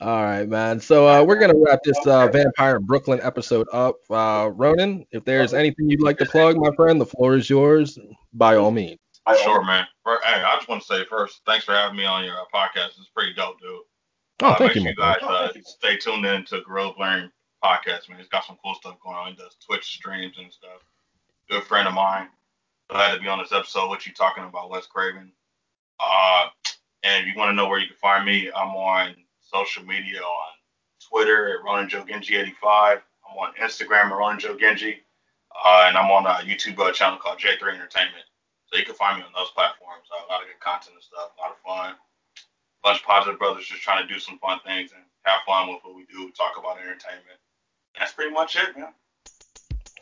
All 0.00 0.22
right, 0.22 0.48
man. 0.48 0.80
So 0.80 1.08
uh, 1.08 1.24
we're 1.24 1.38
gonna 1.38 1.56
wrap 1.56 1.80
this 1.82 1.98
uh, 2.06 2.28
Vampire 2.28 2.76
in 2.76 2.84
Brooklyn 2.84 3.20
episode 3.22 3.66
up. 3.72 3.96
Uh, 4.10 4.50
Ronin, 4.52 5.06
if 5.10 5.24
there's 5.24 5.54
anything 5.54 5.88
you'd 5.88 6.02
like 6.02 6.18
to 6.18 6.26
plug, 6.26 6.56
my 6.56 6.70
friend, 6.76 7.00
the 7.00 7.06
floor 7.06 7.34
is 7.36 7.48
yours. 7.48 7.98
By 8.32 8.56
all 8.56 8.70
means. 8.70 8.98
Sure, 9.42 9.64
man. 9.64 9.86
Hey, 10.06 10.42
I 10.42 10.56
just 10.56 10.68
want 10.68 10.82
to 10.82 10.86
say 10.86 11.04
first, 11.04 11.40
thanks 11.46 11.64
for 11.64 11.72
having 11.72 11.96
me 11.96 12.04
on 12.04 12.24
your 12.24 12.34
uh, 12.34 12.44
podcast. 12.52 12.98
It's 12.98 13.10
pretty 13.14 13.32
dope, 13.34 13.60
dude. 13.60 13.80
Oh, 14.42 14.48
uh, 14.48 14.56
thank 14.56 14.74
you, 14.74 14.80
sure 14.82 14.90
you 14.90 14.96
guys 14.96 15.18
uh, 15.22 15.48
stay 15.64 15.96
tuned 15.96 16.24
in 16.24 16.44
to 16.46 16.62
Gorilla 16.62 16.94
Brain 16.96 17.30
podcast, 17.62 18.08
man. 18.08 18.18
He's 18.18 18.28
got 18.28 18.44
some 18.44 18.56
cool 18.64 18.74
stuff 18.74 18.96
going 19.04 19.16
on. 19.16 19.30
He 19.30 19.36
does 19.36 19.56
Twitch 19.64 19.84
streams 19.84 20.36
and 20.38 20.52
stuff. 20.52 20.82
Good 21.48 21.62
friend 21.64 21.86
of 21.86 21.94
mine. 21.94 22.28
Glad 22.88 23.14
to 23.14 23.20
be 23.20 23.28
on 23.28 23.38
this 23.38 23.52
episode 23.52 23.88
What 23.88 24.06
you 24.06 24.12
talking 24.12 24.44
about 24.44 24.70
Wes 24.70 24.86
Craven. 24.86 25.32
Uh, 26.00 26.48
and 27.02 27.22
if 27.22 27.32
you 27.32 27.38
want 27.38 27.50
to 27.50 27.54
know 27.54 27.68
where 27.68 27.78
you 27.78 27.86
can 27.86 27.96
find 27.96 28.24
me, 28.24 28.50
I'm 28.54 28.74
on 28.74 29.14
social 29.52 29.84
media 29.84 30.20
on 30.20 30.52
Twitter 31.10 31.58
at 31.58 31.64
Ronin 31.64 31.88
Joe 31.88 32.04
Genji 32.06 32.36
85. 32.36 33.02
I'm 33.28 33.38
on 33.38 33.54
Instagram 33.60 34.10
at 34.10 34.18
Ronin 34.18 34.38
Joe 34.38 34.56
Genji. 34.56 35.00
Uh, 35.64 35.86
and 35.88 35.96
I'm 35.96 36.10
on 36.10 36.26
a 36.26 36.46
YouTube 36.46 36.78
uh, 36.78 36.92
channel 36.92 37.18
called 37.18 37.38
J3 37.38 37.74
Entertainment. 37.74 38.24
So 38.66 38.78
you 38.78 38.84
can 38.84 38.94
find 38.94 39.18
me 39.18 39.24
on 39.24 39.32
those 39.34 39.50
platforms. 39.50 40.06
Uh, 40.12 40.24
a 40.24 40.28
lot 40.30 40.42
of 40.42 40.48
good 40.48 40.60
content 40.60 40.94
and 40.94 41.02
stuff, 41.02 41.34
a 41.36 41.40
lot 41.42 41.50
of 41.50 41.58
fun 41.66 41.94
A 41.94 42.80
bunch 42.82 43.00
of 43.00 43.06
positive 43.06 43.38
brothers 43.38 43.66
just 43.66 43.82
trying 43.82 44.06
to 44.06 44.12
do 44.12 44.20
some 44.20 44.38
fun 44.38 44.60
things 44.64 44.92
and 44.94 45.02
have 45.26 45.42
fun 45.46 45.68
with 45.68 45.82
what 45.82 45.96
we 45.96 46.06
do, 46.06 46.30
talk 46.32 46.54
about 46.58 46.78
entertainment. 46.78 47.40
That's 47.98 48.12
pretty 48.12 48.32
much 48.32 48.56
it, 48.56 48.76
man. 48.78 48.94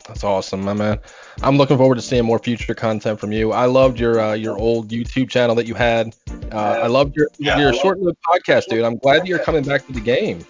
That's 0.09 0.23
awesome, 0.23 0.63
my 0.63 0.73
man. 0.73 0.99
I'm 1.43 1.55
looking 1.57 1.77
forward 1.77 1.95
to 1.95 2.01
seeing 2.01 2.25
more 2.25 2.39
future 2.39 2.73
content 2.73 3.19
from 3.19 3.31
you. 3.31 3.51
I 3.51 3.65
loved 3.65 3.99
your 3.99 4.19
uh, 4.19 4.33
your 4.33 4.57
old 4.57 4.89
YouTube 4.89 5.29
channel 5.29 5.53
that 5.55 5.67
you 5.67 5.75
had. 5.75 6.15
Uh, 6.51 6.57
I 6.83 6.87
loved 6.87 7.15
your 7.15 7.27
Yeah. 7.37 7.59
your 7.59 7.73
short-lived 7.73 8.17
podcast, 8.23 8.65
dude. 8.69 8.83
I'm 8.83 8.97
glad 8.97 9.21
that 9.21 9.27
you're 9.27 9.37
coming 9.37 9.63
back 9.63 9.85
to 9.85 9.93
the 9.93 10.01
game. 10.01 10.43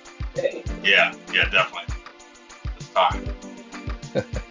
Yeah, 0.81 1.13
yeah, 1.33 1.49
definitely. 1.49 1.93
It's 2.77 2.89
time. 2.91 3.25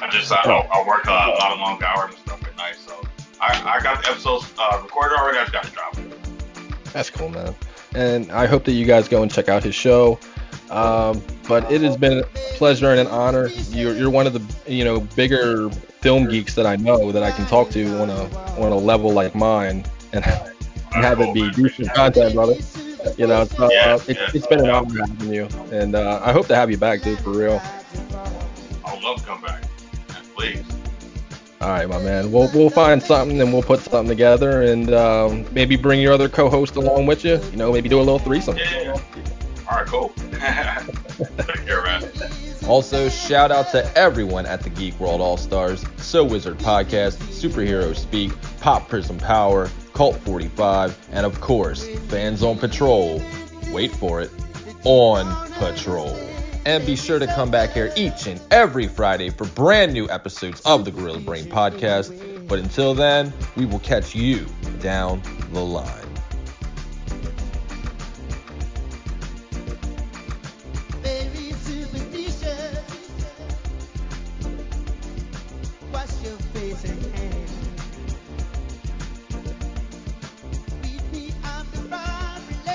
I 0.03 0.11
just 0.11 0.31
I, 0.31 0.43
I 0.43 0.87
work 0.87 1.09
uh, 1.09 1.11
a 1.11 1.35
lot 1.41 1.53
of 1.53 1.59
long 1.59 1.83
hours 1.83 2.11
and 2.15 2.19
stuff 2.27 2.45
at 2.47 2.55
night, 2.59 2.77
so 2.77 3.03
I, 3.41 3.79
I 3.79 3.83
got 3.83 4.03
the 4.05 4.11
episodes 4.11 4.53
uh, 4.59 4.79
recorded 4.83 5.17
already. 5.17 5.39
I 5.39 5.45
just 5.45 5.53
got 5.55 5.65
to 5.65 5.71
drop 5.71 5.97
it. 5.97 6.85
That's 6.93 7.09
cool, 7.09 7.31
man. 7.31 7.55
And 7.95 8.31
I 8.31 8.45
hope 8.47 8.65
that 8.65 8.73
you 8.73 8.85
guys 8.85 9.09
go 9.09 9.23
and 9.23 9.33
check 9.33 9.49
out 9.49 9.63
his 9.65 9.75
show. 9.75 10.21
Um, 10.71 11.23
but 11.49 11.71
it 11.73 11.81
has 11.81 11.97
been 11.97 12.19
a 12.19 12.23
pleasure 12.57 12.91
and 12.91 13.01
an 13.01 13.07
honor. 13.07 13.49
You're, 13.71 13.95
you're 13.95 14.11
one 14.11 14.27
of 14.27 14.33
the 14.33 14.73
you 14.73 14.85
know 14.85 15.01
bigger 15.01 15.71
film 15.71 16.29
geeks 16.29 16.55
that 16.55 16.67
I 16.67 16.77
know 16.77 17.11
that 17.11 17.23
I 17.23 17.31
can 17.31 17.47
talk 17.47 17.71
to 17.71 18.01
on 18.01 18.11
a 18.11 18.23
on 18.61 18.73
a 18.73 18.77
level 18.77 19.13
like 19.13 19.35
mine 19.35 19.85
and, 20.13 20.25
have 20.93 21.21
it 21.21 21.33
be 21.35 21.51
decent 21.51 21.93
content, 21.95 22.35
brother. 22.35 22.55
You 23.17 23.27
know, 23.27 23.45
so 23.45 23.67
uh, 23.67 23.99
it, 24.09 24.19
it's 24.35 24.47
been 24.47 24.61
an 24.61 24.71
honor 24.71 25.07
having 25.07 25.33
you, 25.33 25.49
and 25.71 25.95
uh, 25.95 26.21
I 26.23 26.33
hope 26.33 26.47
to 26.49 26.57
have 26.57 26.71
you 26.71 26.77
back, 26.77 27.03
dude, 27.03 27.19
for 27.21 27.31
real. 27.31 27.61
I 28.85 28.95
would 28.95 29.03
love 29.03 29.21
to 29.21 29.27
come 29.27 29.41
back. 29.43 29.65
please. 30.35 30.65
All 31.61 31.69
right, 31.69 31.89
my 31.89 31.99
man. 31.99 32.31
We'll 32.31 32.51
we'll 32.55 32.71
find 32.71 33.03
something 33.03 33.41
and 33.41 33.53
we'll 33.53 33.63
put 33.63 33.81
something 33.81 34.09
together 34.09 34.63
and 34.63 34.93
um, 34.95 35.47
maybe 35.53 35.77
bring 35.77 36.01
your 36.01 36.13
other 36.13 36.29
co-host 36.29 36.77
along 36.77 37.07
with 37.07 37.25
you. 37.25 37.41
You 37.51 37.57
know, 37.57 37.73
maybe 37.73 37.89
do 37.89 37.99
a 37.99 38.01
little 38.01 38.19
threesome. 38.19 38.57
Yeah. 38.57 39.01
All 39.71 39.79
right, 39.79 39.87
cool. 39.87 40.09
Take 41.47 41.67
care, 41.67 41.83
man. 41.83 42.11
Also, 42.67 43.09
shout 43.09 43.51
out 43.51 43.71
to 43.71 43.99
everyone 43.99 44.47
at 44.47 44.63
the 44.63 44.71
Geek 44.71 44.99
World 45.01 45.21
All 45.21 45.37
Stars, 45.37 45.85
So 45.97 46.25
Wizard 46.25 46.59
Podcast, 46.59 47.17
Superhero 47.33 47.97
Speak, 47.97 48.33
Pop 48.61 48.89
Prism 48.89 49.19
Power, 49.19 49.71
Cult 49.95 50.17
45, 50.19 51.09
and 51.13 51.25
of 51.25 51.41
course, 51.41 51.87
Fans 52.09 52.43
on 52.43 52.59
Patrol. 52.59 53.23
Wait 53.73 53.91
for 53.93 54.21
it, 54.21 54.31
on 54.85 55.51
patrol. 55.53 56.17
And 56.67 56.85
be 56.85 56.97
sure 56.97 57.19
to 57.19 57.27
come 57.27 57.51
back 57.51 57.71
here 57.71 57.93
each 57.97 58.27
and 58.27 58.41
every 58.51 58.89
Friday 58.89 59.31
for 59.31 59.47
brand 59.49 59.93
new 59.93 60.09
episodes 60.11 60.61
of 60.63 60.85
the 60.85 60.91
Gorilla 60.91 61.21
Brain 61.21 61.47
Podcast. 61.47 62.47
But 62.47 62.59
until 62.59 62.95
then, 62.95 63.33
we 63.57 63.67
will 63.67 63.81
catch 63.81 64.15
you 64.15 64.47
down 64.81 65.23
the 65.53 65.61
line. 65.61 66.08